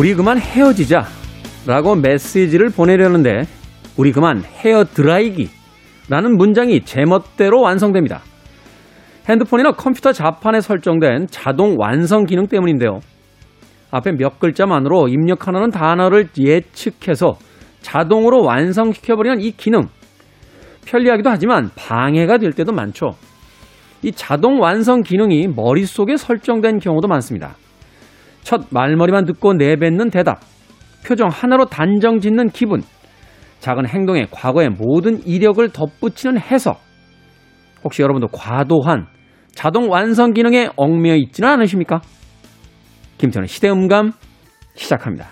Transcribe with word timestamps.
우리 0.00 0.14
그만 0.14 0.38
헤어지자 0.38 1.06
라고 1.66 1.94
메시지를 1.94 2.70
보내려는데 2.70 3.46
우리 3.96 4.12
그만 4.12 4.42
헤어 4.42 4.84
드라이기 4.84 5.50
라는 6.08 6.38
문장이 6.38 6.84
제멋대로 6.84 7.60
완성됩니다. 7.60 8.22
핸드폰이나 9.30 9.72
컴퓨터 9.72 10.12
자판에 10.12 10.60
설정된 10.60 11.28
자동 11.30 11.76
완성 11.78 12.24
기능 12.24 12.46
때문인데요. 12.46 13.00
앞에 13.90 14.12
몇 14.12 14.38
글자만으로 14.38 15.08
입력하는 15.08 15.70
단어를 15.70 16.28
예측해서 16.38 17.38
자동으로 17.80 18.42
완성시켜버리는 18.44 19.40
이 19.40 19.52
기능. 19.52 19.82
편리하기도 20.86 21.30
하지만 21.30 21.70
방해가 21.76 22.38
될 22.38 22.52
때도 22.52 22.72
많죠. 22.72 23.10
이 24.02 24.12
자동 24.12 24.60
완성 24.60 25.02
기능이 25.02 25.48
머릿속에 25.48 26.16
설정된 26.16 26.78
경우도 26.78 27.08
많습니다. 27.08 27.54
첫 28.42 28.62
말머리만 28.70 29.26
듣고 29.26 29.54
내뱉는 29.54 30.10
대답, 30.10 30.40
표정 31.06 31.28
하나로 31.28 31.66
단정 31.66 32.20
짓는 32.20 32.50
기분, 32.50 32.82
작은 33.60 33.86
행동에 33.86 34.26
과거의 34.30 34.70
모든 34.70 35.22
이력을 35.26 35.68
덧붙이는 35.68 36.40
해석. 36.40 36.80
혹시 37.84 38.02
여러분도 38.02 38.28
과도한 38.28 39.06
자동 39.54 39.90
완성 39.90 40.32
기능에 40.32 40.68
얽매여 40.76 41.16
있지는 41.16 41.48
않으십니까? 41.50 42.00
김태훈의 43.18 43.48
시대음감 43.48 44.12
시작합니다. 44.74 45.28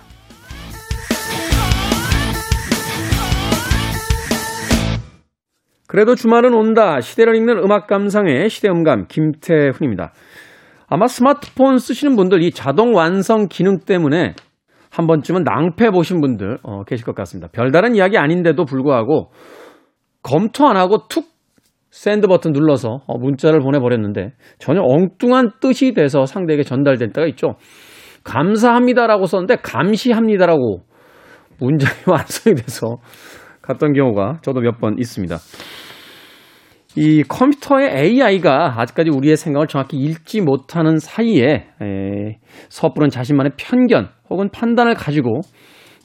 그래도 5.86 6.14
주말은 6.14 6.52
온다. 6.52 7.00
시대를 7.00 7.34
읽는 7.36 7.58
음악 7.58 7.86
감상의 7.86 8.50
시대음감 8.50 9.06
김태훈입니다. 9.08 10.12
아마 10.86 11.06
스마트폰 11.06 11.78
쓰시는 11.78 12.14
분들 12.14 12.42
이 12.42 12.50
자동 12.50 12.94
완성 12.94 13.48
기능 13.48 13.78
때문에 13.78 14.34
한 14.90 15.06
번쯤은 15.06 15.44
낭패 15.44 15.90
보신 15.90 16.20
분들 16.20 16.58
어, 16.62 16.84
계실 16.84 17.06
것 17.06 17.14
같습니다. 17.14 17.48
별다른 17.52 17.94
이야기 17.94 18.18
아닌데도 18.18 18.64
불구하고 18.64 19.30
검토 20.22 20.66
안 20.66 20.76
하고 20.76 21.06
툭 21.08 21.26
send 21.90 22.26
버튼 22.26 22.52
눌러서 22.52 23.00
어, 23.06 23.18
문자를 23.18 23.60
보내버렸는데 23.60 24.32
전혀 24.58 24.80
엉뚱한 24.82 25.52
뜻이 25.60 25.92
돼서 25.92 26.26
상대에게 26.26 26.62
전달될 26.62 27.12
때가 27.12 27.26
있죠. 27.28 27.54
감사합니다라고 28.24 29.26
썼는데 29.26 29.56
감시합니다라고 29.62 30.82
문장이 31.58 31.94
완성이 32.06 32.56
돼서 32.56 32.98
갔던 33.62 33.92
경우가 33.92 34.38
저도 34.42 34.60
몇 34.60 34.78
번 34.80 34.96
있습니다. 34.98 35.36
이 36.96 37.22
컴퓨터의 37.22 37.90
AI가 37.96 38.80
아직까지 38.80 39.10
우리의 39.10 39.36
생각을 39.36 39.66
정확히 39.66 39.98
읽지 39.98 40.40
못하는 40.40 40.98
사이에 40.98 41.66
에, 41.80 42.38
섣부른 42.70 43.08
자신만의 43.10 43.52
편견 43.56 44.08
혹은 44.30 44.48
판단을 44.50 44.94
가지고 44.94 45.40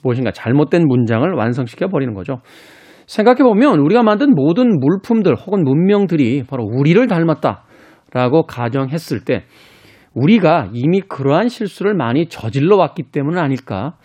무엇인가 0.03 0.31
잘못된 0.31 0.85
문장을 0.87 1.27
완성시켜 1.33 1.87
버리는 1.87 2.13
거죠. 2.13 2.41
생각해 3.07 3.43
보면 3.43 3.79
우리가 3.79 4.03
만든 4.03 4.33
모든 4.33 4.79
물품들 4.79 5.35
혹은 5.35 5.63
문명들이 5.63 6.43
바로 6.49 6.63
우리를 6.63 7.05
닮았다라고 7.07 8.45
가정했을 8.47 9.25
때 9.25 9.43
우리가 10.13 10.69
이미 10.73 11.01
그러한 11.01 11.49
실수를 11.49 11.95
많이 11.95 12.27
저질러 12.27 12.77
왔기 12.77 13.03
때문은 13.11 13.39
아닐까 13.39 13.95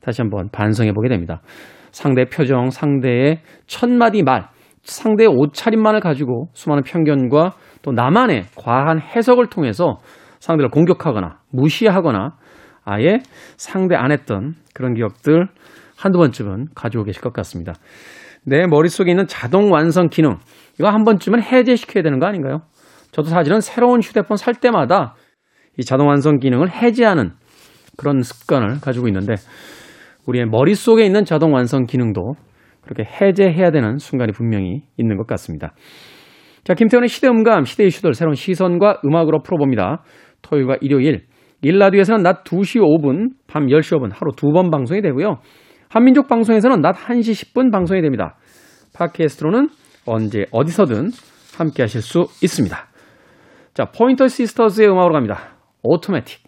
다시 0.00 0.22
한번 0.22 0.48
반성해 0.50 0.92
보게 0.92 1.08
됩니다. 1.08 1.42
상대의 1.90 2.26
표정, 2.28 2.70
상대의 2.70 3.40
첫 3.66 3.90
마디 3.90 4.22
말, 4.22 4.48
상대의 4.82 5.28
옷차림만을 5.28 6.00
가지고 6.00 6.48
수많은 6.52 6.82
편견과 6.84 7.52
또 7.82 7.92
나만의 7.92 8.44
과한 8.54 9.00
해석을 9.00 9.48
통해서 9.48 9.98
상대를 10.38 10.70
공격하거나 10.70 11.38
무시하거나 11.50 12.36
아예 12.84 13.18
상대 13.56 13.96
안 13.96 14.12
했던 14.12 14.54
그런 14.74 14.94
기억들 14.94 15.48
한두 15.96 16.18
번쯤은 16.18 16.68
가지고 16.74 17.04
계실 17.04 17.22
것 17.22 17.32
같습니다. 17.32 17.72
내 18.46 18.66
머릿속에 18.66 19.10
있는 19.10 19.26
자동 19.26 19.72
완성 19.72 20.08
기능, 20.08 20.38
이거 20.78 20.88
한 20.88 21.04
번쯤은 21.04 21.42
해제시켜야 21.42 22.02
되는 22.02 22.20
거 22.20 22.26
아닌가요? 22.26 22.62
저도 23.10 23.28
사실은 23.28 23.60
새로운 23.60 24.00
휴대폰 24.00 24.36
살 24.36 24.54
때마다 24.54 25.16
이 25.78 25.84
자동 25.84 26.08
완성 26.08 26.38
기능을 26.38 26.70
해제하는 26.70 27.32
그런 27.96 28.22
습관을 28.22 28.80
가지고 28.80 29.08
있는데 29.08 29.34
우리의 30.26 30.46
머릿속에 30.46 31.04
있는 31.04 31.24
자동 31.24 31.54
완성 31.54 31.86
기능도 31.86 32.34
그렇게 32.82 33.04
해제해야 33.04 33.70
되는 33.70 33.98
순간이 33.98 34.32
분명히 34.32 34.82
있는 34.96 35.16
것 35.16 35.26
같습니다. 35.26 35.74
자, 36.62 36.74
김태훈의 36.74 37.08
시대음감, 37.08 37.64
시대 37.64 37.84
이슈들 37.84 38.14
새로운 38.14 38.34
시선과 38.34 39.00
음악으로 39.04 39.42
풀어봅니다. 39.42 40.02
토요일과 40.42 40.76
일요일, 40.80 41.26
일라디오에서는 41.62 42.22
낮 42.22 42.44
2시 42.44 42.80
5분, 42.80 43.30
밤 43.46 43.66
10시 43.66 43.98
5분 43.98 44.10
하루 44.12 44.32
두 44.36 44.52
번 44.52 44.70
방송이 44.70 45.00
되고요. 45.00 45.38
한민족 45.88 46.28
방송에서는 46.28 46.80
낮 46.80 46.96
1시 46.96 47.52
10분 47.52 47.70
방송이 47.70 48.02
됩니다. 48.02 48.36
팟캐스트로는 48.94 49.68
언제 50.04 50.46
어디서든 50.50 51.10
함께 51.56 51.82
하실 51.82 52.02
수 52.02 52.26
있습니다. 52.42 52.76
자, 53.74 53.84
Pointer 53.86 54.26
Sisters의 54.28 54.88
음악으로 54.88 55.14
갑니다. 55.14 55.38
Automatic. 55.82 56.44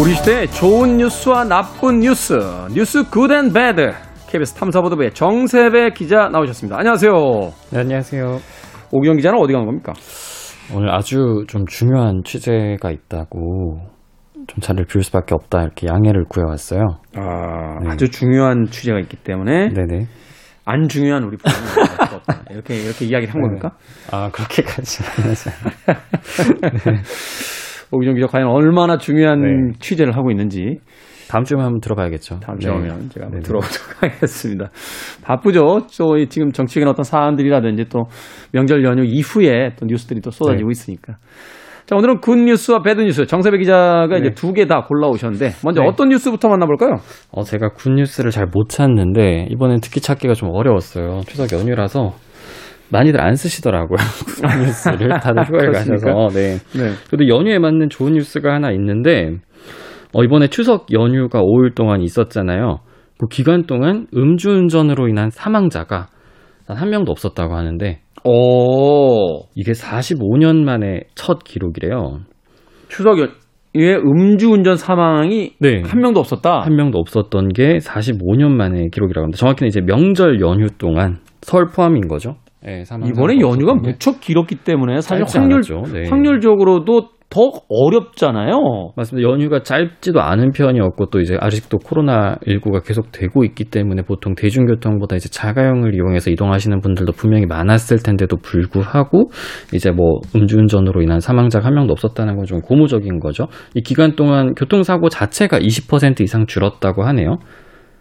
우리 0.00 0.14
시대의 0.14 0.50
좋은 0.52 0.96
뉴스와 0.96 1.44
나쁜 1.44 2.00
뉴스, 2.00 2.32
뉴스 2.72 3.04
good 3.10 3.34
and 3.34 3.52
bad. 3.52 3.92
KBS 4.28 4.54
탐사보도부의 4.54 5.12
정세배 5.12 5.90
기자 5.90 6.28
나오셨습니다. 6.28 6.78
안녕하세요. 6.78 7.12
네, 7.70 7.80
안녕하세요. 7.80 8.59
오기영 8.92 9.16
기자는 9.16 9.38
어디 9.38 9.52
간 9.52 9.66
겁니까? 9.66 9.92
오늘 10.74 10.90
아주 10.90 11.44
좀 11.48 11.66
중요한 11.66 12.22
취재가 12.24 12.90
있다고 12.90 13.80
좀 14.46 14.60
자리를 14.60 14.86
비울 14.86 15.02
수밖에 15.02 15.34
없다 15.34 15.62
이렇게 15.62 15.86
양해를 15.86 16.24
구해왔어요. 16.28 16.80
아, 17.16 17.78
네. 17.82 17.90
아주 17.90 18.10
중요한 18.10 18.66
취재가 18.66 18.98
있기 19.00 19.16
때문에 19.18 19.68
네네. 19.72 20.06
안 20.64 20.88
중요한 20.88 21.24
우리 21.24 21.36
프로그램 21.36 22.44
이렇게 22.50 22.76
이렇게 22.76 23.04
이야기를 23.06 23.34
한 23.34 23.42
겁니까? 23.42 23.72
아 24.12 24.30
그렇게까지 24.30 25.02
하면서 25.02 25.50
오기정 27.92 28.14
기자 28.14 28.26
과연 28.28 28.46
얼마나 28.46 28.98
중요한 28.98 29.40
네. 29.40 29.72
취재를 29.80 30.16
하고 30.16 30.30
있는지 30.30 30.78
다음 31.30 31.44
주에 31.44 31.56
한번 31.60 31.80
들어봐야겠죠. 31.80 32.40
다음 32.40 32.58
네. 32.58 32.62
주에 32.66 32.72
오면 32.72 33.08
제가 33.10 33.26
한번. 33.26 33.40
들어보도록 33.42 34.02
하겠습니다. 34.02 34.68
바쁘죠. 35.22 35.86
또이 35.96 36.26
지금 36.28 36.50
정치적인 36.50 36.88
어떤 36.88 37.04
사안들이라든지 37.04 37.84
또 37.88 38.04
명절 38.52 38.84
연휴 38.84 39.04
이후에 39.04 39.74
또 39.78 39.86
뉴스들이 39.86 40.20
또 40.20 40.30
쏟아지고 40.32 40.68
네. 40.68 40.72
있으니까. 40.72 41.14
자, 41.86 41.96
오늘은 41.96 42.20
good 42.20 42.36
news와 42.36 42.82
bad 42.82 43.00
news 43.00 43.26
정세배 43.26 43.58
기자가 43.58 44.06
네. 44.08 44.18
이제 44.18 44.30
두 44.30 44.52
개 44.52 44.66
다 44.66 44.82
골라오셨는데 44.86 45.52
먼저 45.64 45.82
네. 45.82 45.88
어떤 45.88 46.08
뉴스부터 46.08 46.48
만나볼까요? 46.48 46.96
어 47.32 47.42
제가 47.44 47.70
good 47.74 47.90
news를 47.90 48.30
잘 48.32 48.46
못 48.46 48.68
찾는데 48.68 49.46
이번엔 49.50 49.80
특히 49.82 50.00
찾기가 50.00 50.34
좀 50.34 50.50
어려웠어요. 50.52 51.20
추석 51.26 51.52
연휴라서 51.52 52.12
많이들 52.92 53.20
안 53.20 53.34
쓰시더라고요. 53.36 53.96
good 54.40 54.46
news를 54.66 55.08
다들 55.20 55.44
휴가에 55.46 55.66
그렇습니까? 55.66 56.12
가셔서 56.14 56.34
네. 56.38 56.58
네. 56.78 56.92
그래도 57.08 57.28
연휴에 57.28 57.58
맞는 57.58 57.88
좋은 57.88 58.12
뉴스가 58.14 58.52
하나 58.54 58.70
있는데 58.72 59.36
어, 60.12 60.24
이번에 60.24 60.48
추석 60.48 60.92
연휴가 60.92 61.40
5일 61.40 61.74
동안 61.74 62.00
있었잖아요. 62.02 62.80
그 63.18 63.26
기간 63.28 63.64
동안 63.64 64.06
음주운전으로 64.16 65.08
인한 65.08 65.30
사망자가 65.30 66.08
단한 66.66 66.90
명도 66.90 67.12
없었다고 67.12 67.54
하는데 67.54 68.00
오, 68.24 69.44
이게 69.54 69.72
45년 69.72 70.62
만에 70.64 71.02
첫 71.14 71.44
기록이래요. 71.44 72.20
추석 72.88 73.18
연휴에 73.18 73.96
음주운전 73.96 74.76
사망이 74.76 75.52
네. 75.58 75.82
한 75.84 76.00
명도 76.00 76.20
없었다. 76.20 76.60
한 76.60 76.76
명도 76.76 76.98
없었던 76.98 77.48
게 77.50 77.78
45년 77.78 78.50
만에 78.50 78.88
기록이라고 78.92 79.24
합니다. 79.24 79.38
정확히는 79.38 79.68
이제 79.68 79.80
명절 79.80 80.40
연휴 80.40 80.66
동안 80.78 81.18
설 81.42 81.66
포함인 81.66 82.08
거죠. 82.08 82.36
네, 82.62 82.84
이번에 83.06 83.40
연휴가. 83.40 83.74
무척 83.74 84.20
길었기 84.20 84.56
때문에 84.56 85.00
사실 85.00 85.24
확률. 85.40 85.62
네. 85.92 86.08
확률적으로도 86.10 87.08
더 87.30 87.50
어렵잖아요. 87.68 88.92
맞습니다. 88.96 89.28
연휴가 89.28 89.62
짧지도 89.62 90.20
않은 90.20 90.50
편이었고 90.50 91.06
또 91.06 91.20
이제 91.20 91.36
아직도 91.40 91.78
코로나 91.78 92.36
19가 92.46 92.84
계속 92.84 93.12
되고 93.12 93.44
있기 93.44 93.64
때문에 93.64 94.02
보통 94.02 94.34
대중교통보다 94.34 95.16
이제 95.16 95.28
자가용을 95.28 95.94
이용해서 95.94 96.30
이동하시는 96.30 96.80
분들도 96.80 97.12
분명히 97.12 97.46
많았을 97.46 97.98
텐데도 98.02 98.36
불구하고 98.36 99.30
이제 99.72 99.90
뭐 99.90 100.20
음주운전으로 100.34 101.02
인한 101.02 101.20
사망자가 101.20 101.66
한 101.66 101.74
명도 101.74 101.92
없었다는 101.92 102.36
건 102.36 102.50
좀 102.50 102.60
고무적인 102.60 103.20
거죠. 103.20 103.46
이 103.74 103.80
기간 103.80 104.16
동안 104.16 104.54
교통사고 104.54 105.08
자체가 105.08 105.60
20% 105.60 106.20
이상 106.20 106.46
줄었다고 106.46 107.04
하네요. 107.04 107.36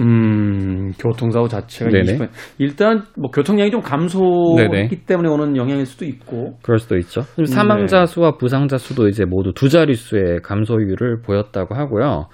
음, 0.01 0.91
교통사고 0.97 1.47
자체가 1.47 1.91
네네. 1.91 2.17
20%. 2.17 2.29
일단 2.57 3.03
뭐 3.17 3.29
교통량이 3.31 3.69
좀 3.69 3.81
감소했기 3.81 4.71
네네. 4.71 4.89
때문에 5.05 5.29
오는 5.29 5.57
영향일 5.57 5.85
수도 5.85 6.05
있고. 6.05 6.57
그럴 6.61 6.79
수도 6.79 6.97
있죠. 6.97 7.21
네. 7.37 7.45
사망자 7.45 8.05
수와 8.05 8.37
부상자 8.37 8.77
수도 8.77 9.07
이제 9.07 9.25
모두 9.25 9.51
두 9.53 9.67
자릿수의 9.67 10.41
감소율을 10.41 11.21
보였다고 11.21 11.75
하고요. 11.75 12.27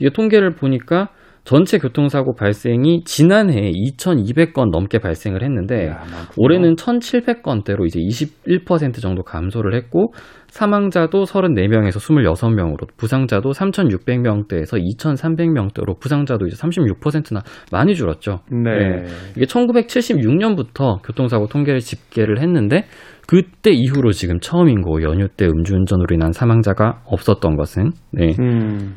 이게 0.00 0.10
통계를 0.10 0.54
보니까 0.54 1.08
전체 1.44 1.78
교통사고 1.78 2.34
발생이 2.34 3.02
지난해 3.04 3.72
2,200건 3.72 4.70
넘게 4.70 5.00
발생을 5.00 5.42
했는데 5.42 5.88
야. 5.88 6.04
올해는 6.36 6.76
1,700건대로 6.76 7.84
이제 7.84 7.98
21% 7.98 9.00
정도 9.00 9.24
감소를 9.24 9.74
했고 9.74 10.12
사망자도 10.46 11.24
34명에서 11.24 11.96
26명으로 11.98 12.86
부상자도 12.96 13.50
3,600명대에서 13.50 14.78
2,300명대로 14.98 15.98
부상자도 15.98 16.46
이제 16.46 16.56
36%나 16.56 17.40
많이 17.72 17.96
줄었죠. 17.96 18.40
네. 18.50 19.04
이게 19.34 19.46
1976년부터 19.46 21.02
교통사고 21.02 21.48
통계를 21.48 21.80
집계를 21.80 22.40
했는데 22.40 22.84
그때 23.26 23.70
이후로 23.72 24.12
지금 24.12 24.38
처음인 24.40 24.82
거고 24.82 25.02
연휴 25.02 25.26
때 25.28 25.46
음주운전으로 25.46 26.14
인한 26.14 26.32
사망자가 26.32 27.00
없었던 27.06 27.56
것은 27.56 27.92
네 28.12 28.34
음, 28.38 28.96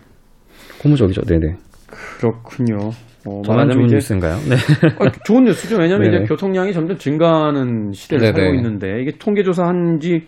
고무적이죠. 0.81 1.21
네네. 1.21 1.56
그렇군요. 2.19 2.92
어, 3.27 3.42
말하자면 3.47 3.71
좋은 3.71 3.86
이제 3.86 3.95
뉴스인가요? 3.95 4.36
네. 4.50 4.56
아, 5.00 5.12
좋은 5.25 5.44
뉴스죠. 5.45 5.77
왜냐하면. 5.77 6.07
이제 6.13 6.24
교통량이 6.25 6.74
점점 6.74 6.97
증가하는 6.97 7.92
시대를 7.92 8.21
네네. 8.33 8.33
살고 8.39 8.56
있는데 8.56 9.01
이게 9.01 9.12
통계조사 9.18 9.63
한 9.63 10.00
지 10.00 10.27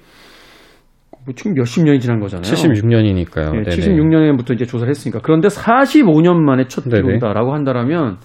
뭐 1.25 1.33
지금 1.35 1.55
몇십 1.55 1.83
년이 1.83 1.99
지난 1.99 2.21
거잖아요. 2.21 2.43
76년이니까요. 2.49 3.57
예, 3.57 3.61
76년부터 3.63 4.53
이제 4.53 4.63
조사를 4.63 4.89
했으니까. 4.89 5.19
그런데 5.21 5.49
45년 5.49 6.37
만에 6.37 6.67
첫. 6.69 6.85
기록이다라고 6.85 7.53
한다라면 7.53 8.15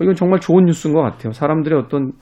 이건 0.00 0.14
정말 0.14 0.40
좋은 0.40 0.64
뉴스인 0.64 0.94
것 0.94 1.02
같아요. 1.02 1.32
사람들의 1.34 1.78
어떤 1.78 2.12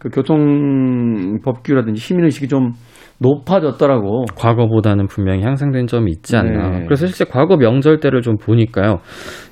그 0.00 0.08
교통 0.10 1.38
법규라든지 1.44 2.00
시민의식이 2.00 2.48
좀 2.48 2.72
높아졌더라고. 3.20 4.24
과거보다는 4.36 5.06
분명히 5.06 5.42
향상된 5.42 5.86
점이 5.86 6.10
있지 6.10 6.36
않나. 6.36 6.70
네. 6.70 6.84
그래서 6.84 7.06
실제 7.06 7.24
과거 7.24 7.56
명절 7.56 8.00
때를 8.00 8.22
좀 8.22 8.36
보니까요. 8.36 9.00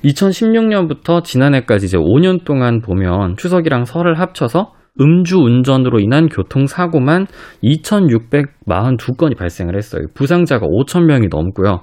2016년부터 0.03 1.23
지난해까지 1.23 1.85
이제 1.85 1.97
5년 1.97 2.45
동안 2.45 2.81
보면 2.81 3.35
추석이랑 3.37 3.85
설을 3.85 4.19
합쳐서 4.19 4.73
음주 4.99 5.37
운전으로 5.37 5.99
인한 5.99 6.27
교통사고만 6.27 7.27
2,642건이 7.63 9.37
발생을 9.37 9.75
했어요. 9.75 10.07
부상자가 10.15 10.65
5,000명이 10.65 11.29
넘고요. 11.29 11.81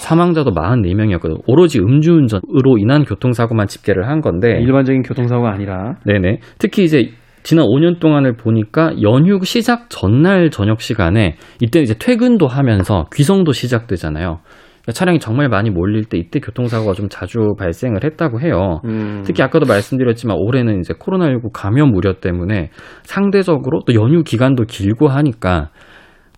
사망자도 0.00 0.50
44명이었거든요. 0.50 1.40
오로지 1.46 1.78
음주운전으로 1.78 2.76
인한 2.78 3.04
교통사고만 3.04 3.66
집계를 3.66 4.08
한 4.08 4.20
건데. 4.20 4.60
일반적인 4.60 5.02
교통사고가 5.02 5.50
아니라. 5.50 5.96
네네. 6.04 6.40
특히 6.58 6.84
이제 6.84 7.12
지난 7.42 7.66
5년 7.66 8.00
동안을 8.00 8.36
보니까 8.36 8.92
연휴 9.02 9.38
시작 9.44 9.88
전날 9.88 10.50
저녁 10.50 10.80
시간에 10.80 11.36
이때 11.60 11.80
이제 11.80 11.94
퇴근도 11.98 12.46
하면서 12.46 13.06
귀성도 13.14 13.52
시작되잖아요. 13.52 14.40
그러니까 14.82 14.92
차량이 14.92 15.18
정말 15.18 15.48
많이 15.48 15.70
몰릴 15.70 16.04
때 16.04 16.18
이때 16.18 16.40
교통사고가 16.40 16.94
좀 16.94 17.08
자주 17.08 17.54
발생을 17.58 18.02
했다고 18.04 18.40
해요. 18.40 18.80
음, 18.84 19.22
특히 19.24 19.42
아까도 19.42 19.66
말씀드렸지만 19.66 20.36
올해는 20.38 20.80
이제 20.80 20.94
코로나19 20.94 21.50
감염 21.52 21.94
우려 21.94 22.14
때문에 22.14 22.70
상대적으로 23.02 23.82
또 23.86 23.94
연휴 23.94 24.22
기간도 24.22 24.64
길고 24.64 25.08
하니까 25.08 25.70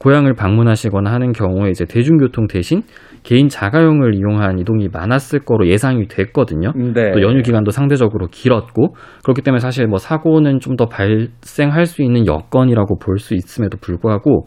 고향을 0.01 0.35
방문하시거나 0.35 1.13
하는 1.13 1.33
경우에 1.33 1.71
이제 1.71 1.85
대중교통 1.85 2.49
대신 2.49 2.83
개인 3.23 3.49
자가용을 3.49 4.15
이용한 4.15 4.59
이동이 4.59 4.89
많았을 4.93 5.41
거로 5.41 5.69
예상이 5.69 6.09
됐거든요. 6.09 6.73
네. 6.75 7.13
또 7.13 7.23
연휴 7.23 7.43
기간도 7.43 7.71
상대적으로 7.71 8.27
길었고 8.29 8.95
그렇기 9.23 9.43
때문에 9.43 9.61
사실 9.61 9.87
뭐 9.87 9.99
사고는 9.99 10.59
좀 10.61 10.73
더 10.77 10.87
발생할 10.87 11.85
수 11.87 12.03
있는 12.03 12.27
여건이라고 12.27 12.99
볼 12.99 13.19
수 13.19 13.35
있음에도 13.35 13.77
불구하고 13.81 14.47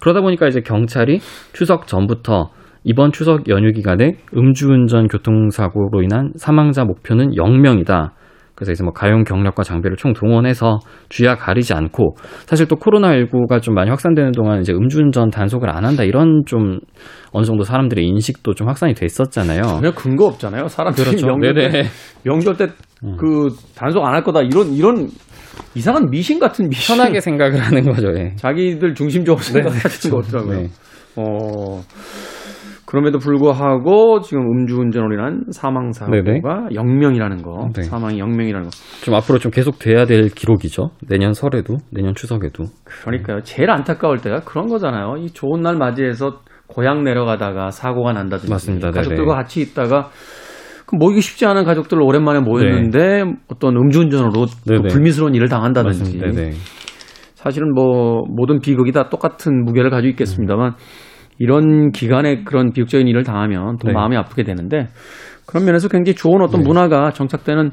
그러다 0.00 0.20
보니까 0.22 0.48
이제 0.48 0.60
경찰이 0.62 1.18
추석 1.52 1.86
전부터 1.86 2.50
이번 2.82 3.12
추석 3.12 3.48
연휴 3.48 3.72
기간에 3.72 4.16
음주운전 4.34 5.08
교통사고로 5.08 6.02
인한 6.02 6.32
사망자 6.36 6.84
목표는 6.84 7.32
0명이다. 7.32 8.10
그래서 8.56 8.72
이제 8.72 8.82
뭐 8.82 8.92
가용 8.92 9.22
경력과 9.22 9.62
장비를 9.62 9.96
총 9.96 10.12
동원해서 10.12 10.80
주야 11.08 11.36
가리지 11.36 11.74
않고 11.74 12.16
사실 12.46 12.66
또 12.66 12.76
코로나19가 12.76 13.62
좀 13.62 13.74
많이 13.74 13.90
확산되는 13.90 14.32
동안 14.32 14.60
이제 14.60 14.72
음주운전 14.72 15.30
단속을 15.30 15.70
안 15.70 15.84
한다 15.84 16.02
이런 16.02 16.42
좀 16.46 16.80
어느 17.32 17.44
정도 17.44 17.62
사람들의 17.62 18.04
인식도 18.04 18.54
좀 18.54 18.66
확산이 18.68 18.94
됐었잖아요. 18.94 19.62
전혀 19.62 19.92
근거 19.92 20.26
없잖아요. 20.26 20.66
사람들이 20.68 21.06
그렇죠. 21.06 21.26
명절 21.28 21.54
때, 21.54 21.68
네네. 21.68 21.88
명절 22.24 22.56
때 22.56 22.66
그 23.18 23.54
단속 23.74 24.02
안 24.04 24.14
할 24.14 24.22
거다 24.24 24.40
이런 24.40 24.72
이런 24.72 25.06
이상한 25.74 26.08
미신 26.10 26.38
같은 26.38 26.68
미신. 26.70 26.96
편하게 26.96 27.20
생각을 27.20 27.60
하는 27.60 27.82
거죠. 27.84 28.08
예. 28.16 28.34
자기들 28.36 28.94
중심적으로 28.94 29.42
생각하시는 29.42 30.14
것 30.16 30.24
같더라고요. 30.24 30.60
네. 30.62 30.68
어, 31.16 31.82
그럼에도 32.86 33.18
불구하고 33.18 34.20
지금 34.20 34.42
음주운전으로 34.42 35.14
인한 35.14 35.44
사망 35.50 35.90
사고가 35.90 36.22
네네. 36.22 36.40
0명이라는 36.40 37.42
거, 37.42 37.68
네. 37.74 37.82
사망이 37.82 38.18
0명이라는 38.20 38.62
거. 38.62 38.70
좀 39.04 39.14
앞으로 39.14 39.38
좀 39.38 39.50
계속 39.50 39.78
돼야 39.80 40.06
될 40.06 40.28
기록이죠. 40.28 40.90
내년 41.08 41.32
설에도, 41.32 41.78
내년 41.90 42.14
추석에도. 42.14 42.64
그러니까요. 42.84 43.40
제일 43.42 43.70
안타까울 43.70 44.18
때가 44.18 44.40
그런 44.40 44.68
거잖아요. 44.68 45.16
이 45.18 45.30
좋은 45.30 45.62
날 45.62 45.76
맞이해서 45.76 46.38
고향 46.68 47.02
내려가다가 47.02 47.70
사고가 47.70 48.12
난다든지 48.12 48.50
맞습니다. 48.50 48.90
네네. 48.90 48.96
가족들과 48.96 49.34
같이 49.34 49.60
있다가 49.60 50.10
그 50.86 50.94
모이기 50.94 51.20
쉽지 51.20 51.44
않은 51.46 51.64
가족들 51.64 52.00
오랜만에 52.00 52.38
모였는데 52.40 53.24
어떤 53.48 53.76
음주운전으로 53.76 54.32
또 54.32 54.46
네네. 54.64 54.88
불미스러운 54.92 55.34
일을 55.34 55.48
당한다든지. 55.48 56.18
네네. 56.18 56.50
사실은 57.34 57.74
뭐 57.74 58.22
모든 58.28 58.60
비극이 58.60 58.92
다 58.92 59.08
똑같은 59.08 59.64
무게를 59.64 59.90
가지고 59.90 60.10
있겠습니다만 60.10 60.74
이런 61.38 61.90
기간에 61.92 62.44
그런 62.44 62.72
비극적인 62.72 63.06
일을 63.08 63.22
당하면 63.24 63.76
더 63.78 63.88
네. 63.88 63.92
마음이 63.94 64.16
아프게 64.16 64.42
되는데 64.42 64.88
그런 65.46 65.64
면에서 65.64 65.88
굉장히 65.88 66.16
좋은 66.16 66.42
어떤 66.42 66.62
네. 66.62 66.66
문화가 66.68 67.10
정착되는 67.10 67.70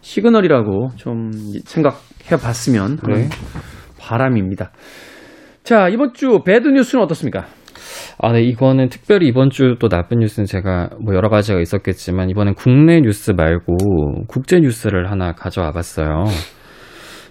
시그널이라고 0.00 0.90
좀 0.96 1.30
생각해 1.64 2.40
봤으면 2.42 2.98
하는 3.02 3.28
네. 3.28 3.28
바람입니다. 3.98 4.70
자, 5.62 5.88
이번 5.88 6.12
주 6.12 6.40
배드 6.44 6.68
뉴스는 6.68 7.04
어떻습니까? 7.04 7.46
아, 8.18 8.32
네, 8.32 8.42
이거는 8.42 8.88
특별히 8.88 9.28
이번 9.28 9.50
주 9.50 9.76
또 9.78 9.88
나쁜 9.88 10.18
뉴스는 10.18 10.46
제가 10.46 10.90
뭐 11.00 11.14
여러 11.14 11.28
가지가 11.28 11.60
있었겠지만 11.60 12.30
이번엔 12.30 12.54
국내 12.54 13.00
뉴스 13.00 13.32
말고 13.32 14.26
국제 14.28 14.58
뉴스를 14.60 15.10
하나 15.10 15.32
가져와 15.32 15.72
봤어요. 15.72 16.24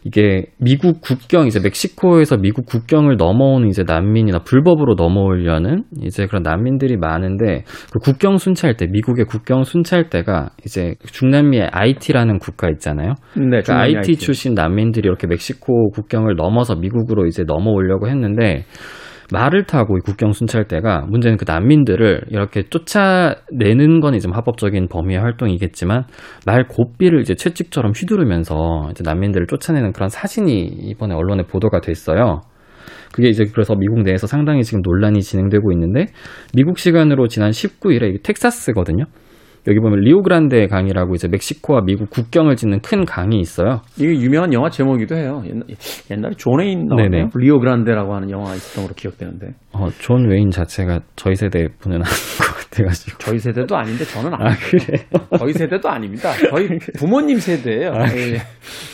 이게 0.03 0.46
미국 0.58 1.01
국경 1.01 1.48
이제 1.48 1.60
멕시코에서 1.60 2.38
미국 2.38 2.65
국경을 2.65 3.17
넘어오는 3.17 3.67
이제 3.67 3.84
난민이나 3.86 4.39
불법으로 4.39 4.96
넘어오려는 4.96 5.84
이제 6.01 6.25
그런 6.25 6.41
난민들이 6.43 6.98
많은데 6.98 7.63
그 7.91 8.00
국경 8.00 8.38
순찰대 8.38 8.88
미국의 8.88 9.25
국경 9.25 9.63
순찰대가 9.63 10.50
이제 10.65 10.96
중남미의 11.05 11.70
IT라는 11.72 12.39
국가 12.39 12.70
있잖아요. 12.70 13.13
네, 13.36 13.62
그러니까 13.62 13.79
IT 13.79 14.15
출신 14.17 14.53
난민들이 14.55 15.08
이렇게 15.08 15.27
멕시코 15.27 15.89
국경을 15.91 16.36
넘어서 16.36 16.75
미국으로 16.75 17.27
이제 17.27 17.43
넘어오려고 17.43 18.08
했는데 18.08 18.65
말을 19.31 19.63
타고 19.65 19.97
이 19.97 20.01
국경 20.01 20.33
순찰대가 20.33 21.05
문제는 21.09 21.38
그 21.38 21.45
난민들을 21.47 22.25
이렇게 22.29 22.63
쫓아내는 22.63 24.01
건 24.01 24.13
이제 24.13 24.27
합법적인 24.31 24.88
범위의 24.89 25.19
활동이겠지만 25.19 26.03
말 26.45 26.67
고삐를 26.67 27.21
이제 27.21 27.35
채찍처럼 27.35 27.93
휘두르면서 27.95 28.89
이제 28.91 29.03
난민들을 29.05 29.47
쫓아내는 29.47 29.93
그런 29.93 30.09
사진이 30.09 30.65
이번에 30.65 31.15
언론에 31.15 31.43
보도가 31.43 31.81
됐어요. 31.81 32.41
그게 33.13 33.29
이제 33.29 33.45
그래서 33.51 33.75
미국 33.75 34.01
내에서 34.03 34.27
상당히 34.27 34.63
지금 34.63 34.81
논란이 34.83 35.21
진행되고 35.21 35.71
있는데 35.73 36.07
미국 36.53 36.79
시간으로 36.79 37.27
지난 37.27 37.51
19일에 37.51 38.09
이게 38.09 38.17
텍사스거든요. 38.23 39.05
여기 39.68 39.80
보면 39.80 40.00
리오그란데 40.00 40.68
강이라고 40.68 41.13
이제 41.13 41.27
멕시코와 41.27 41.82
미국 41.86 42.10
국경을 42.10 42.56
짓는 42.56 42.80
큰 42.82 43.06
강이 43.06 43.39
있어요. 43.39 43.82
이게 43.98 44.10
유명한 44.20 44.53
영화 44.53 44.70
제목이기도 44.70 45.15
해요. 45.15 45.44
옛날, 45.46 45.63
옛날에 46.10 46.34
존 46.36 46.60
웨인 46.60 46.88
나왔나요? 46.88 47.10
네네. 47.10 47.30
리오 47.36 47.60
그란데라고 47.60 48.15
하는 48.15 48.32
영화가 48.32 48.56
있었던 48.56 48.86
걸로 48.86 48.96
기억되는데 48.96 49.53
어, 49.74 49.89
존 50.00 50.27
웨인 50.30 50.50
자체가 50.50 51.01
저희 51.15 51.36
세대 51.36 51.68
분은 51.80 51.98
아닌 51.98 52.06
것 52.06 52.70
같아가지고. 52.72 53.18
저희 53.20 53.38
세대도 53.38 53.75
아닌데 53.75 54.03
저는 54.03 54.34
아, 54.34 54.38
아니에요. 54.39 54.58
그래. 54.70 55.06
저희 55.38 55.53
세대도 55.53 55.89
아닙니다. 55.89 56.32
저희 56.50 56.68
부모님 56.98 57.38
세대예요. 57.38 57.91
아, 57.94 58.08
예. 58.15 58.38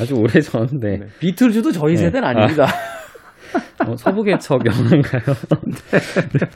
아주 0.01 0.15
오래 0.15 0.41
전인데. 0.41 0.97
네. 0.97 1.05
비틀즈도 1.19 1.71
저희 1.71 1.93
네. 1.93 1.97
세대는 1.97 2.27
아닙니다. 2.27 2.67
어, 3.87 3.95
서부개척 3.95 4.65
영화인가요? 4.65 5.21
네. 6.33 6.47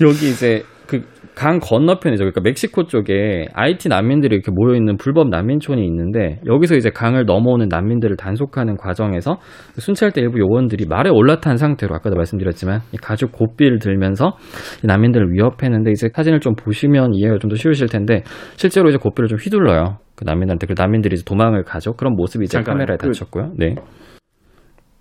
여기 0.00 0.30
이제 0.30 0.64
그 0.90 1.20
강 1.36 1.58
건너편이죠. 1.58 2.24
그러니까 2.24 2.40
멕시코 2.42 2.84
쪽에 2.86 3.46
아이티 3.54 3.88
난민들이 3.88 4.34
이렇게 4.34 4.50
모여 4.50 4.74
있는 4.74 4.96
불법 4.98 5.28
난민촌이 5.30 5.82
있는데 5.86 6.40
여기서 6.44 6.74
이제 6.74 6.90
강을 6.90 7.24
넘어오는 7.24 7.68
난민들을 7.70 8.16
단속하는 8.16 8.76
과정에서 8.76 9.38
순찰대 9.78 10.20
일부 10.20 10.38
요원들이 10.40 10.84
말에 10.86 11.08
올라탄 11.08 11.56
상태로 11.56 11.94
아까도 11.94 12.16
말씀드렸지만 12.16 12.80
이 12.92 12.96
가죽 12.98 13.32
고삐를 13.32 13.78
들면서 13.78 14.36
이 14.82 14.86
난민들을 14.88 15.32
위협했는데 15.32 15.92
이제 15.92 16.08
사진을 16.12 16.40
좀 16.40 16.54
보시면 16.56 17.14
이해가 17.14 17.38
좀 17.38 17.48
더 17.48 17.54
쉬우실 17.56 17.86
텐데 17.88 18.22
실제로 18.56 18.88
이제 18.90 18.98
고삐를 18.98 19.28
좀 19.28 19.38
휘둘러요. 19.38 19.98
그 20.16 20.24
난민한테 20.24 20.66
그 20.66 20.74
난민들이 20.76 21.14
이제 21.14 21.24
도망을 21.24 21.62
가죠. 21.64 21.94
그런 21.94 22.16
모습이 22.16 22.44
이제 22.44 22.58
잠깐만요. 22.58 22.84
카메라에 22.86 22.96
그- 22.98 23.12
닫혔고요. 23.12 23.52
네. 23.56 23.76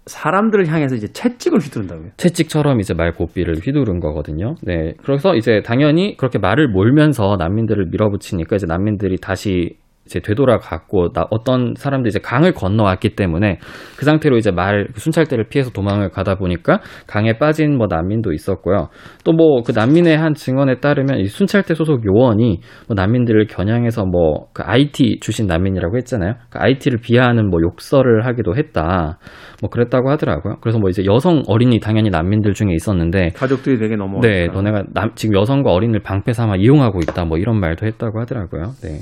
사람들을 0.10 0.68
향해서 0.68 0.96
이제 0.96 1.08
채찍을 1.08 1.60
휘두른다고요. 1.60 2.10
채찍처럼 2.18 2.80
이제 2.80 2.94
말 2.94 3.14
고삐를 3.14 3.56
휘두른 3.64 4.00
거거든요. 4.00 4.56
네. 4.64 4.94
그래서 5.04 5.36
이제 5.36 5.62
당연히 5.64 6.18
그렇게 6.18 6.40
말을 6.40 6.68
몰면서 6.68 7.38
난민들을 7.38 7.88
밀어붙이니까 7.92 8.56
이제 8.56 8.66
난민들이 8.68 9.18
다시 9.18 9.78
이제 10.10 10.20
되돌아갔고 10.20 11.14
나 11.14 11.28
어떤 11.30 11.76
사람들이 11.78 12.10
이제 12.10 12.20
강을 12.20 12.54
건너왔기 12.54 13.16
때문에 13.16 13.60
그 13.96 14.06
상태로 14.06 14.38
이제 14.38 14.50
말 14.50 14.88
순찰대를 14.96 15.50
피해서 15.50 15.70
도망을 15.70 16.10
가다 16.10 16.36
보니까 16.36 16.80
강에 17.08 17.38
빠진 17.38 17.78
뭐 17.78 17.86
난민도 17.88 18.34
있었고요. 18.34 18.90
또 19.24 19.32
뭐 19.34 19.62
그 19.64 19.72
난민의 19.72 20.18
한 20.18 20.34
증언에 20.34 20.80
따르면 20.80 21.20
이 21.20 21.26
순찰대 21.26 21.76
소속 21.76 22.04
요원이 22.06 22.62
뭐 22.88 22.96
난민들을 22.96 23.48
겨냥해서 23.48 24.06
뭐 24.06 24.50
그 24.54 24.64
IT 24.66 25.20
출신 25.22 25.46
난민이라고 25.46 25.98
했잖아요. 25.98 26.34
그 26.50 26.60
IT를 26.60 27.00
비하하는 27.02 27.50
뭐 27.50 27.60
욕설을 27.62 28.26
하기도 28.26 28.56
했다. 28.56 29.20
뭐 29.62 29.70
그랬다고 29.70 30.10
하더라고요. 30.10 30.56
그래서 30.62 30.80
뭐 30.80 30.90
이제 30.90 31.04
여성 31.06 31.44
어린이 31.48 31.80
당연히 31.80 32.10
난민들 32.10 32.54
중에 32.54 32.74
있었는데 32.74 33.30
가족들이 33.36 33.78
되게 33.78 33.96
넘어. 33.96 34.20
네, 34.22 34.48
너네가 34.48 34.86
남, 34.94 35.12
지금 35.16 35.36
여성과 35.36 35.72
어린이를 35.72 36.02
방패 36.02 36.34
삼아 36.34 36.56
이용하고 36.58 37.00
있다. 37.00 37.26
뭐 37.26 37.38
이런 37.38 37.60
말도 37.60 37.86
했다고 37.86 38.20
하더라고요. 38.22 38.72
네. 38.82 39.00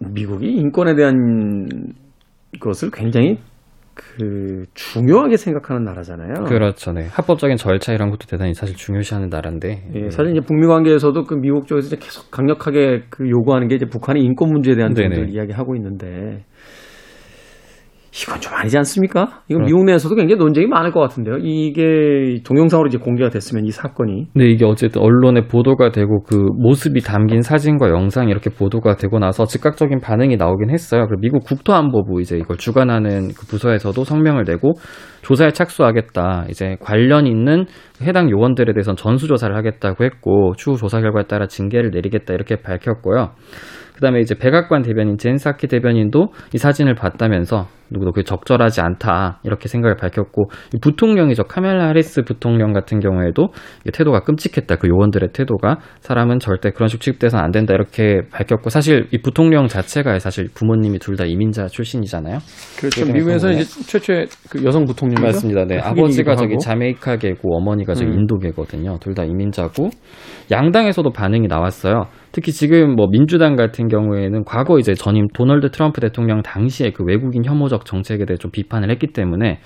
미국이 0.00 0.50
인권에 0.56 0.94
대한 0.94 1.68
것을 2.58 2.90
굉장히 2.90 3.38
그 3.94 4.64
중요하게 4.74 5.36
생각하는 5.36 5.84
나라잖아요. 5.84 6.44
그렇죠. 6.44 6.92
네. 6.92 7.06
합법적인 7.10 7.56
절차 7.56 7.92
이런 7.92 8.08
것도 8.10 8.26
대단히 8.26 8.54
사실 8.54 8.74
중요시하는 8.74 9.28
나라인데. 9.28 9.90
예, 9.94 10.10
사실 10.10 10.32
이제 10.32 10.40
북미 10.40 10.66
관계에서도 10.66 11.24
그 11.24 11.34
미국 11.34 11.66
쪽에서 11.66 11.94
계속 11.96 12.30
강력하게 12.30 13.02
그 13.10 13.28
요구하는 13.28 13.68
게 13.68 13.74
이제 13.74 13.84
북한의 13.84 14.22
인권 14.22 14.50
문제에 14.50 14.74
대한. 14.74 14.94
점들을 14.94 15.28
이야기하고 15.28 15.76
있는데 15.76 16.44
이건 18.12 18.40
좀 18.40 18.52
아니지 18.54 18.76
않습니까? 18.78 19.42
이건 19.48 19.62
그렇- 19.62 19.66
미국 19.66 19.84
내에서도 19.84 20.14
굉장히 20.16 20.38
논쟁이 20.38 20.66
많을 20.66 20.90
것 20.90 21.00
같은데요. 21.00 21.36
이게 21.38 22.40
동영상으로 22.44 22.88
이제 22.88 22.98
공개가 22.98 23.30
됐으면 23.30 23.64
이 23.66 23.70
사건이 23.70 24.28
근데 24.32 24.48
이게 24.48 24.64
어쨌든 24.64 25.00
언론에 25.02 25.46
보도가 25.46 25.92
되고 25.92 26.22
그 26.24 26.34
모습이 26.36 27.00
담긴 27.02 27.42
사진과 27.42 27.88
영상이 27.90 28.30
이렇게 28.30 28.50
보도가 28.50 28.96
되고 28.96 29.18
나서 29.18 29.44
즉각적인 29.46 30.00
반응이 30.00 30.36
나오긴 30.36 30.70
했어요. 30.70 31.06
그리고 31.06 31.20
미국 31.20 31.44
국토안보부 31.44 32.20
이제 32.20 32.36
이걸 32.36 32.56
주관하는 32.56 33.28
그 33.28 33.46
부서에서도 33.46 34.02
성명을 34.02 34.44
내고 34.44 34.72
조사에 35.22 35.50
착수하겠다. 35.50 36.46
이제 36.48 36.76
관련 36.80 37.26
있는 37.26 37.66
해당 38.02 38.30
요원들에 38.30 38.72
대해서는 38.72 38.96
전수 38.96 39.26
조사를 39.26 39.54
하겠다고 39.54 40.04
했고 40.04 40.54
추후 40.56 40.76
조사 40.76 41.00
결과에 41.00 41.24
따라 41.24 41.46
징계를 41.46 41.90
내리겠다 41.90 42.34
이렇게 42.34 42.56
밝혔고요. 42.56 43.30
그다음에 43.94 44.20
이제 44.20 44.34
백악관 44.34 44.80
대변인 44.80 45.18
젠사키 45.18 45.66
대변인도 45.66 46.32
이 46.54 46.58
사진을 46.58 46.94
봤다면서 46.94 47.66
누구도 47.90 48.12
그게 48.12 48.24
적절하지 48.24 48.80
않다 48.80 49.40
이렇게 49.42 49.68
생각을 49.68 49.96
밝혔고 49.96 50.44
이 50.74 50.78
부통령이죠 50.80 51.42
카멜라 51.44 51.88
하리스 51.88 52.22
부통령 52.22 52.72
같은 52.72 53.00
경우에도 53.00 53.48
태도가 53.92 54.20
끔찍했다 54.20 54.76
그 54.76 54.88
요원들의 54.88 55.30
태도가 55.34 55.80
사람은 56.00 56.38
절대 56.38 56.70
그런 56.70 56.88
식으로 56.88 57.00
취급돼서는 57.00 57.44
안 57.44 57.50
된다 57.50 57.74
이렇게 57.74 58.22
밝혔고 58.30 58.70
사실 58.70 59.08
이 59.12 59.18
부통령 59.20 59.66
자체가 59.66 60.18
사실 60.18 60.48
부모님이 60.54 60.98
둘 60.98 61.20
다 61.20 61.26
이민자 61.26 61.66
출신이잖아요. 61.66 62.38
그렇죠. 62.78 63.04
미국에서 63.12 63.50
이제 63.50 63.64
최초의 63.64 64.28
그 64.48 64.64
여성 64.64 64.86
부통령 64.86 65.09
이죠. 65.12 65.22
맞습니다. 65.22 65.64
네. 65.66 65.78
아버지가 65.78 66.36
저기. 66.36 66.58
자메이카계고 66.58 67.56
어머니가 67.56 67.94
저기 67.94 68.10
음. 68.10 68.20
인도계거든요. 68.20 68.98
둘 69.00 69.14
다 69.14 69.24
이민자고 69.24 69.90
양당에서도 70.50 71.10
반응이 71.10 71.46
나왔어요. 71.48 72.06
특히 72.32 72.52
지금 72.52 72.94
뭐 72.94 73.08
민주당 73.10 73.56
같은 73.56 73.88
경우에는 73.88 74.44
과거 74.44 74.78
이제 74.78 74.94
전임 74.94 75.26
도널드 75.34 75.70
트럼프 75.70 76.00
대통령 76.00 76.42
당시에 76.42 76.92
그 76.92 77.04
외국인 77.04 77.44
혐오적 77.44 77.84
정책에 77.84 78.24
대해 78.24 78.36
좀 78.36 78.50
비판을 78.52 78.88
했기 78.90 79.08
때문에 79.08 79.58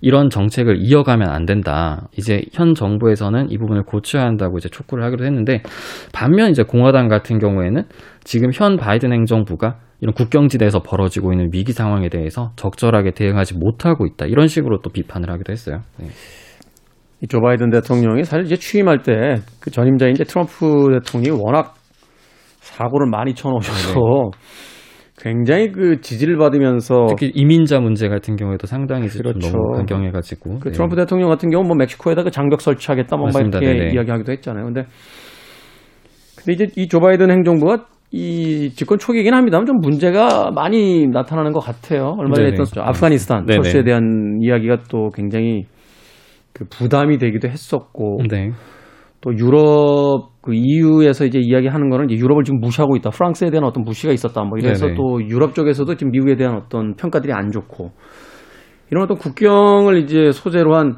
이런 0.00 0.30
정책을 0.30 0.76
이어가면 0.80 1.28
안 1.28 1.46
된다. 1.46 2.08
이제 2.16 2.42
현 2.52 2.74
정부에서는 2.74 3.50
이 3.50 3.58
부분을 3.58 3.82
고쳐야 3.84 4.22
한다고 4.22 4.58
이제 4.58 4.68
촉구를 4.68 5.04
하기로 5.04 5.24
했는데 5.24 5.62
반면 6.12 6.50
이제 6.50 6.62
공화당 6.62 7.08
같은 7.08 7.38
경우에는 7.38 7.84
지금 8.24 8.50
현 8.52 8.76
바이든 8.76 9.12
행정부가 9.12 9.78
이런 10.02 10.12
국경지대에서 10.14 10.80
벌어지고 10.82 11.32
있는 11.32 11.48
위기 11.52 11.72
상황에 11.72 12.08
대해서 12.08 12.50
적절하게 12.56 13.12
대응하지 13.12 13.56
못하고 13.56 14.04
있다. 14.04 14.26
이런 14.26 14.48
식으로 14.48 14.80
또 14.82 14.90
비판을 14.90 15.30
하기도 15.30 15.52
했어요. 15.52 15.82
네. 15.98 16.08
이조 17.22 17.40
바이든 17.40 17.70
대통령이 17.70 18.24
사실 18.24 18.44
이제 18.46 18.56
취임할 18.56 19.02
때 19.04 19.12
그 19.60 19.70
전임자인 19.70 20.12
이제 20.14 20.24
트럼프 20.24 20.88
대통령이 21.04 21.40
워낙 21.40 21.74
사고를 22.58 23.08
많이 23.08 23.32
쳐놓으셔서 23.34 24.32
굉장히 25.22 25.70
그 25.70 26.00
지지를 26.00 26.36
받으면서 26.36 27.06
특히 27.10 27.30
이민자 27.32 27.78
문제 27.78 28.08
같은 28.08 28.34
경우에도 28.34 28.66
상당히 28.66 29.06
이제 29.06 29.18
좀 29.20 29.28
어. 29.28 29.32
그렇죠. 29.34 29.50
너무 29.52 29.76
강경해가지고 29.76 30.58
그 30.58 30.64
네. 30.70 30.72
트럼프 30.72 30.96
대통령 30.96 31.28
같은 31.28 31.48
경우 31.48 31.62
뭐 31.64 31.76
멕시코에다가 31.76 32.30
장벽 32.30 32.60
설치하겠다 32.60 33.16
뭐 33.16 33.28
막. 33.32 33.40
이렇게 33.40 33.60
네네. 33.60 33.94
이야기하기도 33.94 34.32
했잖아요. 34.32 34.64
근데 34.64 34.86
근데 36.36 36.52
이제 36.54 36.66
이 36.76 36.88
조 36.88 36.98
바이든 36.98 37.30
행정부가 37.30 37.86
이 38.14 38.70
집권 38.74 38.98
초기이긴 38.98 39.32
합니다만 39.32 39.64
좀 39.64 39.80
문제가 39.80 40.50
많이 40.50 41.06
나타나는 41.06 41.52
것 41.52 41.60
같아요. 41.60 42.14
얼마 42.18 42.34
전에 42.34 42.50
네네. 42.50 42.60
했던 42.60 42.66
저 42.66 42.82
아프가니스탄 42.82 43.46
네네. 43.46 43.62
소스에 43.62 43.84
대한 43.84 44.38
이야기가 44.42 44.84
또 44.90 45.08
굉장히 45.14 45.64
그 46.52 46.66
부담이 46.68 47.16
되기도 47.16 47.48
했었고 47.48 48.18
네. 48.30 48.50
또 49.22 49.32
유럽 49.38 50.32
그 50.42 50.52
EU에서 50.52 51.24
이제 51.24 51.38
이야기하는 51.40 51.88
거는 51.88 52.10
이제 52.10 52.20
유럽을 52.20 52.44
지금 52.44 52.60
무시하고 52.60 52.96
있다. 52.96 53.10
프랑스에 53.10 53.50
대한 53.50 53.64
어떤 53.64 53.82
무시가 53.84 54.12
있었다. 54.12 54.42
뭐 54.42 54.58
이래서 54.58 54.86
네네. 54.86 54.96
또 54.96 55.26
유럽 55.26 55.54
쪽에서도 55.54 55.94
지금 55.94 56.10
미국에 56.10 56.36
대한 56.36 56.56
어떤 56.56 56.94
평가들이 56.96 57.32
안 57.32 57.50
좋고 57.50 57.92
이런 58.90 59.04
어떤 59.04 59.16
국경을 59.16 60.02
이제 60.02 60.32
소재로 60.32 60.76
한 60.76 60.96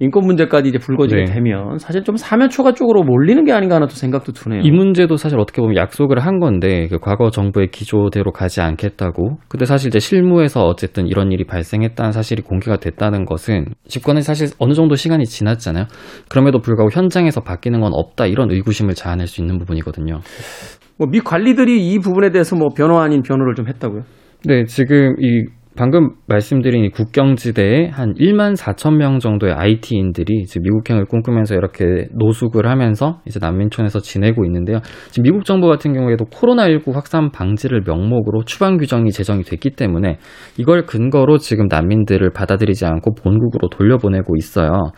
인권 0.00 0.26
문제까지 0.26 0.68
이제 0.68 0.78
불거지게 0.78 1.24
네. 1.24 1.32
되면 1.32 1.78
사실 1.78 2.04
좀 2.04 2.16
사면초가 2.16 2.72
쪽으로 2.72 3.02
몰리는 3.02 3.44
게 3.44 3.52
아닌가 3.52 3.76
하는 3.76 3.88
또 3.88 3.94
생각도 3.94 4.32
드네요. 4.32 4.60
이 4.62 4.70
문제도 4.70 5.16
사실 5.16 5.38
어떻게 5.38 5.60
보면 5.60 5.76
약속을 5.76 6.20
한 6.20 6.38
건데 6.38 6.86
그 6.88 6.98
과거 6.98 7.30
정부의 7.30 7.68
기조대로 7.68 8.30
가지 8.32 8.60
않겠다고. 8.60 9.38
근데 9.48 9.64
사실 9.64 9.88
이제 9.88 9.98
실무에서 9.98 10.62
어쨌든 10.62 11.06
이런 11.08 11.32
일이 11.32 11.44
발생했다는 11.44 12.12
사실이 12.12 12.42
공개가 12.42 12.76
됐다는 12.76 13.24
것은 13.24 13.66
집권은 13.88 14.22
사실 14.22 14.48
어느 14.58 14.72
정도 14.72 14.94
시간이 14.94 15.24
지났잖아요. 15.24 15.86
그럼에도 16.28 16.60
불구하고 16.60 16.90
현장에서 16.92 17.40
바뀌는 17.40 17.80
건 17.80 17.90
없다 17.92 18.26
이런 18.26 18.50
의구심을 18.50 18.94
자아낼 18.94 19.26
수 19.26 19.40
있는 19.40 19.58
부분이거든요. 19.58 20.20
뭐 20.98 21.08
미 21.10 21.20
관리들이 21.20 21.90
이 21.92 21.98
부분에 21.98 22.30
대해서 22.30 22.56
뭐 22.56 22.68
변호 22.76 22.98
아닌 22.98 23.22
변호를 23.22 23.54
좀 23.54 23.68
했다고요. 23.68 24.02
네, 24.44 24.64
지금 24.64 25.14
이 25.18 25.46
방금 25.78 26.10
말씀드린 26.26 26.82
이 26.82 26.90
국경지대에 26.90 27.86
한 27.90 28.12
1만 28.14 28.56
4천 28.56 28.96
명 28.96 29.20
정도의 29.20 29.52
IT인들이 29.52 30.40
이제 30.42 30.58
미국행을 30.58 31.04
꿈꾸면서 31.04 31.54
이렇게 31.54 32.08
노숙을 32.18 32.68
하면서 32.68 33.20
이제 33.26 33.38
난민촌에서 33.40 34.00
지내고 34.00 34.44
있는데요. 34.44 34.80
지금 35.10 35.22
미국 35.22 35.44
정부 35.44 35.68
같은 35.68 35.92
경우에도 35.92 36.24
코로나19 36.24 36.92
확산 36.92 37.30
방지를 37.30 37.82
명목으로 37.86 38.42
추방 38.44 38.78
규정이 38.78 39.12
제정이 39.12 39.44
됐기 39.44 39.76
때문에 39.76 40.18
이걸 40.56 40.84
근거로 40.84 41.38
지금 41.38 41.68
난민들을 41.68 42.32
받아들이지 42.32 42.84
않고 42.84 43.14
본국으로 43.14 43.68
돌려보내고 43.68 44.34
있어요. 44.36 44.90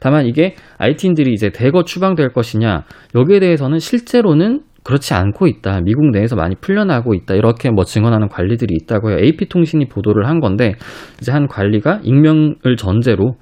다만 0.00 0.24
이게 0.24 0.54
IT인들이 0.78 1.30
이제 1.34 1.50
대거 1.50 1.84
추방될 1.84 2.32
것이냐 2.32 2.84
여기에 3.14 3.40
대해서는 3.40 3.80
실제로는 3.80 4.62
그렇지 4.84 5.14
않고 5.14 5.46
있다. 5.46 5.80
미국 5.82 6.10
내에서 6.10 6.36
많이 6.36 6.54
풀려나고 6.56 7.14
있다. 7.14 7.34
이렇게 7.34 7.70
뭐 7.70 7.84
증언하는 7.84 8.28
관리들이 8.28 8.74
있다고 8.82 9.10
해요. 9.10 9.18
AP통신이 9.20 9.88
보도를 9.88 10.26
한 10.26 10.40
건데, 10.40 10.74
이제 11.20 11.30
한 11.32 11.46
관리가 11.46 12.00
익명을 12.02 12.76
전제로 12.76 13.36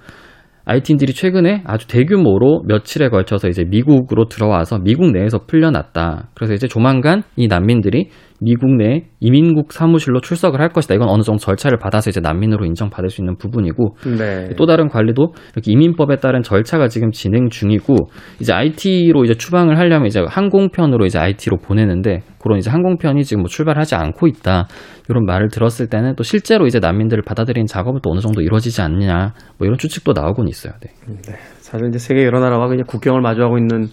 IT인들이 0.66 1.14
최근에 1.14 1.62
아주 1.64 1.88
대규모로 1.88 2.62
며칠에 2.68 3.08
걸쳐서 3.08 3.48
이제 3.48 3.64
미국으로 3.64 4.26
들어와서 4.28 4.78
미국 4.78 5.10
내에서 5.10 5.46
풀려났다. 5.46 6.28
그래서 6.34 6.54
이제 6.54 6.68
조만간 6.68 7.22
이 7.36 7.48
난민들이 7.48 8.10
미국 8.40 8.74
내 8.76 9.04
이민국 9.20 9.72
사무실로 9.72 10.20
출석을 10.20 10.60
할 10.60 10.70
것이다. 10.70 10.94
이건 10.94 11.08
어느 11.08 11.22
정도 11.22 11.38
절차를 11.38 11.78
받아서 11.78 12.10
이제 12.10 12.20
난민으로 12.20 12.64
인정받을 12.64 13.10
수 13.10 13.20
있는 13.20 13.36
부분이고 13.36 13.96
네. 14.18 14.54
또 14.56 14.66
다른 14.66 14.88
관리도 14.88 15.34
이렇게 15.52 15.72
이민법에 15.72 16.16
따른 16.16 16.42
절차가 16.42 16.88
지금 16.88 17.10
진행 17.10 17.50
중이고 17.50 17.96
이제 18.40 18.52
IT로 18.52 19.24
이제 19.24 19.34
추방을 19.34 19.78
하려면 19.78 20.06
이제 20.06 20.22
항공편으로 20.26 21.04
이제 21.04 21.18
IT로 21.18 21.58
보내는데 21.58 22.22
그런 22.38 22.58
이제 22.58 22.70
항공편이 22.70 23.24
지금 23.24 23.42
뭐 23.42 23.48
출발하지 23.48 23.94
않고 23.94 24.26
있다 24.26 24.68
이런 25.10 25.26
말을 25.26 25.48
들었을 25.48 25.88
때는 25.88 26.14
또 26.16 26.22
실제로 26.22 26.66
이제 26.66 26.78
난민들을 26.78 27.22
받아들이는 27.22 27.66
작업은 27.66 28.00
또 28.02 28.10
어느 28.10 28.20
정도 28.20 28.40
이루어지지 28.40 28.80
않느냐 28.80 29.34
뭐 29.58 29.66
이런 29.66 29.76
추측도 29.76 30.12
나오곤 30.12 30.48
있어요. 30.48 30.72
네. 31.06 31.34
사실 31.58 31.88
이제 31.88 31.98
세계 31.98 32.24
여러 32.24 32.40
나라와 32.40 32.68
그냥 32.68 32.84
국경을 32.86 33.20
마주하고 33.20 33.58
있는 33.58 33.88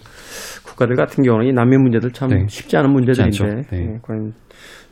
국가들 0.78 0.94
같은 0.94 1.24
경우는 1.24 1.46
이 1.48 1.52
난민 1.52 1.82
문제들 1.82 2.12
참 2.12 2.28
네. 2.28 2.46
쉽지 2.48 2.76
않은 2.76 2.90
문제들인데. 2.92 3.62
네. 3.70 3.78
예, 3.78 3.98
과연 4.02 4.32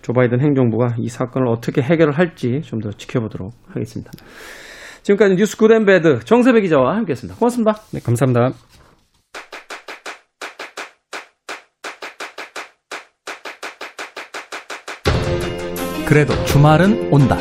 조 0.02 0.12
바이든 0.12 0.40
행정부가 0.40 0.96
이 0.98 1.08
사건을 1.08 1.48
어떻게 1.48 1.80
해결을 1.80 2.12
할지 2.18 2.60
좀 2.62 2.80
더 2.80 2.90
지켜보도록 2.90 3.52
하겠습니다. 3.68 4.10
지금까지 5.02 5.36
뉴스 5.36 5.56
good 5.56 5.82
and 5.82 6.01
bad 6.01 6.20
정세배 6.24 6.60
기자와 6.62 6.96
함께했습니다. 6.96 7.38
고맙습니다. 7.38 7.74
네, 7.92 8.00
감사합니다. 8.00 8.50
그래도 16.08 16.32
주말은 16.44 17.12
온다. 17.12 17.36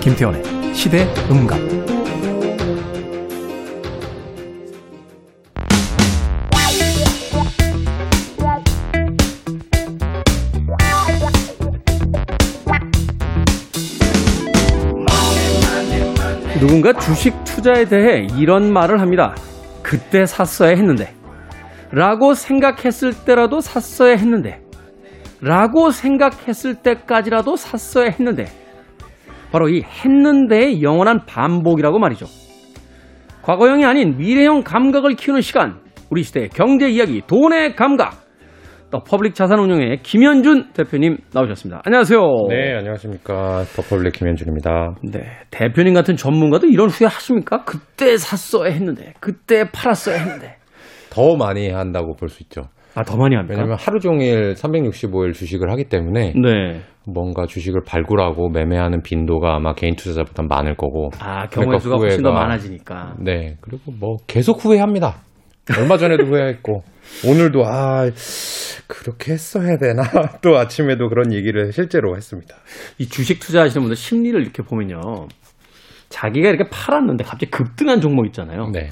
김태원의 0.00 0.74
시대 0.74 1.06
음감. 1.30 1.97
누군가 16.68 16.92
주식 16.92 17.32
투자에 17.44 17.86
대해 17.86 18.26
이런 18.36 18.70
말을 18.70 19.00
합니다. 19.00 19.34
그때 19.82 20.26
샀어야 20.26 20.76
했는데. 20.76 21.14
라고 21.90 22.34
생각했을 22.34 23.24
때라도 23.24 23.62
샀어야 23.62 24.14
했는데. 24.16 24.60
라고 25.40 25.90
생각했을 25.90 26.74
때까지라도 26.74 27.56
샀어야 27.56 28.10
했는데. 28.10 28.44
바로 29.50 29.70
이 29.70 29.80
했는데의 29.82 30.82
영원한 30.82 31.24
반복이라고 31.24 31.98
말이죠. 31.98 32.26
과거형이 33.40 33.86
아닌 33.86 34.18
미래형 34.18 34.62
감각을 34.62 35.14
키우는 35.16 35.40
시간. 35.40 35.80
우리 36.10 36.22
시대의 36.22 36.50
경제 36.50 36.90
이야기, 36.90 37.22
돈의 37.26 37.76
감각. 37.76 38.27
더 38.90 39.00
퍼블릭 39.00 39.34
자산운용의 39.34 39.98
김현준 40.02 40.72
대표님 40.72 41.18
나오셨습니다. 41.34 41.82
안녕하세요. 41.84 42.20
네, 42.48 42.74
안녕하십니까. 42.74 43.64
더 43.76 43.82
퍼블릭 43.82 44.14
김현준입니다. 44.14 44.94
네, 45.12 45.20
대표님 45.50 45.92
같은 45.92 46.16
전문가도 46.16 46.68
이런 46.68 46.88
후회 46.88 47.06
하십니까? 47.06 47.64
그때 47.64 48.16
샀어야 48.16 48.70
했는데, 48.72 49.12
그때 49.20 49.64
팔았어야 49.70 50.16
했는데. 50.16 50.56
더 51.10 51.36
많이 51.36 51.68
한다고 51.70 52.14
볼 52.16 52.30
수 52.30 52.42
있죠. 52.44 52.62
아, 52.94 53.02
더 53.04 53.16
많이 53.18 53.36
합니까? 53.36 53.54
왜냐면 53.54 53.76
하루 53.78 54.00
종일 54.00 54.54
365일 54.54 55.34
주식을 55.34 55.70
하기 55.72 55.84
때문에 55.84 56.32
네. 56.34 56.80
뭔가 57.06 57.46
주식을 57.46 57.82
발굴하고 57.86 58.48
매매하는 58.48 59.02
빈도가 59.02 59.54
아마 59.54 59.74
개인 59.74 59.96
투자자보다 59.96 60.42
많을 60.48 60.76
거고. 60.76 61.10
아, 61.20 61.46
경우의 61.46 61.50
그러니까 61.50 61.78
수가 61.78 61.96
훨씬 61.96 62.22
더 62.22 62.32
많아지니까. 62.32 63.16
네, 63.20 63.56
그리고 63.60 63.92
뭐 64.00 64.16
계속 64.26 64.64
후회합니다. 64.64 65.16
얼마 65.76 65.96
전에도 65.96 66.24
후회했고 66.24 66.82
오늘도 67.26 67.64
아 67.66 68.08
그렇게 68.86 69.32
했어야 69.32 69.76
되나 69.76 70.02
또 70.42 70.56
아침에도 70.56 71.08
그런 71.08 71.32
얘기를 71.32 71.72
실제로 71.72 72.16
했습니다. 72.16 72.54
이 72.98 73.06
주식 73.06 73.40
투자하시는 73.40 73.82
분들 73.82 73.96
심리를 73.96 74.40
이렇게 74.40 74.62
보면요. 74.62 75.26
자기가 76.08 76.48
이렇게 76.48 76.64
팔았는데 76.70 77.24
갑자기 77.24 77.50
급등한 77.50 78.00
종목 78.00 78.24
있잖아요. 78.26 78.70
네, 78.72 78.88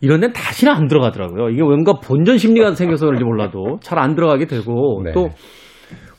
이런 0.00 0.20
데는 0.20 0.32
다시는 0.32 0.72
안 0.72 0.88
들어가더라고요. 0.88 1.50
이게 1.50 1.62
뭔가 1.62 1.92
본전 2.02 2.38
심리가 2.38 2.74
생겨서 2.74 3.06
그런지 3.06 3.24
몰라도 3.24 3.78
잘 3.82 3.98
안 3.98 4.14
들어가게 4.16 4.46
되고 4.46 5.02
네. 5.04 5.12
또 5.12 5.30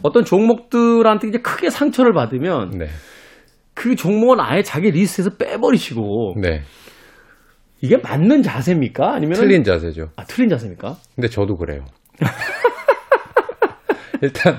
어떤 0.04 0.24
종목들한테 0.24 1.28
이제 1.28 1.40
크게 1.40 1.70
상처를 1.70 2.14
받으면 2.14 2.72
네, 2.78 2.86
그 3.74 3.96
종목은 3.96 4.40
아예 4.40 4.62
자기 4.62 4.92
리스트에서 4.92 5.32
빼버리시고 5.38 6.36
네. 6.42 6.62
이게 7.86 7.98
맞는 7.98 8.42
자세입니까? 8.42 9.14
아니면 9.14 9.36
틀린 9.36 9.64
자세죠. 9.64 10.08
아 10.16 10.24
틀린 10.24 10.50
자세입니까? 10.50 10.96
근데 11.14 11.28
저도 11.28 11.56
그래요. 11.56 11.82
일단 14.24 14.58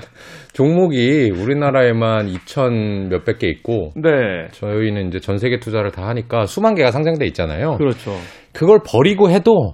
종목이 0.53 1.29
우리나라에만 1.31 2.27
2천 2.27 3.09
몇백 3.09 3.39
개 3.39 3.49
있고 3.49 3.91
네, 3.95 4.47
저희는 4.51 5.09
이제 5.09 5.19
전 5.19 5.39
세계 5.39 5.59
투자를 5.59 5.91
다 5.91 6.07
하니까 6.07 6.45
수만 6.45 6.73
개가 6.73 6.91
상장돼 6.91 7.25
있잖아요. 7.27 7.75
그렇죠. 7.77 8.13
그걸 8.53 8.79
버리고 8.85 9.29
해도 9.29 9.73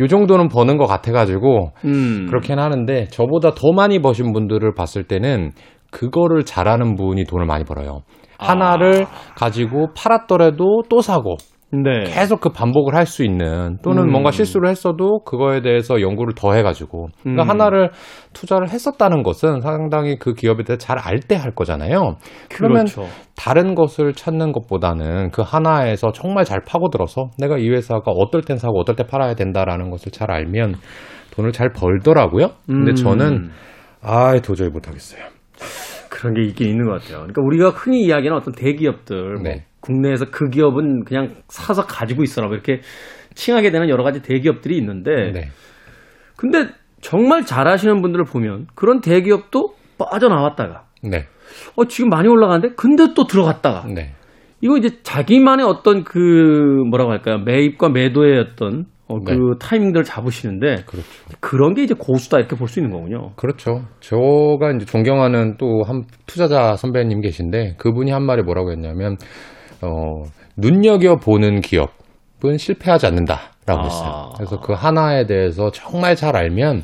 요 0.00 0.06
정도는 0.06 0.48
버는 0.48 0.76
것 0.76 0.86
같아가지고 0.86 1.70
음, 1.86 2.26
그렇긴 2.28 2.58
하는데 2.58 3.06
저보다 3.06 3.54
더 3.54 3.72
많이 3.72 4.02
버신 4.02 4.34
분들을 4.34 4.74
봤을 4.74 5.04
때는 5.04 5.52
그거를 5.90 6.44
잘하는 6.44 6.96
분이 6.96 7.24
돈을 7.24 7.46
많이 7.46 7.64
벌어요. 7.64 8.02
하나를 8.38 9.06
가지고 9.36 9.88
팔았더라도 9.96 10.82
또 10.88 11.00
사고 11.00 11.36
네, 11.72 12.02
계속 12.04 12.40
그 12.40 12.50
반복을 12.50 12.94
할 12.94 13.06
수 13.06 13.24
있는 13.24 13.78
또는 13.82 14.04
음. 14.04 14.10
뭔가 14.10 14.30
실수를 14.30 14.68
했어도 14.68 15.20
그거에 15.24 15.62
대해서 15.62 16.00
연구를 16.00 16.34
더 16.34 16.52
해가지고 16.52 17.08
그러니까 17.22 17.44
음. 17.44 17.48
하나를 17.48 17.90
투자를 18.32 18.68
했었다는 18.70 19.22
것은 19.22 19.60
상당히 19.60 20.16
그 20.18 20.34
기업에 20.34 20.64
대해 20.64 20.76
잘 20.76 20.98
알 20.98 21.20
때 21.20 21.36
할 21.36 21.52
거잖아요. 21.54 22.16
그러면 22.48 22.86
그렇죠. 22.86 23.06
다른 23.36 23.74
것을 23.74 24.12
찾는 24.12 24.52
것보다는 24.52 25.30
그 25.30 25.42
하나에서 25.42 26.12
정말 26.12 26.44
잘 26.44 26.60
파고들어서 26.66 27.30
내가 27.38 27.56
이 27.58 27.68
회사가 27.70 28.10
어떨 28.10 28.42
땐 28.42 28.56
사고 28.58 28.78
어떨 28.80 28.96
때 28.96 29.04
팔아야 29.06 29.34
된다라는 29.34 29.90
것을 29.90 30.12
잘 30.12 30.30
알면 30.30 30.74
돈을 31.32 31.52
잘 31.52 31.70
벌더라고요. 31.72 32.50
근데 32.66 32.90
음. 32.92 32.94
저는 32.94 33.50
아 34.02 34.38
도저히 34.40 34.68
못하겠어요. 34.68 35.22
그런 36.10 36.34
게 36.34 36.42
있긴 36.42 36.68
있는 36.68 36.86
것 36.86 37.00
같아요. 37.00 37.18
그러니까 37.18 37.42
우리가 37.42 37.70
흔히 37.70 38.02
이야기하는 38.02 38.36
어떤 38.40 38.54
대기업들, 38.54 39.34
뭐 39.34 39.42
네. 39.42 39.64
국내에서 39.80 40.26
그 40.30 40.48
기업은 40.50 41.04
그냥 41.04 41.36
사서 41.48 41.86
가지고 41.86 42.22
있어라 42.22 42.48
뭐 42.48 42.54
이렇게 42.54 42.80
칭하게 43.34 43.70
되는 43.70 43.88
여러 43.88 44.02
가지 44.02 44.22
대기업들이 44.22 44.76
있는데, 44.78 45.32
네. 45.32 45.48
근데 46.36 46.68
정말 47.00 47.44
잘하시는 47.44 48.02
분들을 48.02 48.24
보면 48.24 48.66
그런 48.74 49.00
대기업도 49.00 49.74
빠져나왔다가, 49.98 50.84
네. 51.02 51.26
어 51.76 51.84
지금 51.86 52.10
많이 52.10 52.28
올라가는데, 52.28 52.74
근데 52.74 53.14
또 53.14 53.26
들어갔다가, 53.26 53.86
네. 53.86 54.14
이거 54.60 54.76
이제 54.76 54.90
자기만의 55.02 55.64
어떤 55.64 56.04
그 56.04 56.18
뭐라고 56.90 57.12
할까요 57.12 57.38
매입과 57.46 57.88
매도의 57.88 58.38
어떤 58.38 58.84
어, 59.08 59.18
그 59.18 59.32
네. 59.32 59.38
타이밍들을 59.58 60.04
잡으시는데 60.04 60.84
그렇죠. 60.86 61.08
그런 61.40 61.74
게 61.74 61.82
이제 61.82 61.94
고수다 61.98 62.38
이렇게 62.38 62.54
볼 62.56 62.68
수 62.68 62.78
있는 62.78 62.92
거군요. 62.92 63.32
그렇죠. 63.36 63.82
제가 64.00 64.70
이제 64.76 64.84
존경하는 64.86 65.56
또 65.56 65.82
한 65.82 66.04
투자자 66.26 66.76
선배님 66.76 67.20
계신데 67.22 67.74
그분이 67.78 68.10
한 68.12 68.22
말이 68.22 68.42
뭐라고 68.42 68.70
했냐면 68.70 69.16
어 69.82 70.22
눈여겨 70.56 71.16
보는 71.16 71.60
기업은 71.60 72.58
실패하지 72.58 73.06
않는다라고 73.06 73.80
아. 73.80 73.84
했어요. 73.84 74.30
그래서 74.36 74.60
그 74.60 74.72
하나에 74.72 75.26
대해서 75.26 75.70
정말 75.70 76.16
잘 76.16 76.36
알면 76.36 76.82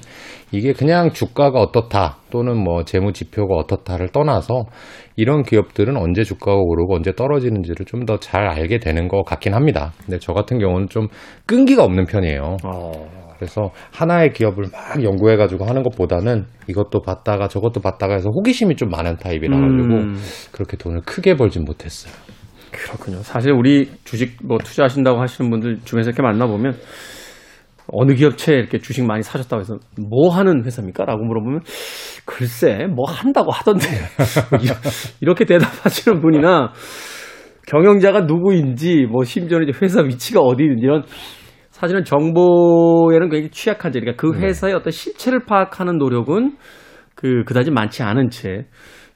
이게 0.52 0.72
그냥 0.72 1.10
주가가 1.10 1.58
어떻다 1.60 2.18
또는 2.30 2.56
뭐 2.56 2.84
재무 2.84 3.12
지표가 3.12 3.56
어떻다를 3.56 4.08
떠나서 4.10 4.64
이런 5.16 5.42
기업들은 5.42 5.96
언제 5.96 6.22
주가가 6.22 6.56
오르고 6.56 6.94
언제 6.96 7.12
떨어지는지를 7.12 7.84
좀 7.86 8.06
더 8.06 8.16
잘 8.18 8.46
알게 8.46 8.78
되는 8.78 9.08
것 9.08 9.24
같긴 9.24 9.54
합니다. 9.54 9.92
근데 10.04 10.18
저 10.20 10.32
같은 10.32 10.58
경우는 10.58 10.88
좀 10.88 11.08
끈기가 11.46 11.82
없는 11.84 12.06
편이에요. 12.06 12.56
어, 12.64 12.92
그래서 13.36 13.70
하나의 13.92 14.32
기업을 14.32 14.66
막 14.72 15.02
연구해가지고 15.02 15.64
하는 15.64 15.82
것보다는 15.82 16.46
이것도 16.68 17.02
봤다가 17.02 17.48
저것도 17.48 17.80
봤다가 17.80 18.14
해서 18.14 18.30
호기심이 18.30 18.76
좀 18.76 18.88
많은 18.90 19.16
타입이라 19.16 19.56
가지고 19.58 19.94
음. 19.96 20.16
그렇게 20.52 20.76
돈을 20.76 21.00
크게 21.04 21.34
벌진 21.34 21.64
못했어요. 21.64 22.12
그렇군요. 22.76 23.22
사실 23.22 23.52
우리 23.52 23.90
주식 24.04 24.36
뭐 24.44 24.58
투자하신다고 24.58 25.20
하시는 25.20 25.50
분들 25.50 25.80
중에서 25.84 26.10
이렇게 26.10 26.22
만나보면 26.22 26.74
어느 27.88 28.14
기업체에 28.14 28.56
이렇게 28.56 28.78
주식 28.78 29.04
많이 29.04 29.22
사셨다고 29.22 29.60
해서 29.60 29.78
뭐 29.98 30.34
하는 30.34 30.64
회사입니까? 30.64 31.04
라고 31.04 31.24
물어보면 31.24 31.60
글쎄 32.24 32.86
뭐 32.86 33.10
한다고 33.10 33.50
하던데 33.52 33.86
이렇게 35.20 35.44
대답하시는 35.44 36.20
분이나 36.20 36.72
경영자가 37.66 38.22
누구인지 38.22 39.06
뭐 39.10 39.24
심지어는 39.24 39.68
이제 39.68 39.78
회사 39.82 40.02
위치가 40.02 40.40
어디 40.40 40.64
있는지 40.64 40.84
이런 40.84 41.02
사실은 41.70 42.04
정보에는 42.04 43.28
굉장히 43.28 43.50
취약한 43.50 43.92
제 43.92 44.00
그러니까 44.00 44.20
그 44.20 44.34
회사의 44.38 44.74
어떤 44.74 44.90
실체를 44.90 45.44
파악하는 45.44 45.98
노력은 45.98 46.56
그 47.14 47.44
그다지 47.44 47.70
많지 47.70 48.02
않은 48.02 48.30
채 48.30 48.66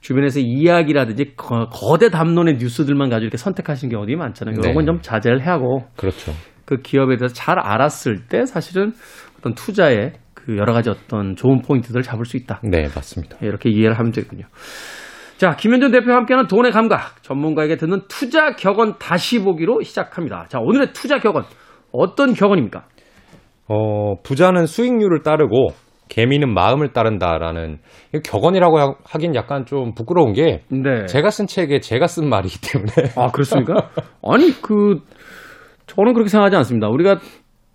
주변에서 0.01 0.39
이야기라든지 0.39 1.35
거, 1.35 1.67
거대 1.69 2.09
담론의 2.09 2.55
뉴스들만 2.57 3.09
가지고 3.09 3.25
이렇게 3.25 3.37
선택하시는 3.37 3.91
경우들이 3.91 4.17
많잖아요. 4.17 4.53
이런 4.53 4.67
네. 4.67 4.73
건좀 4.73 5.01
자제를 5.01 5.45
하고 5.47 5.85
그렇죠. 5.95 6.33
그 6.65 6.77
기업에 6.77 7.17
대해서 7.17 7.33
잘 7.33 7.59
알았을 7.59 8.27
때 8.27 8.45
사실은 8.45 8.93
어떤 9.37 9.53
투자의 9.53 10.13
그그 10.33 10.57
여러 10.57 10.73
가지 10.73 10.89
어떤 10.89 11.35
좋은 11.35 11.61
포인트들을 11.61 12.01
잡을 12.01 12.25
수 12.25 12.35
있다. 12.35 12.61
네, 12.63 12.83
맞습니다. 12.83 13.37
이렇게 13.41 13.69
이해를 13.69 13.97
하면 13.99 14.11
되군요. 14.11 14.45
자, 15.37 15.55
김현준 15.55 15.91
대표와 15.91 16.17
함께하는 16.17 16.47
돈의 16.47 16.71
감각, 16.71 17.23
전문가에게 17.23 17.75
듣는 17.77 18.01
투자 18.07 18.55
격언 18.55 18.99
다시 18.99 19.39
보기로 19.39 19.81
시작합니다. 19.81 20.45
자, 20.49 20.59
오늘의 20.59 20.93
투자 20.93 21.17
격언, 21.17 21.43
어떤 21.91 22.33
격언입니까? 22.33 22.85
어, 23.67 24.21
부자는 24.23 24.65
수익률을 24.65 25.23
따르고 25.23 25.69
개미는 26.11 26.53
마음을 26.53 26.91
따른다라는 26.91 27.77
격언이라고 28.25 28.79
하- 28.79 28.95
하긴 29.05 29.33
약간 29.33 29.65
좀 29.65 29.93
부끄러운 29.93 30.33
게 30.33 30.61
네. 30.69 31.05
제가 31.05 31.29
쓴 31.29 31.47
책에 31.47 31.79
제가 31.79 32.07
쓴 32.07 32.27
말이기 32.27 32.59
때문에 32.61 32.91
아, 33.15 33.31
그렇습니까? 33.31 33.89
아니, 34.21 34.51
그, 34.61 34.99
저는 35.87 36.13
그렇게 36.13 36.29
생각하지 36.29 36.57
않습니다. 36.57 36.89
우리가 36.89 37.19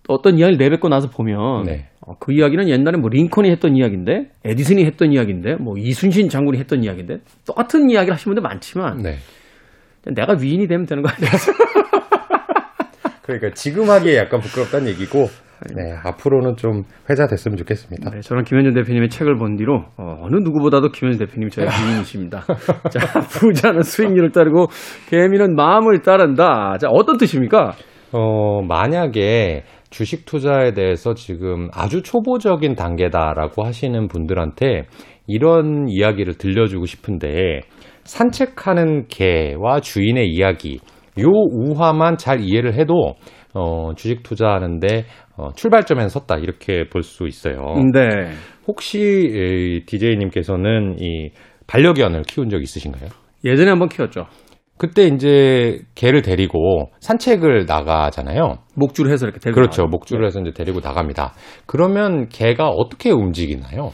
어떤 0.07 0.37
이야기를 0.37 0.57
내뱉고 0.59 0.87
나서 0.87 1.09
보면, 1.09 1.63
네. 1.63 1.87
어, 2.05 2.13
그 2.19 2.31
이야기는 2.31 2.69
옛날에 2.69 2.97
뭐 2.97 3.09
링컨이 3.09 3.49
했던 3.49 3.75
이야기인데, 3.75 4.29
에디슨이 4.45 4.85
했던 4.85 5.11
이야기인데, 5.13 5.55
뭐 5.55 5.73
이순신 5.75 6.29
장군이 6.29 6.59
했던 6.59 6.83
이야기인데, 6.83 7.17
똑같은 7.47 7.89
이야기를 7.89 8.13
하시는 8.13 8.35
분들 8.35 8.47
많지만, 8.47 8.97
네. 9.01 9.15
내가 10.05 10.35
위인이 10.39 10.67
되면 10.67 10.85
되는 10.85 11.01
거 11.01 11.09
아니야? 11.09 11.31
그러니까 13.23 13.49
지금 13.55 13.89
하기에 13.89 14.15
약간 14.15 14.39
부끄럽다는 14.39 14.89
얘기고 14.89 15.27
네, 15.75 15.93
앞으로는 16.03 16.55
좀 16.55 16.83
회자 17.09 17.27
됐으면 17.27 17.57
좋겠습니다. 17.57 18.11
네, 18.11 18.21
저는 18.21 18.43
김현준 18.43 18.73
대표님의 18.75 19.09
책을 19.09 19.37
본 19.37 19.55
뒤로 19.55 19.85
어, 19.97 20.27
느 20.29 20.35
누구보다도 20.37 20.89
김현준 20.89 21.25
대표님이 21.25 21.51
저의 21.51 21.67
위인이십니다. 21.67 22.41
자, 22.91 23.19
부자는 23.21 23.81
수익률을 23.81 24.31
따르고 24.31 24.67
개미는 25.09 25.55
마음을 25.55 26.01
따른다. 26.01 26.77
자, 26.79 26.87
어떤 26.89 27.17
뜻입니까? 27.17 27.73
어, 28.11 28.61
만약에 28.61 29.63
주식 29.89 30.25
투자에 30.25 30.73
대해서 30.73 31.13
지금 31.13 31.69
아주 31.73 32.01
초보적인 32.01 32.75
단계다라고 32.75 33.65
하시는 33.65 34.07
분들한테 34.07 34.83
이런 35.27 35.87
이야기를 35.89 36.35
들려주고 36.35 36.85
싶은데 36.85 37.61
산책하는 38.03 39.07
개와 39.07 39.81
주인의 39.81 40.27
이야기 40.27 40.79
요 41.19 41.27
우화만 41.27 42.17
잘 42.17 42.41
이해를 42.41 42.75
해도 42.75 43.15
어, 43.57 43.93
주식 43.95 44.21
투자하는데 44.23 45.05
어, 45.37 45.49
출발점엔 45.55 46.09
섰다 46.09 46.37
이렇게 46.37 46.87
볼 46.89 47.01
수 47.03 47.25
있어요. 47.27 47.75
네. 47.93 48.31
혹시 48.67 49.83
DJ님께서는 49.87 50.97
이 50.99 51.31
반려견을 51.67 52.23
키운 52.23 52.49
적 52.49 52.61
있으신가요? 52.61 53.09
예전에 53.45 53.69
한번 53.69 53.89
키웠죠. 53.89 54.25
그때 54.77 55.07
이제 55.07 55.79
개를 55.95 56.21
데리고 56.21 56.91
산책을 56.99 57.65
나가잖아요. 57.67 58.59
목줄을 58.75 59.11
해서 59.11 59.25
이렇게 59.25 59.39
데리고 59.39 59.55
그렇죠. 59.55 59.81
나가요. 59.83 59.91
목줄을 59.91 60.25
해서 60.25 60.39
이제 60.39 60.51
데리고 60.51 60.79
나갑니다. 60.81 61.33
그러면 61.65 62.27
개가 62.29 62.67
어떻게 62.69 63.09
움직이나요? 63.11 63.91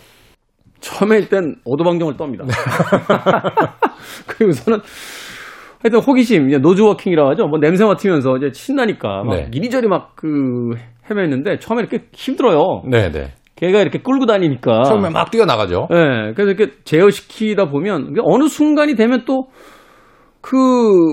처음에 0.81 1.15
일단 1.17 1.55
오도방정을 1.63 2.15
떱니다. 2.17 2.43
그리고서는 4.27 4.79
하여튼 5.83 5.99
호기심, 5.99 6.47
이제 6.49 6.57
노즈워킹이라고 6.57 7.29
하죠. 7.31 7.47
뭐 7.47 7.59
냄새 7.59 7.83
맡으면서 7.85 8.37
이제 8.37 8.49
신나니까 8.53 9.23
막 9.25 9.35
네. 9.35 9.49
이리저리 9.53 9.87
막 9.87 10.15
그 10.15 10.71
헤맸는데 11.09 11.59
처음에 11.59 11.81
이렇게 11.81 12.05
힘들어요. 12.13 12.83
네 12.89 13.11
네. 13.11 13.33
걔가 13.57 13.81
이렇게 13.81 13.99
끌고 13.99 14.25
다니니까. 14.25 14.83
처음에 14.83 15.09
막 15.09 15.29
뛰어나가죠. 15.31 15.87
예, 15.91 16.31
그래서 16.33 16.51
이렇게 16.51 16.71
제어시키다 16.85 17.65
보면 17.69 18.15
어느 18.23 18.47
순간이 18.47 18.95
되면 18.95 19.25
또 19.25 19.47
그 20.41 20.57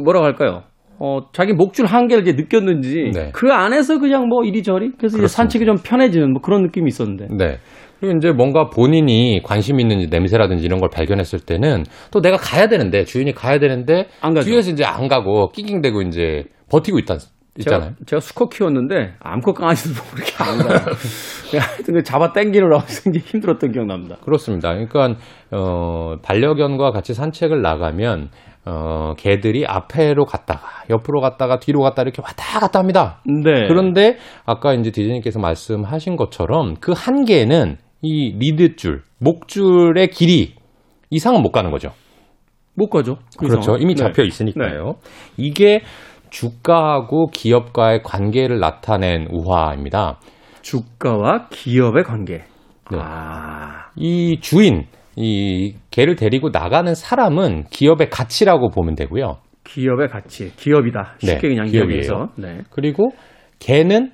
뭐라고 0.03 0.27
할까요? 0.27 0.63
어, 0.99 1.21
자기 1.33 1.53
목줄 1.53 1.87
한계를 1.87 2.27
이제 2.27 2.33
느꼈는지 2.33 3.13
네. 3.15 3.31
그 3.33 3.53
안에서 3.53 3.99
그냥 4.01 4.29
뭐 4.29 4.45
이리저리 4.45 4.93
그래서. 4.99 5.25
산책이 5.27 5.65
좀 5.65 5.77
편해지는 5.83 6.33
뭐 6.33 6.43
그런 6.43 6.63
느낌이 6.63 6.89
있었는데. 6.89 7.29
네. 7.37 7.59
그리고 8.01 8.17
이제 8.17 8.33
뭔가 8.33 8.71
본인이 8.71 9.41
관심 9.45 9.79
있는 9.79 10.07
냄새라든지 10.11 10.65
이런 10.65 10.81
걸 10.81 10.89
발견했을 10.89 11.41
때는 11.41 11.85
또 12.11 12.21
내가 12.21 12.39
가야 12.39 12.67
되는데 12.67 13.05
주인이 13.05 13.33
가야 13.33 13.59
되는데 13.59 14.09
안 14.23 14.33
가죠. 14.33 14.49
뒤에서 14.51 14.71
이제 14.71 14.85
안 14.85 15.07
가고 15.07 15.51
낑낑대고 15.53 16.03
이제 16.03 16.45
버티고 16.71 16.99
있다 16.99 17.19
있잖아요. 17.59 17.91
제가, 17.91 17.97
제가 18.07 18.21
수컷 18.21 18.51
키웠는데 18.51 19.15
암컷 19.21 19.55
강아지도 19.55 20.03
그렇게 20.15 20.33
안 20.39 20.59
가요. 20.59 20.79
그냥 21.51 21.67
하여튼 21.69 21.95
그 21.95 22.03
잡아 22.03 22.33
당기느라고 22.33 22.85
굉장히 23.05 23.27
힘들었던 23.27 23.73
기억납니다. 23.73 24.17
그렇습니다. 24.25 24.71
그러니까 24.71 25.17
어, 25.51 26.17
반려견과 26.23 26.93
같이 26.93 27.13
산책을 27.13 27.61
나가면 27.61 28.31
어, 28.67 29.15
개들이 29.17 29.67
앞에로 29.67 30.25
갔다가 30.25 30.85
옆으로 30.91 31.21
갔다가 31.21 31.59
뒤로 31.59 31.81
갔다 31.81 32.03
이렇게 32.03 32.23
왔다 32.23 32.61
갔다 32.61 32.79
합니다. 32.79 33.21
네. 33.27 33.67
그런데 33.69 34.17
아까 34.45 34.75
이제 34.75 34.91
디즈니께서 34.91 35.39
말씀하신 35.39 36.17
것처럼 36.17 36.77
그 36.81 36.93
한계는 36.95 37.77
이 38.03 38.35
리드줄, 38.39 39.03
목줄의 39.19 40.09
길이 40.11 40.55
이상은 41.11 41.43
못 41.43 41.53
가는 41.53 41.71
거죠. 41.71 41.93
못 42.75 42.89
가죠. 42.89 43.17
그 43.37 43.47
그렇죠. 43.47 43.77
이미 43.77 43.95
네. 43.95 44.03
잡혀 44.03 44.23
있으니까요. 44.23 44.97
이게 45.37 45.83
주가하고 46.31 47.27
기업가의 47.29 48.03
관계를 48.03 48.61
나타낸 48.61 49.27
우화입니다. 49.31 50.19
주가와 50.63 51.49
기업의 51.51 52.05
관계. 52.05 52.45
네. 52.91 52.99
아, 52.99 53.91
이 53.97 54.39
주인, 54.41 54.87
이 55.17 55.75
개를 55.91 56.17
데리고 56.17 56.51
나가는 56.51 56.95
사람은 56.95 57.65
기업의 57.71 58.11
가치라고 58.11 58.71
보면 58.71 58.95
되고요. 58.95 59.39
기업의 59.65 60.09
가치, 60.09 60.55
기업이다. 60.57 61.17
쉽게 61.19 61.35
네, 61.35 61.41
그냥. 61.41 61.69
이야기해서. 61.69 62.31
네. 62.37 62.63
그리고 62.71 63.11
개는 63.59 64.13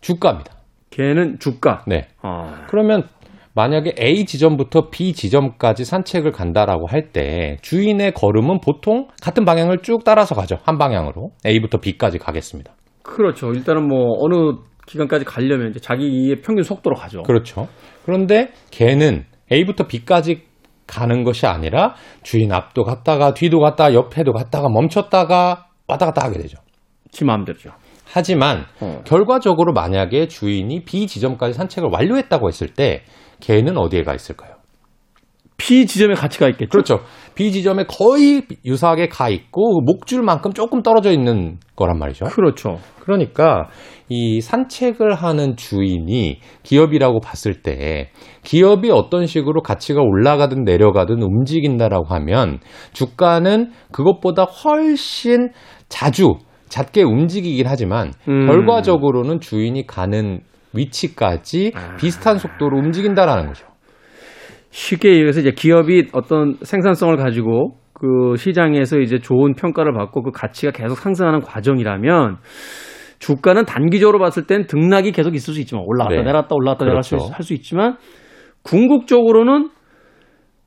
주가입니다. 0.00 0.54
걔는 0.92 1.38
주가. 1.40 1.82
네. 1.88 2.06
아, 2.22 2.66
그러면 2.68 3.08
만약에 3.54 3.94
A 4.00 4.24
지점부터 4.24 4.88
B 4.90 5.12
지점까지 5.12 5.84
산책을 5.84 6.30
간다라고 6.32 6.86
할 6.86 7.12
때 7.12 7.58
주인의 7.62 8.12
걸음은 8.12 8.60
보통 8.60 9.08
같은 9.20 9.44
방향을 9.44 9.78
쭉 9.82 10.04
따라서 10.04 10.34
가죠. 10.34 10.56
한 10.62 10.78
방향으로. 10.78 11.30
A부터 11.44 11.78
B까지 11.78 12.18
가겠습니다. 12.18 12.72
그렇죠. 13.02 13.52
일단은 13.52 13.88
뭐 13.88 14.16
어느 14.20 14.56
기간까지 14.86 15.24
가려면 15.24 15.70
이제 15.70 15.80
자기의 15.80 16.40
평균 16.42 16.62
속도로 16.62 16.96
가죠. 16.96 17.22
그렇죠. 17.24 17.68
그런데 18.04 18.48
개는 18.70 19.24
A부터 19.52 19.86
B까지 19.86 20.42
가는 20.86 21.22
것이 21.24 21.46
아니라 21.46 21.94
주인 22.22 22.52
앞도 22.52 22.84
갔다가 22.84 23.34
뒤도 23.34 23.58
갔다가 23.60 23.94
옆에도 23.94 24.32
갔다가 24.32 24.68
멈췄다가 24.68 25.66
왔다 25.88 26.06
갔다 26.06 26.24
하게 26.26 26.38
되죠. 26.38 26.58
지 27.10 27.24
마음대로죠. 27.24 27.70
하지만 28.12 28.66
어. 28.80 29.00
결과적으로 29.04 29.72
만약에 29.72 30.28
주인이 30.28 30.84
B 30.84 31.06
지점까지 31.06 31.54
산책을 31.54 31.88
완료했다고 31.90 32.48
했을 32.48 32.68
때 32.68 33.02
개는 33.40 33.78
어디에 33.78 34.02
가 34.02 34.14
있을까요? 34.14 34.52
P 35.56 35.86
지점에 35.86 36.14
가치가 36.14 36.48
있겠죠. 36.48 36.70
그렇죠. 36.70 37.00
B 37.34 37.52
지점에 37.52 37.84
거의 37.84 38.42
유사하게 38.64 39.08
가 39.08 39.28
있고 39.28 39.80
목줄만큼 39.82 40.52
조금 40.54 40.82
떨어져 40.82 41.12
있는 41.12 41.58
거란 41.76 41.98
말이죠. 41.98 42.24
그렇죠. 42.26 42.78
그러니까 43.00 43.68
이 44.08 44.40
산책을 44.40 45.14
하는 45.14 45.56
주인이 45.56 46.40
기업이라고 46.64 47.20
봤을 47.20 47.62
때 47.62 48.10
기업이 48.42 48.90
어떤 48.90 49.26
식으로 49.26 49.62
가치가 49.62 50.02
올라가든 50.02 50.64
내려가든 50.64 51.22
움직인다라고 51.22 52.06
하면 52.06 52.58
주가는 52.92 53.70
그것보다 53.92 54.42
훨씬 54.44 55.50
자주 55.88 56.34
잦게 56.72 57.02
움직이긴 57.02 57.66
하지만 57.68 58.12
음. 58.28 58.46
결과적으로는 58.46 59.40
주인이 59.40 59.86
가는 59.86 60.40
위치까지 60.74 61.72
아. 61.74 61.96
비슷한 61.96 62.38
속도로 62.38 62.78
움직인다라는 62.78 63.46
거죠. 63.48 63.66
쉽게 64.70 65.10
얘기해서 65.10 65.40
이제 65.40 65.50
기업이 65.50 66.08
어떤 66.14 66.56
생산성을 66.62 67.14
가지고 67.16 67.76
그 67.92 68.36
시장에서 68.38 69.00
이제 69.00 69.18
좋은 69.18 69.52
평가를 69.54 69.92
받고 69.92 70.22
그 70.22 70.30
가치가 70.30 70.72
계속 70.72 70.96
상승하는 70.96 71.40
과정이라면 71.40 72.38
주가는 73.18 73.66
단기적으로 73.66 74.18
봤을 74.18 74.46
땐 74.46 74.66
등락이 74.66 75.12
계속 75.12 75.34
있을 75.34 75.52
수 75.52 75.60
있지만 75.60 75.84
올라갔다 75.86 76.16
네. 76.16 76.22
내려갔다 76.22 76.54
올라갔다 76.54 76.86
그렇죠. 76.86 77.16
내려갔다 77.16 77.36
할 77.36 77.42
수 77.44 77.52
있지만 77.52 77.96
궁극적으로는 78.62 79.68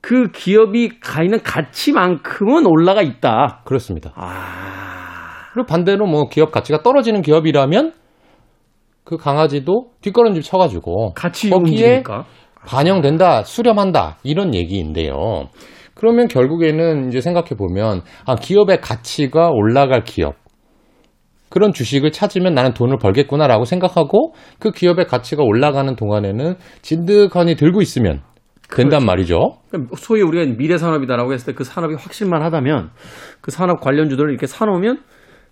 그 0.00 0.28
기업이 0.30 1.00
가 1.00 1.24
있는 1.24 1.40
가치만큼은 1.42 2.64
올라가 2.66 3.02
있다. 3.02 3.62
그렇습니다. 3.64 4.12
아, 4.14 5.05
그리고 5.56 5.66
반대로 5.68 6.06
뭐 6.06 6.28
기업 6.28 6.52
가치가 6.52 6.82
떨어지는 6.82 7.22
기업이라면 7.22 7.94
그 9.04 9.16
강아지도 9.16 9.86
뒷걸음질 10.02 10.42
쳐가지고 10.42 11.14
같이 11.14 11.48
거기에. 11.48 12.02
반영된다, 12.66 13.42
수렴한다 13.42 14.18
이런 14.22 14.54
얘기인데요. 14.54 15.14
그러면 15.94 16.28
결국에는 16.28 17.08
이제 17.08 17.22
생각해 17.22 17.50
보면 17.56 18.02
아 18.26 18.34
기업의 18.34 18.82
가치가 18.82 19.48
올라갈 19.48 20.04
기업 20.04 20.34
그런 21.48 21.72
주식을 21.72 22.12
찾으면 22.12 22.52
나는 22.52 22.74
돈을 22.74 22.98
벌겠구나라고 22.98 23.64
생각하고 23.64 24.34
그 24.58 24.72
기업의 24.72 25.06
가치가 25.06 25.42
올라가는 25.42 25.96
동안에는 25.96 26.56
진득하니 26.82 27.54
들고 27.54 27.80
있으면 27.80 28.20
된단 28.68 29.06
말이죠. 29.06 29.56
그러니까 29.70 29.96
소위 29.96 30.20
우리가 30.20 30.54
미래 30.58 30.76
산업이다라고 30.76 31.32
했을 31.32 31.46
때 31.46 31.56
그 31.56 31.64
산업이 31.64 31.94
확실만 31.94 32.42
하다면 32.42 32.90
그 33.40 33.50
산업 33.50 33.80
관련주들을 33.80 34.28
이렇게 34.28 34.46
사놓으면 34.46 34.98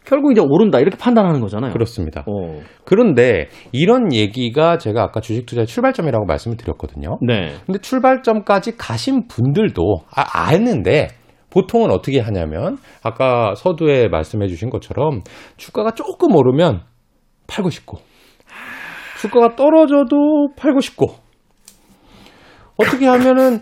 결국 0.05 0.33
이제 0.33 0.41
오른다 0.41 0.79
이렇게 0.81 0.97
판단하는 0.99 1.41
거잖아요. 1.41 1.73
그렇습니다. 1.73 2.25
어. 2.27 2.61
그런데 2.85 3.49
이런 3.73 4.13
얘기가 4.13 4.79
제가 4.79 5.03
아까 5.03 5.21
주식 5.21 5.47
투자의 5.47 5.67
출발점이라고 5.67 6.27
말씀을 6.27 6.57
드렸거든요. 6.57 7.19
네. 7.23 7.55
근데 7.65 7.79
출발점까지 7.81 8.77
가신 8.77 9.27
분들도 9.29 9.83
아, 10.15 10.49
아는데 10.49 11.09
보통은 11.51 11.91
어떻게 11.91 12.21
하냐면 12.21 12.77
아까 13.03 13.55
서두에 13.55 14.09
말씀해 14.09 14.49
주신 14.49 14.71
것처럼 14.71 15.23
주가가 15.57 15.93
조금 15.93 16.35
오르면 16.35 16.83
팔고 17.47 17.71
싶고 17.71 17.99
주가가 19.21 19.55
떨어져도 19.55 20.49
팔고 20.57 20.81
싶고 20.81 21.07
어떻게 22.77 23.07
하면은 23.07 23.61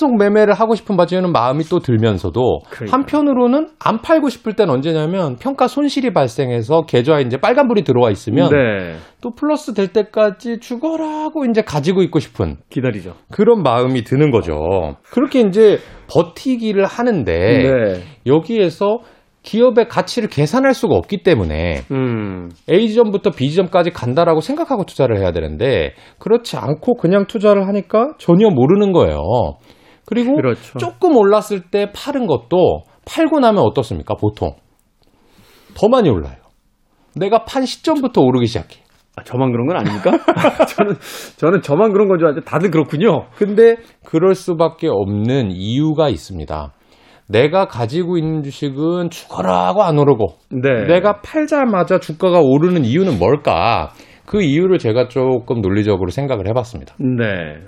계속 0.00 0.16
매매를 0.16 0.54
하고 0.54 0.74
싶은 0.74 0.96
바지는 0.96 1.30
마음이 1.30 1.64
또 1.64 1.78
들면서도 1.78 2.60
그러니까요. 2.70 2.90
한편으로는 2.90 3.68
안 3.78 4.00
팔고 4.00 4.30
싶을 4.30 4.54
땐 4.54 4.70
언제냐면 4.70 5.36
평가 5.36 5.68
손실이 5.68 6.14
발생해서 6.14 6.86
계좌에 6.86 7.20
이제 7.20 7.36
빨간불이 7.36 7.82
들어와 7.84 8.10
있으면 8.10 8.48
네. 8.48 8.96
또 9.20 9.34
플러스 9.34 9.74
될 9.74 9.88
때까지 9.88 10.60
죽어라고 10.60 11.44
이제 11.44 11.60
가지고 11.60 12.00
있고 12.02 12.18
싶은 12.18 12.56
기다리죠. 12.70 13.12
그런 13.30 13.62
마음이 13.62 14.04
드는 14.04 14.30
거죠. 14.30 14.96
그렇게 15.10 15.40
이제 15.40 15.78
버티기를 16.08 16.86
하는데 16.86 17.32
네. 17.32 18.00
여기에서 18.26 19.00
기업의 19.42 19.88
가치를 19.88 20.28
계산할 20.28 20.74
수가 20.74 20.94
없기 20.94 21.22
때문에 21.22 21.82
음. 21.90 22.50
A 22.70 22.88
지점부터 22.88 23.30
B 23.30 23.50
지점까지 23.50 23.90
간다라고 23.90 24.40
생각하고 24.40 24.84
투자를 24.84 25.18
해야 25.18 25.32
되는데 25.32 25.94
그렇지 26.18 26.56
않고 26.56 26.94
그냥 26.96 27.26
투자를 27.26 27.66
하니까 27.66 28.12
전혀 28.18 28.48
모르는 28.50 28.92
거예요. 28.92 29.18
그리고 30.10 30.34
그렇죠. 30.34 30.78
조금 30.78 31.16
올랐을 31.16 31.62
때 31.70 31.90
파는 31.94 32.26
것도 32.26 32.82
팔고 33.06 33.40
나면 33.40 33.62
어떻습니까? 33.62 34.14
보통 34.14 34.54
더 35.74 35.88
많이 35.88 36.10
올라요. 36.10 36.34
내가 37.16 37.44
판 37.44 37.64
시점부터 37.64 38.20
오르기 38.20 38.46
시작해. 38.46 38.80
아, 39.16 39.22
저만 39.24 39.50
그런 39.52 39.66
건 39.66 39.76
아닙니까? 39.76 40.10
저는 40.76 40.94
저는 41.36 41.62
저만 41.62 41.92
그런 41.92 42.08
건 42.08 42.18
줄 42.18 42.26
알았는데 42.26 42.44
다들 42.44 42.70
그렇군요. 42.70 43.26
근데 43.36 43.76
그럴 44.04 44.34
수밖에 44.34 44.88
없는 44.88 45.50
이유가 45.52 46.08
있습니다. 46.08 46.72
내가 47.28 47.66
가지고 47.66 48.18
있는 48.18 48.42
주식은 48.42 49.10
죽어라 49.10 49.68
하고 49.68 49.84
안 49.84 49.98
오르고 49.98 50.34
네. 50.50 50.86
내가 50.88 51.20
팔자마자 51.22 51.98
주가가 52.00 52.40
오르는 52.40 52.84
이유는 52.84 53.18
뭘까? 53.20 53.90
그 54.26 54.42
이유를 54.42 54.78
제가 54.78 55.08
조금 55.08 55.60
논리적으로 55.60 56.10
생각을 56.10 56.48
해봤습니다. 56.48 56.94
네. 56.98 57.64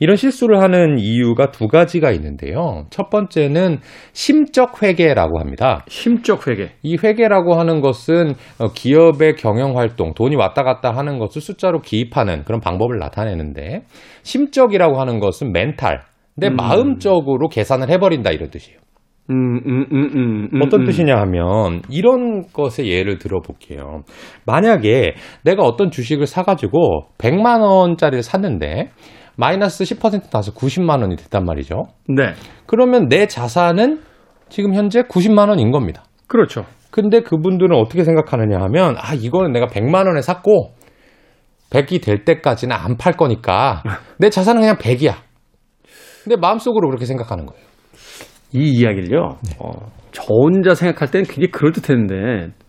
이런 0.00 0.16
실수를 0.16 0.60
하는 0.60 0.98
이유가 0.98 1.50
두 1.50 1.68
가지가 1.68 2.10
있는데요. 2.12 2.84
첫 2.90 3.10
번째는 3.10 3.78
심적 4.12 4.82
회계라고 4.82 5.40
합니다. 5.40 5.84
심적 5.88 6.46
회계. 6.48 6.70
이 6.82 6.96
회계라고 7.02 7.54
하는 7.54 7.80
것은 7.80 8.34
어, 8.58 8.68
기업의 8.74 9.36
경영 9.36 9.76
활동, 9.76 10.14
돈이 10.14 10.36
왔다 10.36 10.62
갔다 10.62 10.90
하는 10.90 11.18
것을 11.18 11.40
숫자로 11.40 11.80
기입하는 11.80 12.44
그런 12.44 12.60
방법을 12.60 12.98
나타내는데 12.98 13.82
심적이라고 14.22 15.00
하는 15.00 15.18
것은 15.20 15.52
멘탈, 15.52 16.02
내 16.36 16.48
음. 16.48 16.56
마음적으로 16.56 17.48
계산을 17.48 17.90
해버린다 17.90 18.30
이런 18.30 18.50
뜻이에요. 18.50 18.78
음, 19.30 19.58
음, 19.66 19.84
음, 19.92 20.10
음, 20.14 20.48
음, 20.54 20.62
어떤 20.62 20.80
음. 20.80 20.86
뜻이냐 20.86 21.14
하면 21.14 21.82
이런 21.90 22.46
것의 22.50 22.88
예를 22.88 23.18
들어볼게요. 23.18 24.02
만약에 24.46 25.14
내가 25.44 25.64
어떤 25.64 25.90
주식을 25.90 26.26
사가지고 26.26 27.08
100만 27.18 27.60
원짜리를 27.60 28.22
샀는데 28.22 28.88
마이너스 29.38 29.84
10% 29.84 30.30
나서 30.32 30.52
90만 30.52 31.00
원이 31.00 31.14
됐단 31.16 31.44
말이죠. 31.44 31.84
네. 32.08 32.34
그러면 32.66 33.06
내 33.08 33.28
자산은 33.28 34.00
지금 34.48 34.74
현재 34.74 35.02
90만 35.02 35.48
원인 35.48 35.70
겁니다. 35.70 36.02
그렇죠. 36.26 36.64
근데 36.90 37.20
그분들은 37.20 37.76
어떻게 37.76 38.02
생각하느냐 38.02 38.58
하면 38.64 38.96
아 38.98 39.14
이거는 39.14 39.52
내가 39.52 39.66
100만 39.66 40.06
원에 40.08 40.20
샀고 40.22 40.72
100이 41.70 42.02
될 42.02 42.24
때까지는 42.24 42.74
안 42.74 42.96
팔 42.96 43.12
거니까 43.12 43.82
내 44.18 44.28
자산은 44.28 44.60
그냥 44.62 44.76
100이야. 44.76 45.14
근데 46.24 46.36
마음속으로 46.36 46.88
그렇게 46.88 47.04
생각하는 47.06 47.46
거예요. 47.46 47.62
이 48.52 48.80
이야기를요. 48.80 49.36
어, 49.60 49.70
저 50.10 50.22
혼자 50.28 50.74
생각할 50.74 51.10
때는 51.12 51.26
굉장히 51.26 51.50
그럴듯했는데 51.52 52.14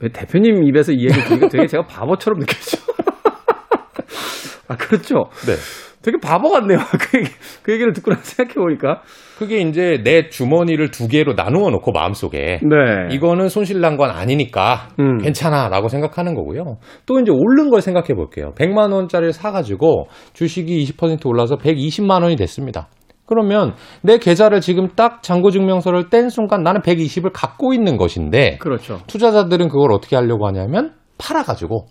왜 0.01 0.09
대표님 0.09 0.63
입에서 0.65 0.91
이 0.91 1.05
얘기를 1.05 1.23
들으니까 1.23 1.47
되게 1.47 1.65
제가 1.65 1.85
바보처럼 1.87 2.39
느껴져. 2.39 2.77
아 4.67 4.75
그렇죠. 4.75 5.15
네. 5.47 5.53
되게 6.01 6.17
바보 6.17 6.49
같네요. 6.49 6.77
그, 6.99 7.17
얘기, 7.19 7.29
그 7.61 7.73
얘기를 7.73 7.91
듣고 7.93 8.11
나서 8.11 8.23
생각해 8.23 8.53
보니까. 8.55 9.01
그게 9.37 9.59
이제 9.59 10.01
내 10.03 10.29
주머니를 10.29 10.91
두 10.91 11.07
개로 11.07 11.33
나누어 11.33 11.69
놓고 11.69 11.91
마음속에 11.91 12.59
네. 12.61 13.13
이거는 13.15 13.49
손실 13.49 13.79
난 13.81 13.97
건 13.99 14.11
아니니까 14.11 14.89
음. 14.99 15.17
괜찮아 15.17 15.67
라고 15.67 15.89
생각하는 15.89 16.35
거고요. 16.35 16.77
또 17.05 17.19
이제 17.19 17.31
오른 17.33 17.69
걸 17.69 17.81
생각해 17.81 18.13
볼게요. 18.15 18.53
100만 18.57 18.93
원짜리를 18.93 19.33
사 19.33 19.51
가지고 19.51 20.05
주식이 20.33 20.85
20% 20.85 21.25
올라서 21.25 21.57
120만 21.57 22.23
원이 22.23 22.35
됐습니다. 22.37 22.87
그러면 23.25 23.73
내 24.01 24.17
계좌를 24.19 24.61
지금 24.61 24.87
딱 24.95 25.21
잔고 25.21 25.51
증명서를 25.51 26.09
뗀 26.09 26.29
순간 26.29 26.63
나는 26.63 26.81
120을 26.81 27.31
갖고 27.33 27.73
있는 27.73 27.97
것인데 27.97 28.57
그렇죠. 28.59 28.99
투자자들은 29.07 29.67
그걸 29.67 29.91
어떻게 29.91 30.15
하려고 30.15 30.47
하냐면 30.47 30.93
팔아 31.17 31.43
가지고 31.43 31.87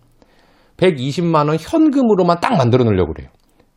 120만 0.78 1.48
원 1.48 1.56
현금으로만 1.60 2.38
딱 2.40 2.56
만들어 2.56 2.84
놓으려고 2.84 3.12
그래요. 3.12 3.28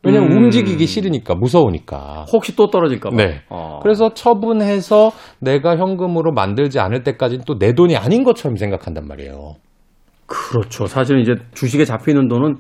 왜냐면 0.04 0.32
음. 0.32 0.38
움직이기 0.46 0.86
싫으니까 0.88 1.36
무서우니까. 1.36 2.26
혹시 2.34 2.56
또 2.56 2.70
떨어질까봐. 2.72 3.16
네. 3.16 3.42
어. 3.50 3.80
그래서 3.84 4.14
처분해서 4.14 5.12
내가 5.40 5.78
현금으로 5.78 6.32
만들지 6.34 6.80
않을 6.80 7.04
때까지는 7.04 7.44
또 7.46 7.56
내 7.60 7.74
돈이 7.74 7.96
아닌 7.96 8.24
것처럼 8.24 8.56
생각한단 8.58 9.08
말이에요. 9.08 9.54
그렇죠. 10.26 10.86
사실은 10.88 11.22
이제 11.22 11.34
주식에 11.54 11.84
잡히는 11.86 12.28
돈은 12.30 12.56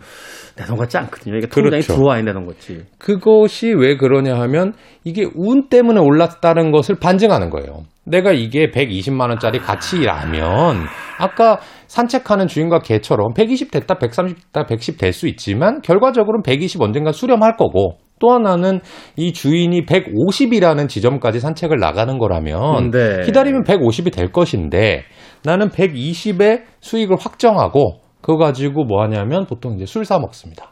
내 0.58 0.66
돈 0.66 0.78
같지 0.78 0.98
않거든요. 0.98 1.38
이게 1.38 1.48
통장에 1.48 1.82
그렇죠. 1.82 1.94
들어와야 1.96 2.22
내돈 2.22 2.46
같지. 2.46 2.84
그것이 3.00 3.74
왜 3.74 3.96
그러냐 3.96 4.36
하면 4.42 4.74
이게 5.06 5.26
운 5.34 5.70
때문에 5.70 6.00
올랐다는 6.02 6.72
것을 6.72 6.96
반증하는 7.00 7.50
거예요. 7.50 7.84
내가 8.04 8.34
이게 8.34 8.70
120만 8.70 9.30
원짜리 9.30 9.60
가치라면 9.60 10.86
아까 11.18 11.60
산책하는 11.92 12.48
주인과 12.48 12.80
개처럼 12.80 13.34
120 13.34 13.70
됐다, 13.70 13.96
130 13.96 14.38
됐다, 14.38 14.66
110 14.66 14.98
될 14.98 15.12
수 15.12 15.28
있지만 15.28 15.82
결과적으로는 15.82 16.42
120 16.42 16.82
언젠가 16.82 17.12
수렴할 17.12 17.58
거고 17.58 17.98
또 18.20 18.32
하나는 18.32 18.80
이 19.18 19.34
주인이 19.34 19.86
150이라는 19.86 20.88
지점까지 20.88 21.42
산책을 21.42 21.78
나가는 21.80 22.18
거라면 22.18 22.92
네. 22.92 23.22
기다리면 23.26 23.64
150이 23.64 24.14
될 24.14 24.32
것인데 24.32 25.04
나는 25.44 25.68
120의 25.68 26.62
수익을 26.80 27.18
확정하고 27.20 28.00
그거 28.22 28.38
가지고 28.38 28.86
뭐 28.86 29.02
하냐면 29.04 29.46
보통 29.46 29.74
이제 29.76 29.86
술 29.86 30.06
사 30.06 30.18
먹습니다. 30.18 30.72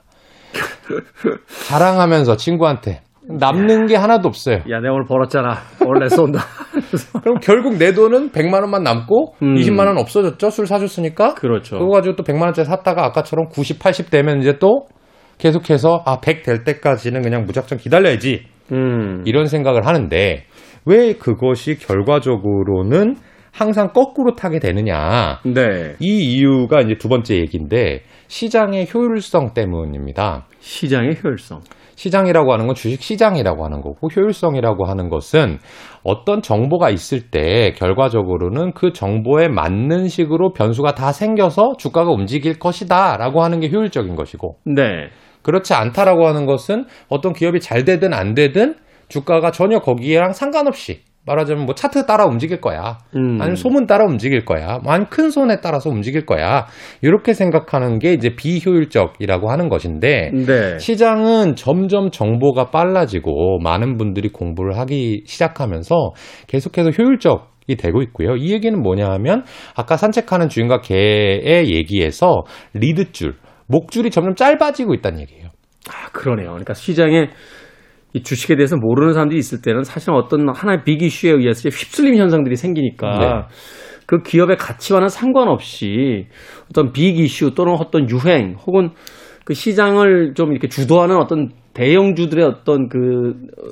자랑하면서 1.68 2.38
친구한테 2.38 3.02
남는 3.30 3.86
게 3.86 3.96
하나도 3.96 4.28
없어요. 4.28 4.58
야, 4.70 4.80
내가 4.80 4.94
오늘 4.94 5.06
벌었잖아. 5.06 5.56
오늘 5.86 6.02
내 6.02 6.10
쏜다. 6.10 6.40
그럼 7.22 7.38
결국 7.42 7.78
내 7.78 7.94
돈은 7.94 8.32
100만 8.32 8.62
원만 8.62 8.84
남고 8.84 9.36
음. 9.44 9.54
20만 9.56 9.86
원 9.86 9.98
없어졌죠. 10.00 10.50
술 10.50 10.66
사줬으니까. 10.66 11.36
그렇죠. 11.36 11.78
그거 11.78 11.92
가지고 11.92 12.16
또 12.16 12.24
100만 12.24 12.42
원짜리 12.42 12.66
샀다가 12.66 13.06
아까처럼 13.06 13.50
90, 13.50 13.80
80 13.80 14.10
되면 14.10 14.40
이제 14.42 14.58
또 14.60 14.88
계속해서 15.38 16.04
아, 16.06 16.20
100 16.20 16.44
될 16.44 16.64
때까지는 16.64 17.22
그냥 17.22 17.46
무작정 17.46 17.78
기다려야지. 17.78 18.46
음. 18.72 19.24
이런 19.26 19.46
생각을 19.46 19.86
하는데 19.86 20.44
왜 20.86 21.14
그것이 21.14 21.78
결과적으로는 21.78 23.16
항상 23.52 23.90
거꾸로 23.94 24.36
타게 24.36 24.60
되느냐. 24.60 25.40
네. 25.44 25.96
이 26.00 26.36
이유가 26.36 26.82
이제 26.82 26.96
두 26.96 27.10
번째 27.10 27.36
얘기인데 27.36 28.02
시장의 28.28 28.88
효율성 28.94 29.54
때문입니다. 29.54 30.48
시장의 30.60 31.18
효율성. 31.24 31.62
시장이라고 32.00 32.54
하는 32.54 32.66
건 32.66 32.76
주식 32.76 33.02
시장이라고 33.02 33.66
하는 33.66 33.82
거고 33.82 34.08
효율성이라고 34.08 34.86
하는 34.86 35.10
것은 35.10 35.60
어떤 36.04 36.42
정보가 36.42 36.90
있을 36.92 37.30
때 37.30 37.74
결과적으로는 37.76 38.72
그 38.72 38.94
정보에 38.94 39.50
맞는 39.50 40.08
식으로 40.08 40.54
변수가 40.54 40.96
다 40.96 41.12
생겨서 41.12 41.74
주가가 41.78 42.10
움직일 42.10 42.58
것이다라고 42.58 43.44
하는 43.44 43.60
게 43.60 43.70
효율적인 43.70 44.16
것이고 44.16 44.60
네. 44.66 45.10
그렇지 45.42 45.74
않다라고 45.74 46.26
하는 46.26 46.46
것은 46.46 46.86
어떤 47.10 47.34
기업이 47.34 47.60
잘 47.60 47.84
되든 47.84 48.14
안 48.14 48.34
되든 48.34 48.76
주가가 49.10 49.52
전혀 49.52 49.80
거기랑 49.80 50.32
상관없이 50.32 51.02
말하자면 51.30 51.66
뭐 51.66 51.76
차트 51.76 52.06
따라 52.06 52.26
움직일 52.26 52.60
거야. 52.60 52.98
음. 53.16 53.38
아니면 53.40 53.56
소문 53.56 53.86
따라 53.86 54.06
움직일 54.06 54.46
거야. 54.46 54.80
뭐 54.84 54.94
아니면 54.94 55.10
큰 55.10 55.30
손에 55.30 55.62
따라서 55.62 55.90
움직일 55.90 56.26
거야. 56.26 56.66
이렇게 57.02 57.34
생각하는 57.34 58.00
게 58.00 58.14
이제 58.14 58.36
비효율적이라고 58.36 59.52
하는 59.52 59.70
것인데 59.70 60.32
네. 60.34 60.80
시장은 60.80 61.56
점점 61.56 62.10
정보가 62.10 62.72
빨라지고 62.72 63.60
많은 63.60 63.98
분들이 63.98 64.30
공부를 64.30 64.78
하기 64.80 65.24
시작하면서 65.26 66.12
계속해서 66.48 66.90
효율적 66.92 67.50
이 67.68 67.76
되고 67.76 68.02
있고요. 68.02 68.36
이 68.36 68.52
얘기는 68.52 68.82
뭐냐 68.82 69.06
하면 69.12 69.44
아까 69.76 69.96
산책하는 69.96 70.50
주인과 70.50 70.82
개의 70.82 71.72
얘기에서 71.72 72.42
리드줄, 72.74 73.36
목줄이 73.68 74.10
점점 74.10 74.34
짧아지고 74.34 74.96
있다는 74.96 75.20
얘기예요. 75.22 75.50
아, 75.88 76.10
그러네요. 76.12 76.48
그러니까 76.50 76.74
시장에 76.74 77.30
이 78.14 78.24
주식에 78.24 78.56
대해서 78.56 78.76
모르는 78.76 79.14
사람들이 79.14 79.38
있을 79.38 79.62
때는 79.62 79.84
사실은 79.84 80.16
어떤 80.16 80.50
하나의 80.50 80.84
빅 80.84 81.02
이슈에 81.02 81.32
의해서 81.32 81.70
휩쓸림 81.70 82.16
현상들이 82.16 82.56
생기니까 82.56 83.18
네. 83.20 83.56
그 84.08 84.24
기업의 84.24 84.58
가치와는 84.58 85.10
상관없이 85.10 86.28
어떤 86.70 86.92
빅 86.92 87.20
이슈 87.20 87.54
또는 87.54 87.74
어떤 87.74 88.10
유행 88.10 88.56
혹은 88.66 88.90
그 89.46 89.54
시장을 89.54 90.34
좀 90.36 90.52
이렇게 90.52 90.68
주도하는 90.68 91.18
어떤 91.18 91.50
대형주들의 91.74 92.44
어떤 92.44 92.90
그, 92.90 93.34
어, 93.58 93.68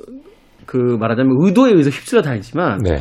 그 0.66 0.76
말하자면 0.76 1.36
의도에 1.40 1.70
의해서 1.70 1.90
휩쓸려 1.90 2.22
다니지만 2.22 2.78
네. 2.78 2.98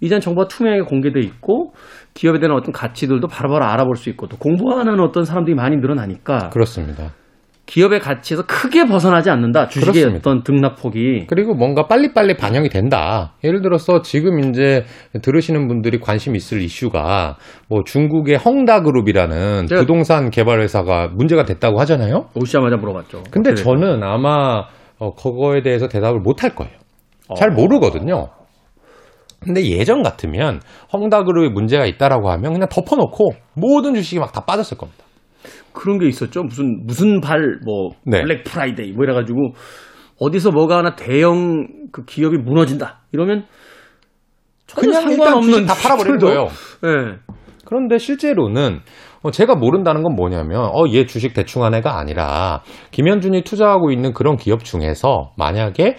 이젠 0.00 0.20
정보가 0.20 0.48
투명하게 0.48 0.82
공개돼 0.82 1.20
있고 1.20 1.72
기업에 2.12 2.38
대한 2.38 2.54
어떤 2.54 2.72
가치들도 2.72 3.26
바로바로 3.26 3.64
알아볼 3.64 3.96
수 3.96 4.10
있고 4.10 4.28
또 4.28 4.36
공부하는 4.36 5.00
어떤 5.00 5.24
사람들이 5.24 5.54
많이 5.54 5.76
늘어나니까 5.76 6.50
그렇습니다. 6.50 7.12
기업의 7.66 8.00
가치에서 8.00 8.44
크게 8.46 8.84
벗어나지 8.86 9.30
않는다. 9.30 9.68
주식의 9.68 9.92
그렇습니다. 9.92 10.18
어떤 10.30 10.42
등락폭이. 10.42 11.26
그리고 11.28 11.54
뭔가 11.54 11.86
빨리빨리 11.86 12.36
반영이 12.36 12.68
된다. 12.68 13.32
예를 13.42 13.62
들어서 13.62 14.02
지금 14.02 14.40
이제 14.50 14.84
들으시는 15.22 15.66
분들이 15.66 15.98
관심 15.98 16.36
있을 16.36 16.60
이슈가 16.60 17.36
뭐 17.68 17.82
중국의 17.84 18.36
헝다그룹이라는 18.36 19.66
제가- 19.66 19.78
부동산 19.80 20.30
개발 20.30 20.60
회사가 20.60 21.08
문제가 21.08 21.44
됐다고 21.44 21.80
하잖아요. 21.80 22.26
오시자마자 22.34 22.76
물어봤죠. 22.76 23.22
근데 23.30 23.54
저는 23.54 24.02
아마 24.02 24.64
어, 24.98 25.14
그거에 25.14 25.62
대해서 25.62 25.88
대답을 25.88 26.20
못 26.20 26.42
할 26.44 26.54
거예요. 26.54 26.72
됐어요? 26.72 27.36
잘 27.36 27.50
어. 27.50 27.54
모르거든요. 27.54 28.28
근데 29.40 29.62
예전 29.66 30.02
같으면 30.02 30.60
헝다그룹에 30.92 31.48
문제가 31.52 31.84
있다라고 31.86 32.30
하면 32.30 32.52
그냥 32.52 32.68
덮어놓고 32.70 33.32
모든 33.54 33.94
주식이 33.94 34.18
막 34.20 34.32
다 34.32 34.40
빠졌을 34.44 34.76
겁니다. 34.78 35.03
그런 35.74 35.98
게 35.98 36.06
있었죠. 36.06 36.44
무슨 36.44 36.86
무슨 36.86 37.20
발 37.20 37.50
뭐 37.50 37.90
네. 38.06 38.22
블랙 38.22 38.44
프라이데이 38.44 38.92
뭐 38.92 39.04
이래가지고 39.04 39.52
어디서 40.20 40.52
뭐가 40.52 40.78
하나 40.78 40.94
대형 40.94 41.66
그 41.92 42.04
기업이 42.04 42.38
무너진다 42.38 43.00
이러면 43.12 43.44
전혀 44.66 44.88
그냥 44.88 45.02
상관없는 45.02 45.52
주식 45.52 45.66
다 45.66 45.74
팔아버리는 45.74 46.18
거예요. 46.18 46.46
예. 46.84 47.18
그런데 47.66 47.98
실제로는 47.98 48.80
어, 49.22 49.30
제가 49.30 49.54
모른다는 49.56 50.02
건 50.02 50.14
뭐냐면 50.14 50.66
어, 50.72 50.84
얘 50.92 51.06
주식 51.06 51.34
대충 51.34 51.64
한 51.64 51.74
애가 51.74 51.98
아니라 51.98 52.62
김현준이 52.90 53.42
투자하고 53.42 53.90
있는 53.90 54.12
그런 54.12 54.36
기업 54.36 54.64
중에서 54.64 55.32
만약에 55.36 55.96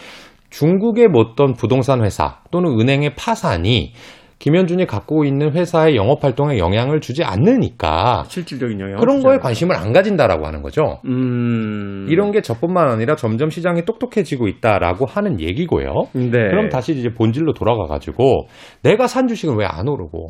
중국의 0.50 1.08
뭐 1.08 1.22
어떤 1.22 1.54
부동산 1.54 2.04
회사 2.04 2.40
또는 2.52 2.80
은행의 2.80 3.16
파산이 3.16 3.94
김현준이 4.40 4.86
갖고 4.86 5.24
있는 5.26 5.52
회사의 5.54 5.96
영업 5.96 6.24
활동에 6.24 6.58
영향을 6.58 7.00
주지 7.02 7.24
않으니까 7.24 8.24
실질적인 8.28 8.80
영향. 8.80 9.00
그런 9.00 9.22
거에 9.22 9.38
관심을 9.38 9.76
안 9.76 9.94
가진다라고 9.94 10.46
하는 10.46 10.62
거죠. 10.62 11.00
음. 11.06 12.06
이런 12.10 12.32
게 12.32 12.42
저뿐만 12.42 12.90
아니라 12.90 13.16
점점 13.16 13.50
시장이 13.50 13.86
똑똑해지고 13.86 14.48
있다라고 14.48 15.06
하는 15.06 15.40
얘기고요. 15.40 15.94
네. 16.14 16.30
그럼 16.32 16.70
다시 16.70 16.94
이제 16.94 17.10
본질로 17.10 17.54
돌아가 17.54 17.86
가지고 17.88 18.48
내가 18.84 19.08
산 19.08 19.28
주식은 19.28 19.56
왜 19.58 19.66
안 19.66 19.88
오르고 19.88 20.30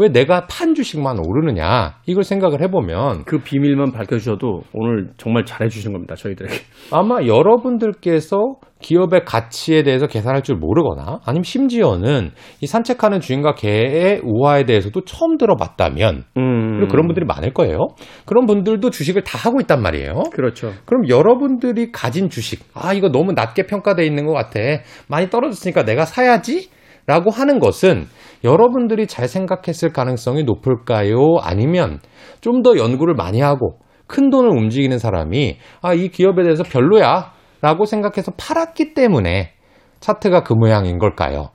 왜 0.00 0.08
내가 0.08 0.46
판 0.46 0.74
주식만 0.74 1.18
오르느냐 1.18 1.96
이걸 2.06 2.22
생각을 2.22 2.62
해보면 2.62 3.24
그 3.24 3.38
비밀만 3.38 3.90
밝혀주셔도 3.90 4.62
오늘 4.72 5.10
정말 5.16 5.44
잘해주시는 5.44 5.92
겁니다. 5.92 6.14
저희들에게. 6.14 6.54
아마 6.92 7.26
여러분들께서 7.26 8.36
기업의 8.80 9.24
가치에 9.24 9.82
대해서 9.82 10.06
계산할 10.06 10.42
줄 10.42 10.54
모르거나 10.54 11.18
아니면 11.26 11.42
심지어는 11.42 12.30
이 12.60 12.66
산책하는 12.66 13.18
주인과 13.18 13.56
개의 13.56 14.20
우화에 14.22 14.66
대해서도 14.66 15.00
처음 15.04 15.36
들어봤다면 15.36 16.24
음. 16.36 16.76
그리고 16.76 16.88
그런 16.88 17.08
분들이 17.08 17.26
많을 17.26 17.52
거예요. 17.52 17.88
그런 18.24 18.46
분들도 18.46 18.90
주식을 18.90 19.24
다 19.24 19.36
하고 19.36 19.60
있단 19.60 19.82
말이에요. 19.82 20.22
그렇죠. 20.32 20.72
그럼 20.84 21.08
여러분들이 21.08 21.90
가진 21.90 22.30
주식, 22.30 22.60
아, 22.72 22.92
이거 22.92 23.08
너무 23.08 23.32
낮게 23.32 23.66
평가되어 23.66 24.04
있는 24.04 24.26
것 24.26 24.32
같아. 24.32 24.60
많이 25.08 25.28
떨어졌으니까 25.28 25.84
내가 25.84 26.04
사야지? 26.04 26.70
라고 27.08 27.30
하는 27.30 27.58
것은 27.58 28.04
여러분들이 28.44 29.06
잘 29.08 29.26
생각했을 29.26 29.92
가능성이 29.92 30.44
높을까요? 30.44 31.38
아니면 31.40 31.98
좀 32.40 32.62
더 32.62 32.76
연구를 32.76 33.14
많이 33.14 33.40
하고 33.40 33.80
큰 34.06 34.30
돈을 34.30 34.50
움직이는 34.50 34.98
사람이 34.98 35.58
아, 35.82 35.94
이 35.94 36.08
기업에 36.08 36.42
대해서 36.42 36.62
별로야. 36.62 37.32
라고 37.60 37.86
생각해서 37.86 38.30
팔았기 38.36 38.94
때문에 38.94 39.54
차트가 39.98 40.44
그 40.44 40.52
모양인 40.52 40.98
걸까요? 40.98 41.50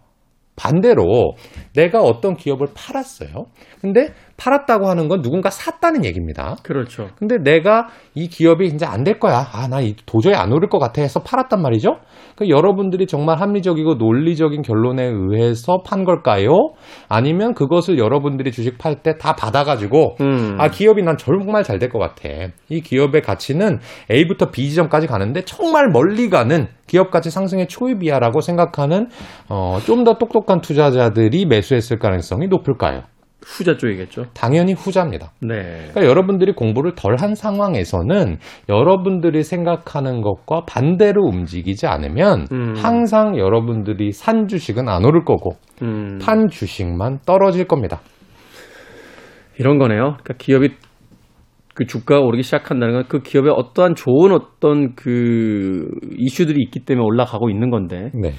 반대로 0.57 1.33
내가 1.75 2.01
어떤 2.01 2.35
기업을 2.35 2.67
팔았어요. 2.75 3.45
근데 3.79 4.09
팔았다고 4.43 4.87
하는 4.89 5.07
건 5.07 5.21
누군가 5.21 5.49
샀다는 5.49 6.03
얘기입니다. 6.03 6.55
그렇죠. 6.63 7.09
근데 7.17 7.37
내가 7.37 7.87
이 8.15 8.27
기업이 8.27 8.65
이제 8.67 8.85
안 8.85 9.03
될 9.03 9.19
거야. 9.19 9.45
아, 9.53 9.67
나 9.67 9.81
이- 9.81 9.95
도저히 10.05 10.33
안 10.35 10.51
오를 10.53 10.69
것 10.69 10.79
같아 10.79 11.01
해서 11.01 11.21
팔았단 11.21 11.61
말이죠. 11.61 11.97
그 12.37 12.47
여러분들이 12.49 13.05
정말 13.05 13.39
합리적이고 13.41 13.95
논리적인 13.95 14.61
결론에 14.61 15.03
의해서 15.03 15.79
판 15.85 16.03
걸까요? 16.05 16.49
아니면 17.09 17.53
그것을 17.53 17.97
여러분들이 17.97 18.51
주식 18.51 18.77
팔 18.77 18.95
때 19.03 19.17
다 19.17 19.35
받아가지고 19.35 20.15
음. 20.21 20.55
아, 20.59 20.69
기업이 20.69 21.03
난 21.03 21.17
정말 21.17 21.63
잘 21.63 21.79
될 21.79 21.89
것 21.89 21.99
같아. 21.99 22.29
이 22.69 22.81
기업의 22.81 23.21
가치는 23.21 23.79
A부터 24.11 24.51
B 24.51 24.69
지점까지 24.69 25.07
가는데 25.07 25.41
정말 25.45 25.89
멀리 25.91 26.29
가는 26.29 26.67
기업 26.87 27.11
가치 27.11 27.29
상승의 27.29 27.67
초입이야라고 27.67 28.41
생각하는 28.41 29.07
어, 29.49 29.79
좀 29.85 30.03
더 30.03 30.17
똑똑한 30.17 30.59
투자자들이 30.61 31.45
매수했을 31.45 31.97
가능성이 31.99 32.47
높을까요? 32.47 33.03
후자 33.45 33.77
쪽이겠죠. 33.77 34.25
당연히 34.33 34.73
후자입니다. 34.73 35.31
네. 35.41 35.87
그러니까 35.89 36.05
여러분들이 36.05 36.53
공부를 36.53 36.93
덜 36.95 37.13
한 37.17 37.35
상황에서는 37.35 38.37
여러분들이 38.69 39.43
생각하는 39.43 40.21
것과 40.21 40.65
반대로 40.65 41.21
움직이지 41.23 41.85
않으면 41.87 42.47
음. 42.51 42.73
항상 42.75 43.37
여러분들이 43.37 44.11
산 44.11 44.47
주식은 44.47 44.89
안 44.89 45.05
오를 45.05 45.23
거고 45.23 45.57
음. 45.83 46.17
판 46.21 46.47
주식만 46.49 47.19
떨어질 47.25 47.65
겁니다. 47.65 48.01
이런 49.59 49.77
거네요. 49.77 50.17
그러니까 50.23 50.33
기업이 50.37 50.69
그 51.75 51.85
주가가 51.85 52.21
오르기 52.21 52.43
시작한다는 52.43 52.93
건 52.93 53.03
그 53.07 53.19
기업에 53.21 53.49
어떠한 53.49 53.95
좋은 53.95 54.31
어떤 54.31 54.95
그 54.95 55.87
이슈들이 56.17 56.59
있기 56.65 56.81
때문에 56.85 57.03
올라가고 57.03 57.49
있는 57.49 57.69
건데 57.69 58.11
네. 58.13 58.33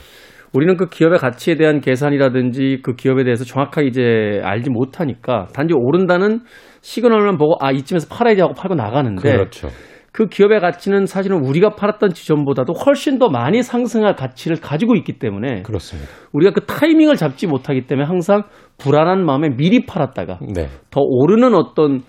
우리는 0.55 0.77
그 0.77 0.87
기업의 0.87 1.19
가치에 1.19 1.57
대한 1.57 1.81
계산이라든지 1.81 2.79
그 2.83 2.95
기업에 2.95 3.25
대해서 3.25 3.45
정확하게 3.45 3.89
이제 3.89 4.41
알지 4.43 4.71
못하니까 4.71 5.49
단지 5.53 5.75
오른다는 5.75 6.41
시그널만 6.81 7.37
보고 7.39 7.57
아 7.61 7.73
이쯤에서 7.73 8.07
팔아야지 8.09 8.41
하고 8.41 8.55
팔고 8.55 8.77
나가는데 8.77 9.33
그렇죠. 9.33 9.69
그 10.13 10.29
기업의 10.29 10.61
가치는 10.61 11.07
사실은 11.07 11.45
우리가 11.45 11.71
팔았던 11.71 12.11
지점보다도 12.11 12.73
훨씬 12.73 13.19
더 13.19 13.31
많이 13.31 13.65
상승할 13.65 14.15
가치를 14.15 14.59
가지고 14.61 14.95
있기 14.95 15.19
때문에 15.19 15.63
그렇습니다. 15.63 16.09
우리가 16.33 16.53
그 16.53 16.61
타이밍을 16.67 17.17
잡지 17.17 17.49
못하기 17.49 17.89
때문에 17.89 18.07
항상 18.07 18.45
불안한 18.79 19.27
마음에 19.27 19.49
미리 19.49 19.87
팔았다가 19.87 20.39
네. 20.55 20.69
더 20.93 21.01
오르는 21.01 21.53
어떤 21.55 22.03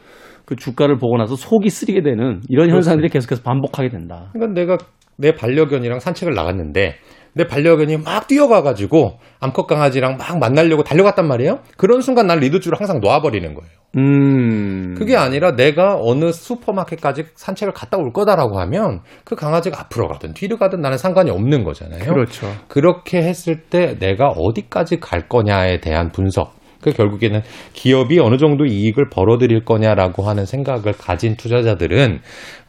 그 0.45 0.55
주가를 0.55 0.97
보고 0.99 1.17
나서 1.17 1.36
속이 1.36 1.69
쓰리게 1.69 2.03
되는 2.03 2.41
이런 2.47 2.69
현상들이 2.69 3.10
계속해서 3.10 3.41
반복하게 3.41 3.89
된다. 3.89 4.29
그러니까 4.34 4.53
내가 4.53 4.77
내 5.17 5.34
반려견이랑 5.34 5.99
산책을 5.99 6.36
나갔는데 6.36 6.97
내 7.36 7.45
반려견이 7.45 7.98
막 7.98 8.28
뛰어가가지고 8.28 9.19
암컷 9.41 9.67
강아지랑 9.67 10.17
막 10.17 10.39
만나려고 10.39 10.84
달려갔단 10.84 11.28
말이에요. 11.28 11.60
그런 11.78 12.02
순간 12.02 12.28
난 12.28 12.39
리드줄을 12.39 12.80
항상 12.80 13.02
놓아버리는 13.02 13.54
거예요. 13.54 13.69
음. 13.98 14.95
그게 14.98 15.15
아니라 15.15 15.56
내가 15.56 15.98
어느 16.00 16.32
슈퍼마켓까지 16.32 17.26
산책을 17.36 17.74
갔다 17.74 17.98
올 17.98 18.12
거다라고 18.13 18.60
하면 18.60 19.02
그 19.26 19.36
강아지가 19.36 19.82
앞으로 19.82 20.08
가든 20.08 20.34
뒤로 20.34 20.58
가든 20.58 20.80
나는 20.80 20.98
상관이 20.98 21.30
없는 21.30 21.63
거잖아요. 21.65 22.06
그렇죠. 22.06 22.48
그렇게 22.69 23.17
했을 23.17 23.63
때 23.63 23.98
내가 24.00 24.30
어디까지 24.30 25.00
갈 25.00 25.28
거냐에 25.28 25.82
대한 25.82 26.12
분석. 26.12 26.56
그 26.82 26.91
결국에는 26.91 27.41
기업이 27.74 28.19
어느 28.19 28.38
정도 28.38 28.65
이익을 28.65 29.10
벌어들일 29.10 29.65
거냐라고 29.65 30.24
하는 30.24 30.45
생각을 30.45 30.93
가진 30.93 31.36
투자자들은 31.36 32.19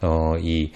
어, 0.01 0.33
이 0.39 0.71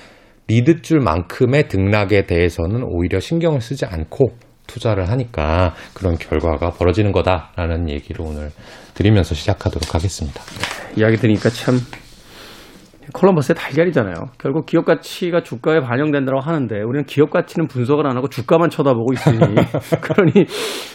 리드줄만큼의 0.47 1.67
등락에 1.67 2.25
대해서는 2.25 2.83
오히려 2.83 3.19
신경을 3.19 3.61
쓰지 3.61 3.85
않고 3.85 4.31
투자를 4.67 5.09
하니까 5.09 5.73
그런 5.93 6.17
결과가 6.17 6.71
벌어지는 6.71 7.11
거다라는 7.11 7.89
얘기를 7.89 8.25
오늘 8.25 8.51
드리면서 8.93 9.35
시작하도록 9.35 9.93
하겠습니다. 9.93 10.41
이야기 10.97 11.17
들으니까 11.17 11.49
참 11.49 11.75
콜럼버스의 13.13 13.55
달걀이잖아요. 13.55 14.15
결국 14.37 14.65
기업 14.65 14.85
가치가 14.85 15.41
주가에 15.41 15.79
반영된다고 15.79 16.39
하는데 16.39 16.75
우리는 16.81 17.05
기업 17.05 17.29
가치는 17.29 17.67
분석을 17.67 18.07
안 18.07 18.17
하고 18.17 18.27
주가만 18.27 18.69
쳐다보고 18.69 19.13
있으니 19.13 19.37
그러니 20.01 20.45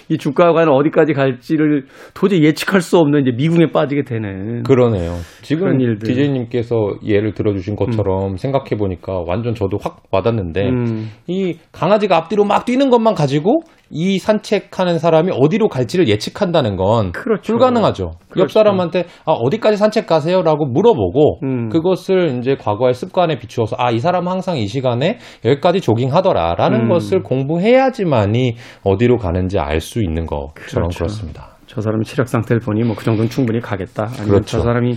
이 0.08 0.18
주가가 0.18 0.52
과연 0.52 0.68
어디까지 0.68 1.12
갈지를 1.12 1.86
도저히 2.14 2.42
예측할 2.42 2.80
수 2.80 2.98
없는 2.98 3.22
이제 3.22 3.32
미궁에 3.36 3.70
빠지게 3.72 4.02
되는 4.04 4.62
그러네요. 4.62 5.14
지금. 5.42 5.66
디제이님께서 5.98 6.98
예를 7.04 7.34
들어주신 7.34 7.76
것처럼 7.76 8.36
생각해 8.36 8.76
보니까 8.78 9.22
완전 9.26 9.54
저도 9.54 9.78
확 9.80 10.02
와닿는데 10.10 10.68
음. 10.68 11.10
이 11.26 11.58
강아지가 11.72 12.16
앞뒤로 12.16 12.44
막 12.44 12.64
뛰는 12.64 12.90
것만 12.90 13.14
가지고 13.14 13.62
이 13.90 14.18
산책하는 14.18 14.98
사람이 14.98 15.30
어디로 15.32 15.68
갈지를 15.68 16.08
예측한다는 16.08 16.76
건 16.76 17.12
그렇죠. 17.12 17.52
불가능하죠. 17.52 18.04
옆 18.04 18.28
그렇죠. 18.30 18.52
사람한테 18.54 19.04
아, 19.24 19.32
어디까지 19.32 19.76
산책 19.76 20.06
가세요라고 20.06 20.66
물어보고 20.66 21.38
음. 21.44 21.68
그것을 21.68 22.38
이제 22.38 22.56
과거의 22.56 22.94
습관에 22.94 23.38
비추어서 23.38 23.76
아, 23.78 23.90
이 23.90 23.98
사람은 23.98 24.30
항상 24.30 24.56
이 24.58 24.66
시간에 24.66 25.18
여기까지 25.44 25.80
조깅하더라라는 25.80 26.82
음. 26.82 26.88
것을 26.88 27.22
공부해야지만이 27.22 28.56
어디로 28.84 29.18
가는지 29.18 29.58
알 29.58 29.80
수 29.80 30.00
있는 30.00 30.26
것처럼 30.26 30.88
그렇죠. 30.88 30.98
그렇습니다 30.98 31.56
저 31.66 31.80
사람이 31.80 32.04
체력 32.04 32.28
상태를 32.28 32.60
보니 32.60 32.82
뭐 32.84 32.96
그 32.96 33.04
정도는 33.04 33.28
충분히 33.28 33.60
가겠다. 33.60 34.04
아니면 34.04 34.26
그렇죠. 34.28 34.58
저 34.58 34.60
사람이 34.62 34.94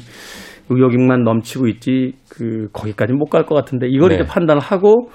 의욕만 0.70 1.24
넘치고 1.24 1.68
있지 1.68 2.14
그 2.30 2.68
거기까지 2.74 3.14
못갈 3.14 3.46
것 3.46 3.56
같은데 3.56 3.88
이걸 3.90 4.10
네. 4.10 4.16
이제 4.16 4.24
판단을 4.26 4.62
하고 4.62 5.10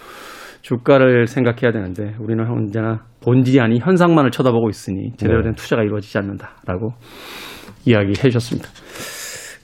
주가를 0.65 1.27
생각해야 1.27 1.73
되는데 1.73 2.15
우리는 2.19 2.43
언제나 2.51 3.05
본질이 3.23 3.61
아닌 3.61 3.79
현상만을 3.83 4.31
쳐다보고 4.31 4.71
있으니 4.71 5.12
제대로 5.19 5.41
네. 5.41 5.45
된 5.45 5.55
투자가 5.55 5.83
이루어지지 5.83 6.17
않는다라고 6.17 6.95
이야기해 7.85 8.15
주셨습니다. 8.15 8.71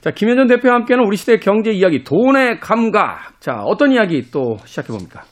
자, 0.01 0.11
김현준 0.11 0.47
대표와 0.47 0.75
함께하는 0.75 1.05
우리 1.05 1.17
시대의 1.17 1.39
경제 1.39 1.71
이야기 1.71 2.03
돈의 2.03 2.59
감각. 2.59 3.39
자, 3.39 3.63
어떤 3.65 3.91
이야기 3.91 4.29
또 4.31 4.57
시작해 4.65 4.89
봅니까? 4.89 5.23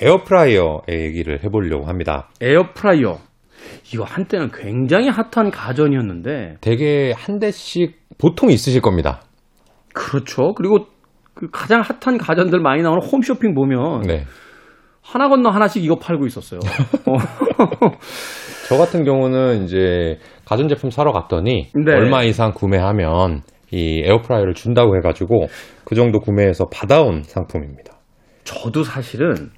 에어프라이어의 0.00 0.88
얘기를 0.88 1.42
해보려고 1.44 1.86
합니다. 1.86 2.28
에어프라이어. 2.40 3.18
이거 3.94 4.02
한때는 4.02 4.50
굉장히 4.52 5.08
핫한 5.08 5.52
가전이었는데 5.52 6.56
되게 6.60 7.12
한 7.16 7.38
대씩 7.38 7.96
보통 8.18 8.50
있으실 8.50 8.80
겁니다. 8.80 9.22
그렇죠. 9.94 10.52
그리고 10.54 10.86
그 11.34 11.48
가장 11.50 11.80
핫한 11.80 12.18
가전들 12.18 12.58
많이 12.60 12.82
나오는 12.82 13.00
홈쇼핑 13.00 13.54
보면 13.54 14.02
네. 14.02 14.24
하나 15.02 15.28
건너 15.28 15.50
하나씩 15.50 15.84
이거 15.84 15.96
팔고 15.96 16.26
있었어요. 16.26 16.60
어. 17.06 17.16
저 18.68 18.76
같은 18.78 19.04
경우는 19.04 19.64
이제 19.64 20.18
가전제품 20.46 20.90
사러 20.90 21.12
갔더니 21.12 21.68
네. 21.74 21.92
얼마 21.92 22.22
이상 22.22 22.52
구매하면 22.54 23.42
이 23.70 24.02
에어프라이어를 24.04 24.54
준다고 24.54 24.96
해가지고 24.96 25.48
그 25.84 25.94
정도 25.94 26.20
구매해서 26.20 26.66
받아온 26.72 27.22
상품입니다. 27.24 27.98
저도 28.44 28.84
사실은 28.84 29.50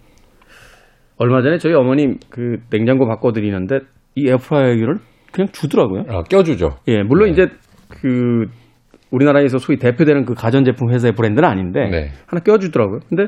얼마 1.16 1.42
전에 1.42 1.58
저희 1.58 1.74
어머님 1.74 2.18
그 2.30 2.58
냉장고 2.70 3.06
바꿔드리는데 3.06 3.80
이 4.16 4.28
에어프라이어를 4.28 4.98
그냥 5.32 5.48
주더라고요. 5.52 6.04
아, 6.08 6.22
껴주죠. 6.22 6.78
예, 6.88 7.02
물론 7.02 7.26
네. 7.26 7.32
이제 7.32 7.46
그 7.88 8.46
우리나라에서 9.14 9.58
소위 9.58 9.78
대표되는 9.78 10.24
그 10.24 10.34
가전제품 10.34 10.90
회사의 10.90 11.14
브랜드는 11.14 11.48
아닌데 11.48 11.88
네. 11.90 12.08
하나 12.26 12.42
껴주더라고요. 12.42 13.00
근데 13.08 13.26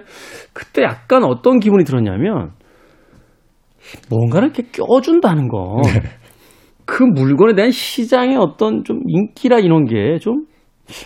그때 0.53 0.83
약간 0.83 1.25
어떤 1.25 1.61
기분이 1.61 1.85
들었냐면 1.85 2.51
뭔가를 4.11 4.49
이렇게 4.49 4.65
껴준다는 4.73 5.49
거. 5.49 5.81
네. 5.85 6.03
그 6.85 7.03
물건에 7.03 7.55
대한 7.55 7.71
시장의 7.71 8.37
어떤 8.37 8.85
좀 8.85 9.01
인기라 9.07 9.59
이런 9.59 9.87
게 9.87 10.19
좀 10.21 10.45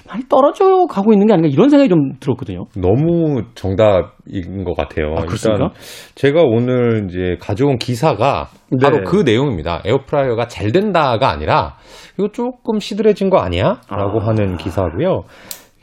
많이 0.07 0.25
떨어져 0.29 0.87
가고 0.89 1.13
있는 1.13 1.27
게 1.27 1.33
아닌가 1.33 1.49
이런 1.49 1.69
생각이 1.69 1.89
좀 1.89 2.13
들었거든요. 2.21 2.67
너무 2.77 3.43
정답인 3.55 4.65
것 4.65 4.77
같아요. 4.77 5.15
아, 5.17 5.23
그렇습니까? 5.23 5.71
제가 6.15 6.43
오늘 6.43 7.07
이제 7.09 7.37
가져온 7.41 7.79
기사가 7.79 8.49
바로 8.81 8.99
네. 8.99 9.03
그 9.07 9.23
내용입니다. 9.25 9.83
에어프라이어가 9.85 10.49
잘 10.49 10.73
된다가 10.73 11.31
아니라 11.31 11.77
이거 12.19 12.29
조금 12.29 12.79
시들해진 12.79 13.31
거 13.31 13.39
아니야? 13.39 13.81
라고 13.91 14.21
아. 14.21 14.27
하는 14.27 14.57
기사고요. 14.57 15.25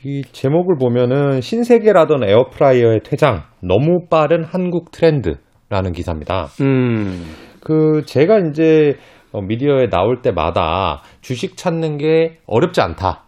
이 0.04 0.22
제목을 0.32 0.78
보면은 0.78 1.41
신세계라던 1.41 2.24
에어프라이어의 2.24 3.02
퇴장 3.04 3.43
너무 3.62 4.08
빠른 4.10 4.43
한국 4.43 4.91
트렌드라는 4.91 5.91
기사입니다. 5.93 6.48
음. 6.62 7.26
그 7.62 8.04
제가 8.06 8.39
이제 8.39 8.95
어, 9.34 9.41
미디어에 9.41 9.89
나올 9.89 10.22
때마다 10.22 11.02
주식 11.22 11.58
찾는 11.58 11.98
게 11.98 12.38
어렵지 12.48 12.80
않다. 12.82 13.27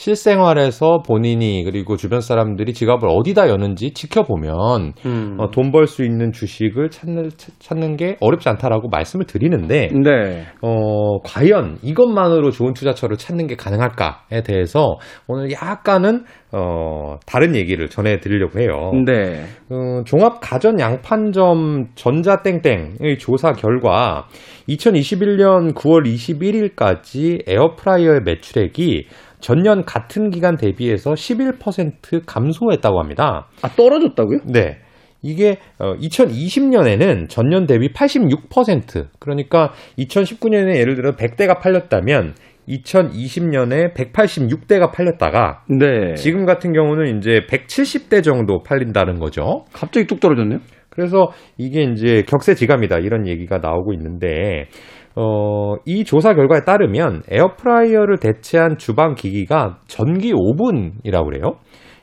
실생활에서 0.00 1.02
본인이 1.06 1.62
그리고 1.62 1.98
주변 1.98 2.22
사람들이 2.22 2.72
지갑을 2.72 3.06
어디다 3.06 3.50
여는지 3.50 3.92
지켜보면 3.92 4.94
음. 5.04 5.36
어, 5.38 5.50
돈벌 5.50 5.86
수 5.86 6.04
있는 6.04 6.32
주식을 6.32 6.88
찾는, 6.88 7.28
찾- 7.36 7.52
찾는 7.58 7.96
게 7.96 8.16
어렵지 8.20 8.48
않다라고 8.48 8.88
말씀을 8.88 9.26
드리는데 9.26 9.88
네. 9.88 10.46
어, 10.62 11.20
과연 11.22 11.80
이것만으로 11.82 12.50
좋은 12.50 12.72
투자처를 12.72 13.18
찾는 13.18 13.46
게 13.46 13.56
가능할까에 13.56 14.42
대해서 14.42 14.96
오늘 15.28 15.52
약간은 15.52 16.24
어, 16.52 17.16
다른 17.26 17.54
얘기를 17.54 17.88
전해드리려고 17.88 18.58
해요. 18.58 18.92
네. 19.04 19.44
어, 19.68 20.02
종합 20.06 20.40
가전 20.40 20.80
양판점 20.80 21.88
전자땡땡의 21.94 23.18
조사 23.18 23.52
결과 23.52 24.26
2021년 24.66 25.74
9월 25.74 26.06
21일까지 26.06 27.46
에어프라이어의 27.46 28.22
매출액이 28.24 29.06
전년 29.40 29.84
같은 29.84 30.30
기간 30.30 30.56
대비해서 30.56 31.12
11% 31.12 32.22
감소했다고 32.26 33.00
합니다. 33.00 33.48
아 33.62 33.68
떨어졌다고요? 33.68 34.40
네. 34.46 34.78
이게 35.22 35.58
2020년에는 35.78 37.28
전년 37.28 37.66
대비 37.66 37.92
86% 37.92 39.08
그러니까 39.18 39.72
2019년에 39.98 40.76
예를 40.76 40.94
들어 40.94 41.12
100대가 41.12 41.60
팔렸다면 41.60 42.32
2020년에 42.68 43.92
186대가 43.92 44.90
팔렸다가 44.92 45.64
네. 45.68 46.14
지금 46.14 46.46
같은 46.46 46.72
경우는 46.72 47.18
이제 47.18 47.40
170대 47.50 48.22
정도 48.22 48.62
팔린다는 48.62 49.18
거죠. 49.18 49.64
갑자기 49.72 50.06
뚝 50.06 50.20
떨어졌네요. 50.20 50.60
그래서 50.88 51.32
이게 51.58 51.82
이제 51.82 52.22
격세지감이다 52.26 52.98
이런 52.98 53.26
얘기가 53.26 53.58
나오고 53.58 53.92
있는데 53.94 54.68
어, 55.16 55.74
이 55.84 56.04
조사 56.04 56.34
결과에 56.34 56.60
따르면 56.64 57.22
에어프라이어를 57.28 58.18
대체한 58.18 58.78
주방 58.78 59.14
기기가 59.14 59.78
전기 59.88 60.32
오븐이라고 60.34 61.24
그래요. 61.26 61.42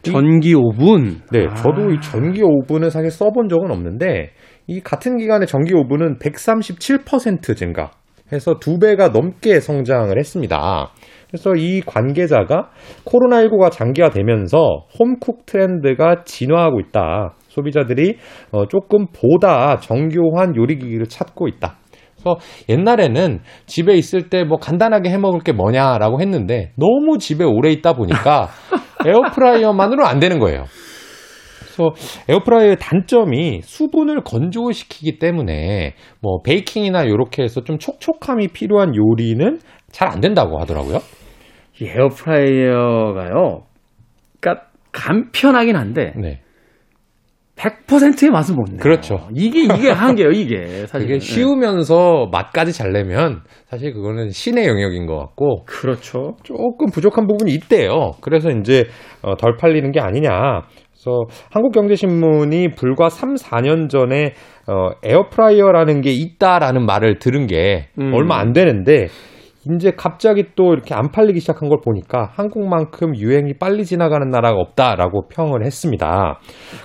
이- 0.05 0.11
전기 0.11 0.53
오븐. 0.53 1.21
네, 1.31 1.45
아. 1.49 1.55
저도 1.55 1.91
이 1.91 1.99
전기 2.01 2.41
오븐은 2.43 2.89
사실 2.89 3.09
써본 3.11 3.49
적은 3.49 3.71
없는데 3.71 4.31
이 4.67 4.81
같은 4.81 5.17
기간에 5.17 5.45
전기 5.45 5.73
오븐은 5.73 6.19
137% 6.19 7.55
증가. 7.55 7.91
해서 8.31 8.55
두 8.59 8.77
배가 8.77 9.07
넘게 9.09 9.61
성장을 9.61 10.17
했습니다. 10.17 10.89
그래서 11.29 11.53
이 11.55 11.81
관계자가 11.81 12.69
코로나19가 13.05 13.71
장기화되면서 13.71 14.85
home 14.99 15.22
cook 15.22 15.45
트렌드가 15.45 16.23
진화하고 16.25 16.81
있다. 16.81 17.35
소비자들이 17.47 18.17
어, 18.51 18.67
조금 18.67 19.05
보다 19.13 19.77
정교한 19.77 20.55
요리기기를 20.57 21.05
찾고 21.07 21.47
있다. 21.47 21.77
그래서 22.27 22.39
옛날에는 22.69 23.39
집에 23.65 23.93
있을 23.95 24.29
때 24.29 24.43
뭐 24.43 24.57
간단하게 24.57 25.09
해 25.09 25.17
먹을 25.17 25.39
게 25.41 25.51
뭐냐라고 25.51 26.21
했는데 26.21 26.71
너무 26.75 27.17
집에 27.17 27.43
오래 27.43 27.71
있다 27.71 27.93
보니까 27.93 28.49
에어프라이어만으로 29.05 30.05
안 30.05 30.19
되는 30.19 30.39
거예요. 30.39 30.65
그래서 31.59 31.93
에어프라이어의 32.29 32.77
단점이 32.79 33.61
수분을 33.63 34.21
건조시키기 34.23 35.19
때문에 35.19 35.93
뭐 36.21 36.41
베이킹이나 36.43 37.03
이렇게 37.03 37.43
해서 37.43 37.61
좀 37.63 37.77
촉촉함이 37.77 38.49
필요한 38.49 38.93
요리는 38.95 39.59
잘 39.91 40.07
안 40.09 40.19
된다고 40.21 40.59
하더라고요. 40.59 40.99
이 41.81 41.85
에어프라이어가요. 41.85 43.63
그러니까 44.39 44.65
간편하긴 44.91 45.75
한데 45.75 46.13
네. 46.15 46.39
100%의 47.57 48.29
맛을 48.29 48.55
못 48.55 48.69
내요. 48.69 48.79
그렇죠. 48.79 49.27
이게 49.33 49.63
이게 49.63 49.89
한계예요, 49.89 50.31
이게. 50.31 50.85
사실. 50.85 51.07
그게 51.07 51.19
쉬우면서 51.19 52.27
맛까지 52.31 52.71
잘 52.71 52.91
내면 52.91 53.41
사실 53.67 53.93
그거는 53.93 54.29
신의 54.29 54.67
영역인 54.67 55.07
것 55.07 55.17
같고 55.17 55.65
그렇죠. 55.65 56.37
조금 56.43 56.87
부족한 56.91 57.27
부분이 57.27 57.51
있대요. 57.53 58.11
그래서 58.21 58.49
이제 58.51 58.85
어, 59.23 59.35
덜 59.35 59.57
팔리는 59.57 59.91
게 59.91 59.99
아니냐. 59.99 60.61
그래서 60.91 61.25
한국경제신문이 61.51 62.75
불과 62.75 63.09
3, 63.09 63.35
4년 63.35 63.89
전에 63.89 64.33
어, 64.67 64.91
에어프라이어라는 65.03 66.01
게 66.01 66.11
있다라는 66.11 66.85
말을 66.85 67.19
들은 67.19 67.47
게 67.47 67.87
음. 67.99 68.13
얼마 68.13 68.37
안 68.37 68.53
되는데 68.53 69.07
이제 69.75 69.91
갑자기 69.91 70.45
또 70.55 70.73
이렇게 70.73 70.93
안 70.93 71.11
팔리기 71.11 71.39
시작한 71.39 71.69
걸 71.69 71.79
보니까 71.83 72.29
한국만큼 72.33 73.15
유행이 73.15 73.57
빨리 73.59 73.85
지나가는 73.85 74.27
나라가 74.29 74.57
없다라고 74.59 75.27
평을 75.27 75.65
했습니다. 75.65 76.39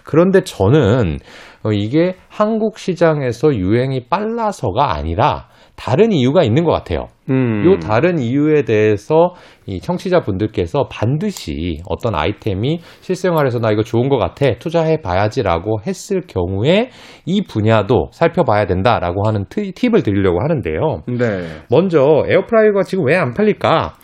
그런데 0.05 0.43
저는 0.43 1.19
어, 1.65 1.73
이게 1.73 2.17
한국 2.29 2.79
시장에서 2.79 3.55
유행이 3.55 4.09
빨라서가 4.09 4.95
아니라 4.95 5.49
다른 5.85 6.13
이유가 6.13 6.45
있는 6.45 6.63
것 6.63 6.71
같아요. 6.71 7.09
음. 7.29 7.65
요 7.67 7.79
다른 7.81 8.21
이유에 8.21 8.63
대해서 8.63 9.35
이 9.67 9.81
청취자분들께서 9.81 10.87
반드시 10.89 11.81
어떤 11.89 12.15
아이템이 12.15 12.79
실생활에서 13.01 13.59
나 13.59 13.73
이거 13.73 13.83
좋은 13.83 14.09
것 14.09 14.17
같아 14.17 14.47
투자해 14.61 14.99
봐야지라고 15.03 15.81
했을 15.85 16.21
경우에 16.29 16.91
이 17.27 17.43
분야도 17.43 18.11
살펴봐야 18.13 18.67
된다라고 18.67 19.27
하는 19.27 19.45
트- 19.49 19.73
팁을 19.73 20.05
드리려고 20.05 20.41
하는데요. 20.41 21.03
네. 21.19 21.49
먼저 21.69 22.25
에어프라이어가 22.29 22.83
지금 22.85 23.05
왜 23.07 23.17
안 23.17 23.35
팔릴까? 23.35 23.95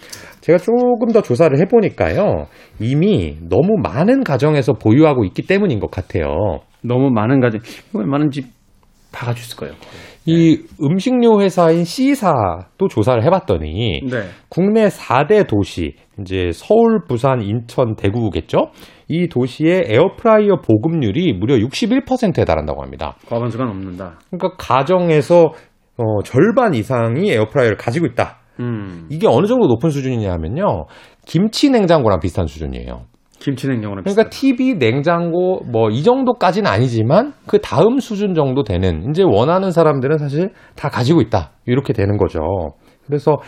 제가 0.40 0.58
조금 0.58 1.12
더 1.12 1.22
조사를 1.22 1.56
해보니까요. 1.60 2.46
이미 2.80 3.36
너무 3.48 3.76
많은 3.82 4.24
가정에서 4.24 4.72
보유하고 4.72 5.24
있기 5.26 5.42
때문인 5.42 5.78
것 5.78 5.90
같아요. 5.92 6.60
너무 6.82 7.10
많은 7.10 7.40
가정, 7.40 7.60
웬만한 7.92 8.30
집 8.30 8.88
다 8.88 9.26
가지고 9.26 9.40
있을 9.44 9.56
거예요. 9.56 9.74
이 10.26 10.60
음식료 10.82 11.40
회사인 11.40 11.84
C사도 11.84 12.88
조사를 12.88 13.24
해봤더니 13.24 14.02
네. 14.02 14.24
국내 14.48 14.88
4대 14.88 15.46
도시, 15.46 15.94
이제 16.20 16.50
서울, 16.52 17.04
부산, 17.08 17.40
인천, 17.42 17.96
대구겠죠? 17.96 18.70
이 19.08 19.28
도시의 19.28 19.84
에어프라이어 19.86 20.60
보급률이 20.60 21.32
무려 21.32 21.56
61%에 21.56 22.44
달한다고 22.44 22.82
합니다. 22.82 23.16
과반수가 23.26 23.64
넘는다. 23.64 24.18
그러니까 24.30 24.56
가정에서 24.58 25.52
어, 25.96 26.22
절반 26.24 26.74
이상이 26.74 27.30
에어프라이어를 27.32 27.76
가지고 27.76 28.06
있다. 28.06 28.38
음. 28.60 29.06
이게 29.10 29.26
어느 29.26 29.46
정도 29.46 29.66
높은 29.66 29.90
수준이냐면요. 29.90 30.86
김치 31.26 31.70
냉장고랑 31.70 32.20
비슷한 32.20 32.46
수준이에요. 32.46 33.02
김치 33.40 33.68
냉장고는 33.68 34.02
그러니까 34.04 34.28
TV, 34.30 34.74
냉장고 34.78 35.60
뭐 35.70 35.90
이 35.90 36.02
정도까지는 36.02 36.70
아니지만 36.70 37.32
그 37.46 37.60
다음 37.60 37.98
수준 37.98 38.34
정도 38.34 38.62
되는 38.62 39.08
이제 39.10 39.22
원하는 39.22 39.70
사람들은 39.70 40.18
사실 40.18 40.50
다 40.76 40.88
가지고 40.88 41.20
있다. 41.20 41.52
이렇게 41.66 41.92
되는 41.92 42.16
거죠. 42.16 42.40
그래서 43.06 43.38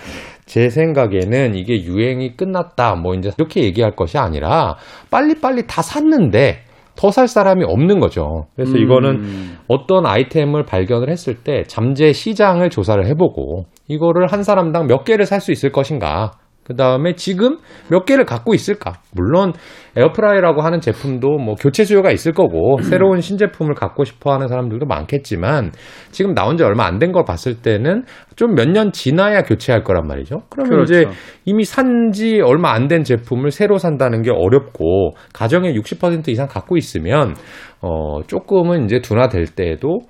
제 0.47 0.70
생각에는 0.70 1.55
이게 1.55 1.82
유행이 1.82 2.36
끝났다. 2.36 2.95
뭐 2.95 3.14
이제 3.14 3.30
이렇게 3.38 3.62
얘기할 3.64 3.95
것이 3.95 4.16
아니라 4.18 4.76
빨리빨리 5.11 5.66
다 5.66 5.82
샀는데 5.82 6.62
더 6.97 7.11
살 7.11 7.28
사람이 7.28 7.64
없는 7.64 7.99
거죠. 8.01 8.47
그래서 8.57 8.76
이거는 8.76 9.11
음. 9.20 9.59
어떤 9.68 10.05
아이템을 10.07 10.64
발견을 10.64 11.09
했을 11.09 11.34
때 11.36 11.62
잠재 11.66 12.12
시장을 12.12 12.68
조사를 12.68 13.07
해보고 13.07 13.64
이거를 13.88 14.26
한 14.26 14.43
사람당 14.43 14.86
몇 14.86 15.05
개를 15.05 15.24
살 15.24 15.41
수 15.41 15.51
있을 15.53 15.72
것인가. 15.72 16.32
그 16.71 16.77
다음에 16.77 17.14
지금 17.14 17.59
몇 17.89 18.05
개를 18.05 18.25
갖고 18.25 18.55
있을까? 18.55 19.01
물론 19.12 19.53
에어프라이어라고 19.97 20.62
하는 20.62 20.81
제품도 20.81 21.39
뭐 21.39 21.57
교체 21.57 21.83
수요가 21.85 22.12
있을 22.12 22.31
거고 22.33 22.79
새로운 22.89 23.21
신제품을 23.21 23.75
갖고 23.75 24.05
싶어 24.05 24.33
하는 24.33 24.47
사람들도 24.47 24.87
많겠지만 24.87 25.73
지금 26.12 26.33
나온 26.33 26.57
지 26.57 26.62
얼마 26.62 26.85
안 26.87 27.01
된 27.01 27.11
걸 27.11 27.25
봤을 27.25 27.57
때는 27.61 28.05
좀 28.37 28.55
몇 28.55 28.68
년 28.68 28.93
지나야 28.93 29.43
교체할 29.43 29.83
거란 29.83 30.07
말이죠. 30.07 30.43
그러면 30.49 30.71
그렇죠. 30.71 30.93
이제 30.95 31.11
이미 31.45 31.64
산 31.64 32.12
지 32.12 32.41
얼마 32.41 32.71
안 32.73 32.87
된 32.87 33.03
제품을 33.03 33.51
새로 33.51 33.79
산다는 33.79 34.23
게 34.23 34.31
어렵고 34.31 35.11
가정의 35.33 35.77
60% 35.77 36.29
이상 36.29 36.47
갖고 36.47 36.77
있으면 36.77 37.35
어 37.83 38.23
조금은 38.29 38.85
이제 38.85 39.01
둔화될 39.01 39.47
때도 39.57 40.01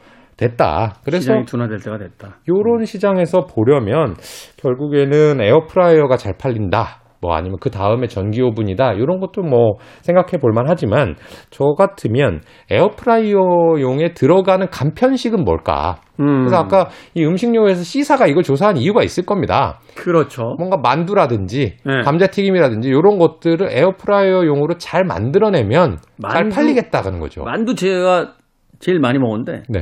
됐다. 0.41 0.95
그래서 1.05 1.21
시장이 1.23 1.45
둔화될 1.45 1.79
때가 1.81 1.99
됐다. 1.99 2.39
요런 2.49 2.85
시장에서 2.87 3.47
보려면 3.47 4.15
결국에는 4.57 5.41
에어프라이어가 5.41 6.17
잘 6.17 6.35
팔린다. 6.39 6.97
뭐 7.23 7.35
아니면 7.35 7.59
그 7.61 7.69
다음에 7.69 8.07
전기 8.07 8.41
오븐이다. 8.41 8.95
이런 8.95 9.21
것도 9.21 9.43
뭐 9.43 9.75
생각해 10.01 10.39
볼 10.41 10.55
만 10.55 10.65
하지만 10.69 11.17
저 11.51 11.65
같으면 11.77 12.41
에어프라이어용에 12.71 14.15
들어가는 14.15 14.67
간편식은 14.71 15.45
뭘까? 15.45 15.97
음. 16.19 16.39
그래서 16.41 16.57
아까 16.57 16.89
이 17.15 17.23
음식료에서 17.25 17.83
C사가 17.83 18.27
이걸 18.27 18.43
조사한 18.43 18.79
이유가 18.79 19.03
있을 19.03 19.27
겁니다. 19.27 19.81
그렇죠. 19.97 20.55
뭔가 20.59 20.79
만두라든지 20.79 21.77
네. 21.85 22.01
감자튀김이라든지 22.05 22.89
이런 22.89 23.19
것들을 23.19 23.69
에어프라이어용으로 23.71 24.79
잘 24.79 25.05
만들어내면 25.05 25.99
잘 26.31 26.45
만두- 26.45 26.55
팔리겠다는 26.57 27.21
거죠. 27.21 27.43
만두 27.45 27.75
제가 27.75 28.33
제일 28.79 28.99
많이 28.99 29.19
먹었는데 29.19 29.65
네. 29.69 29.81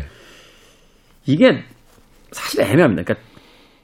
이게 1.29 1.62
사실 2.33 2.62
애매합니다. 2.62 3.03
그러니까 3.03 3.26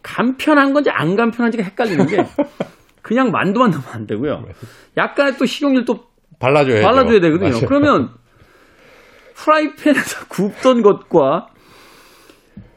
간편한 0.03 0.73
건지 0.73 0.91
안 0.91 1.15
간편한지가 1.15 1.63
헷갈리는 1.63 2.07
게 2.07 2.17
그냥 3.03 3.31
만두만 3.31 3.71
넣으면 3.71 3.87
안 3.93 4.07
되고요. 4.07 4.45
약간의 4.97 5.35
또 5.39 5.45
식용유를 5.45 5.85
또 5.85 6.07
발라줘야죠. 6.41 6.87
발라줘야 6.87 7.21
되거든요. 7.21 7.51
맞아요. 7.51 7.67
그러면 7.67 8.09
프라이팬에서 9.35 10.27
굽던 10.29 10.83
것과 10.83 11.49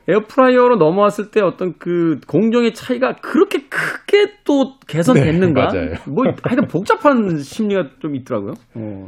에어프라이어로 0.09 0.77
넘어왔을 0.77 1.31
때 1.31 1.41
어떤 1.41 1.77
그 1.79 2.19
공정의 2.27 2.73
차이가 2.73 3.15
그렇게 3.15 3.67
크게 3.67 4.35
또 4.45 4.75
개선됐는가? 4.87 5.67
네. 5.67 5.93
뭐 6.07 6.25
하여튼 6.43 6.67
복잡한 6.67 7.37
심리가 7.39 7.89
좀 7.99 8.15
있더라고요. 8.15 8.53
어. 8.75 9.07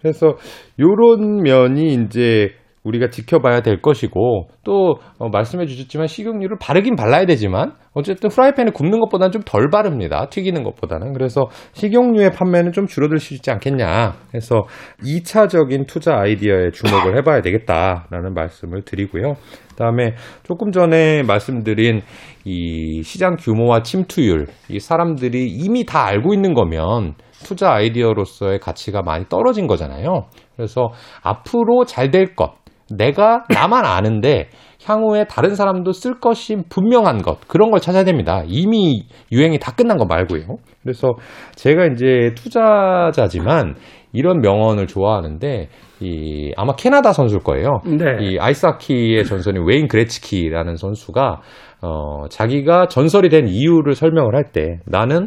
그래서 0.00 0.36
요런 0.78 1.42
면이 1.42 1.94
이제 1.94 2.54
우리가 2.86 3.08
지켜봐야 3.10 3.60
될 3.60 3.80
것이고 3.80 4.48
또 4.64 4.96
어, 5.18 5.28
말씀해 5.28 5.66
주셨지만 5.66 6.06
식용유를 6.06 6.58
바르긴 6.60 6.96
발라야 6.96 7.26
되지만 7.26 7.72
어쨌든 7.94 8.28
프라이팬에 8.28 8.70
굽는 8.72 9.00
것보다는 9.00 9.32
좀 9.32 9.42
덜 9.46 9.70
바릅니다. 9.70 10.26
튀기는 10.28 10.62
것보다는. 10.64 11.12
그래서 11.12 11.48
식용유의 11.72 12.32
판매는 12.32 12.72
좀 12.72 12.86
줄어들 12.86 13.18
수 13.18 13.32
있지 13.34 13.50
않겠냐. 13.50 14.14
해서 14.34 14.66
2차적인 15.02 15.86
투자 15.86 16.18
아이디어에 16.18 16.70
주목을 16.72 17.16
해봐야 17.18 17.40
되겠다라는 17.40 18.34
말씀을 18.34 18.82
드리고요. 18.82 19.34
그다음에 19.70 20.14
조금 20.42 20.72
전에 20.72 21.22
말씀드린 21.22 22.00
이 22.44 23.02
시장 23.02 23.36
규모와 23.36 23.82
침투율, 23.82 24.46
이 24.68 24.78
사람들이 24.78 25.46
이미 25.48 25.84
다 25.84 26.06
알고 26.06 26.34
있는 26.34 26.54
거면 26.54 27.14
투자 27.44 27.72
아이디어로서의 27.72 28.58
가치가 28.60 29.02
많이 29.02 29.26
떨어진 29.28 29.66
거잖아요. 29.66 30.26
그래서 30.56 30.88
앞으로 31.22 31.84
잘 31.84 32.10
될 32.10 32.34
것, 32.34 32.54
내가 32.90 33.44
나만 33.48 33.84
아는데 33.84 34.48
향후에 34.84 35.24
다른 35.24 35.54
사람도 35.56 35.92
쓸 35.92 36.20
것이 36.20 36.56
분명한 36.68 37.22
것 37.22 37.40
그런 37.48 37.70
걸 37.70 37.80
찾아야 37.80 38.04
됩니다. 38.04 38.42
이미 38.46 39.06
유행이 39.32 39.58
다 39.58 39.72
끝난 39.72 39.96
거 39.96 40.04
말고요. 40.04 40.44
그래서 40.82 41.14
제가 41.56 41.86
이제 41.86 42.32
투자자지만 42.36 43.74
이런 44.12 44.40
명언을 44.40 44.86
좋아하는데 44.86 45.68
이 46.00 46.52
아마 46.56 46.74
캐나다 46.76 47.12
선수일 47.12 47.42
거예요. 47.42 47.80
네. 47.84 48.04
이 48.20 48.38
아이스하키의 48.38 49.24
전설인 49.24 49.64
웨인 49.66 49.88
그레츠키라는 49.88 50.76
선수가 50.76 51.40
어 51.82 52.28
자기가 52.28 52.86
전설이 52.88 53.28
된 53.28 53.48
이유를 53.48 53.94
설명을 53.94 54.34
할 54.36 54.44
때 54.52 54.78
나는 54.86 55.26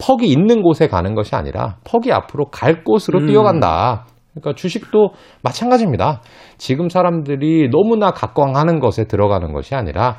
퍽이 0.00 0.26
있는 0.26 0.62
곳에 0.62 0.88
가는 0.88 1.14
것이 1.14 1.34
아니라 1.34 1.76
퍽이 1.84 2.12
앞으로 2.12 2.46
갈 2.50 2.82
곳으로 2.84 3.20
음. 3.20 3.26
뛰어간다. 3.26 4.06
그러니까 4.40 4.54
주식도 4.54 5.10
마찬가지입니다. 5.42 6.22
지금 6.56 6.88
사람들이 6.88 7.70
너무나 7.70 8.10
각광하는 8.10 8.80
것에 8.80 9.04
들어가는 9.04 9.52
것이 9.52 9.74
아니라 9.74 10.16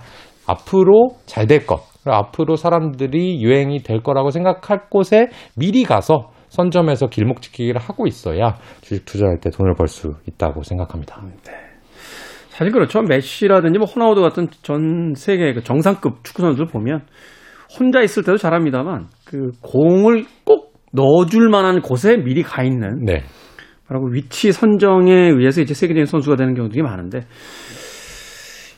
앞으로 0.48 1.10
잘 1.26 1.48
될 1.48 1.66
것, 1.66 1.82
앞으로 2.06 2.56
사람들이 2.56 3.42
유행이 3.42 3.84
될 3.84 4.02
거라고 4.02 4.32
생각할 4.32 4.90
곳에 4.90 5.28
미리 5.56 5.84
가서 5.84 6.32
선점해서 6.50 7.08
길목 7.08 7.42
지키기를 7.42 7.80
하고 7.80 8.08
있어야 8.08 8.56
주식 8.82 9.06
투자할 9.06 9.40
때 9.40 9.50
돈을 9.52 9.76
벌 9.76 9.88
수 9.88 10.14
있다고 10.28 10.64
생각합니다. 10.64 11.22
사실 12.50 12.74
그렇죠. 12.74 13.02
메시라든지 13.02 13.80
뭐 13.80 13.88
호나우드 13.88 14.20
같은 14.22 14.48
전 14.64 15.14
세계 15.16 15.54
그 15.54 15.64
정상급 15.64 16.24
축구 16.24 16.42
선수를 16.42 16.68
보면 16.68 17.06
혼자 17.80 18.02
있을 18.02 18.24
때도 18.24 18.38
잘합니다만 18.38 19.08
그 19.26 19.52
공을 19.62 20.26
꼭 20.44 20.74
넣어줄 20.92 21.50
만한 21.50 21.82
곳에 21.82 22.18
미리 22.18 22.42
가 22.42 22.64
있는 22.64 23.06
네. 23.06 23.22
바로 23.90 24.02
그 24.02 24.14
위치 24.14 24.52
선정에 24.52 25.12
의해서 25.12 25.62
이제 25.62 25.74
세계적인 25.74 26.06
선수가 26.06 26.36
되는 26.36 26.54
경우들이 26.54 26.84
많은데 26.84 27.22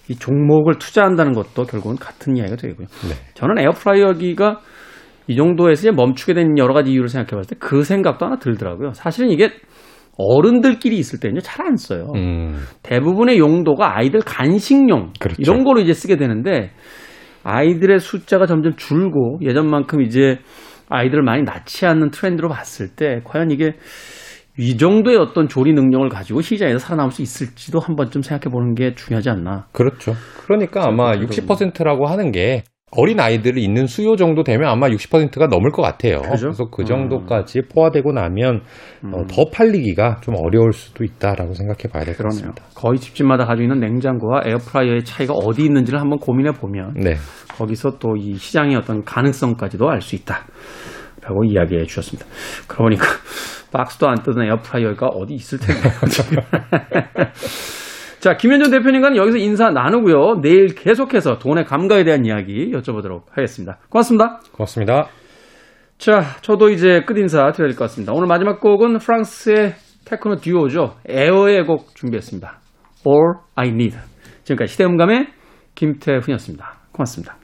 이 0.07 0.16
종목을 0.16 0.80
투자한다는 0.80 1.34
것도 1.34 1.66
결국은 1.66 1.97
같은 1.97 2.38
이야기가 2.38 2.55
되고요. 2.55 2.88
네. 2.88 3.16
저는 3.34 3.59
에어프라이어기가 3.59 4.62
이 5.28 5.36
정도에서 5.36 5.82
이제 5.82 5.91
멈추게 5.91 6.34
된 6.34 6.57
여러 6.57 6.74
가지 6.74 6.91
이유를 6.91 7.09
생각해 7.09 7.36
봤을 7.36 7.55
때 7.55 7.59
그 7.59 7.84
생각도 7.84 8.26
하나 8.26 8.38
들더라고요. 8.38 8.93
사실은 8.93 9.30
이게 9.30 9.51
어른들끼리 10.18 10.97
있을 10.97 11.20
때는 11.20 11.41
잘안 11.41 11.76
써요. 11.76 12.07
음, 12.16 12.57
대부분의 12.82 13.38
용도가 13.38 13.97
아이들 13.97 14.22
간식용 14.22 15.14
그렇죠. 15.20 15.41
이런 15.41 15.64
거로 15.64 15.82
이제 15.82 15.93
쓰게 15.93 16.16
되는데 16.16 16.72
아이들의 17.43 17.99
숫자가 17.99 18.45
점점 18.45 18.76
줄고 18.76 19.39
예전만큼 19.41 20.01
이제 20.03 20.39
아이들을 20.89 21.24
많이 21.24 21.43
낳지 21.43 21.86
않는 21.86 22.12
트렌드로 22.12 22.49
봤을 22.49 22.89
때 22.95 23.22
과연 23.24 23.51
이게 23.51 23.76
이 24.57 24.77
정도의 24.77 25.17
어떤 25.17 25.47
조리 25.47 25.73
능력을 25.73 26.09
가지고 26.09 26.41
시장에서 26.41 26.79
살아남을 26.79 27.11
수 27.11 27.21
있을지도 27.21 27.79
한 27.79 27.95
번쯤 27.95 28.21
생각해 28.21 28.51
보는 28.51 28.75
게 28.75 28.93
중요하지 28.95 29.29
않나. 29.29 29.67
그렇죠. 29.71 30.13
그러니까 30.45 30.83
아마 30.87 31.11
60%라고 31.13 32.05
하는 32.07 32.31
게 32.31 32.63
어린 32.93 33.21
아이들이 33.21 33.63
있는 33.63 33.87
수요 33.87 34.17
정도 34.17 34.43
되면 34.43 34.69
아마 34.69 34.89
60%가 34.89 35.47
넘을 35.47 35.71
것 35.71 35.81
같아요. 35.81 36.19
그죠? 36.29 36.47
래서그 36.47 36.83
정도까지 36.83 37.61
포화되고 37.73 38.11
나면 38.11 38.63
어, 39.13 39.25
더 39.33 39.45
팔리기가 39.49 40.17
좀 40.21 40.35
어려울 40.37 40.73
수도 40.73 41.05
있다라고 41.05 41.53
생각해 41.53 41.83
봐야 41.89 42.03
될 42.03 42.17
것. 42.17 42.25
같습니다. 42.25 42.61
거의 42.75 42.99
집집마다 42.99 43.45
가지고 43.45 43.63
있는 43.63 43.79
냉장고와 43.79 44.41
에어프라이어의 44.45 45.05
차이가 45.05 45.33
어디 45.33 45.63
있는지를 45.63 46.01
한번 46.01 46.19
고민해 46.19 46.51
보면 46.59 46.95
네. 46.95 47.15
거기서 47.57 47.97
또 47.99 48.09
이 48.17 48.35
시장의 48.35 48.75
어떤 48.75 49.05
가능성까지도 49.05 49.89
알 49.89 50.01
수 50.01 50.17
있다. 50.17 50.45
라고 51.21 51.45
이야기해 51.45 51.85
주셨습니다. 51.85 52.25
그러니까 52.67 53.05
박스도 53.72 54.07
안 54.07 54.22
뜯은 54.24 54.43
에어프라이어가 54.43 55.07
어디 55.07 55.34
있을 55.34 55.59
텐데. 55.59 55.89
자, 58.19 58.38
김현준 58.38 58.72
대표님과는 58.72 59.17
여기서 59.17 59.38
인사 59.38 59.69
나누고요. 59.72 60.41
내일 60.41 60.76
계속해서 60.76 61.39
돈의 61.39 61.65
감각에 61.65 62.03
대한 62.03 62.26
이야기 62.26 62.72
여쭤보도록 62.72 63.24
하겠습니다. 63.32 63.80
고맙습니다. 63.89 64.39
고맙습니다. 64.51 65.07
자, 65.97 66.22
저도 66.41 66.69
이제 66.69 67.01
끝 67.05 67.17
인사 67.17 67.51
드려야 67.51 67.69
될 67.69 67.76
것 67.76 67.86
같습니다. 67.86 68.13
오늘 68.13 68.28
마지막 68.28 68.59
곡은 68.59 68.99
프랑스의 68.99 69.74
테크노 70.05 70.36
듀오죠. 70.38 70.95
에어의 71.07 71.65
곡 71.65 71.95
준비했습니다. 71.95 72.59
All 73.07 73.36
I 73.55 73.69
Need. 73.69 73.97
지금까지 74.43 74.72
시대음감의 74.74 75.28
김태훈이었습니다. 75.76 76.74
고맙습니다. 76.91 77.40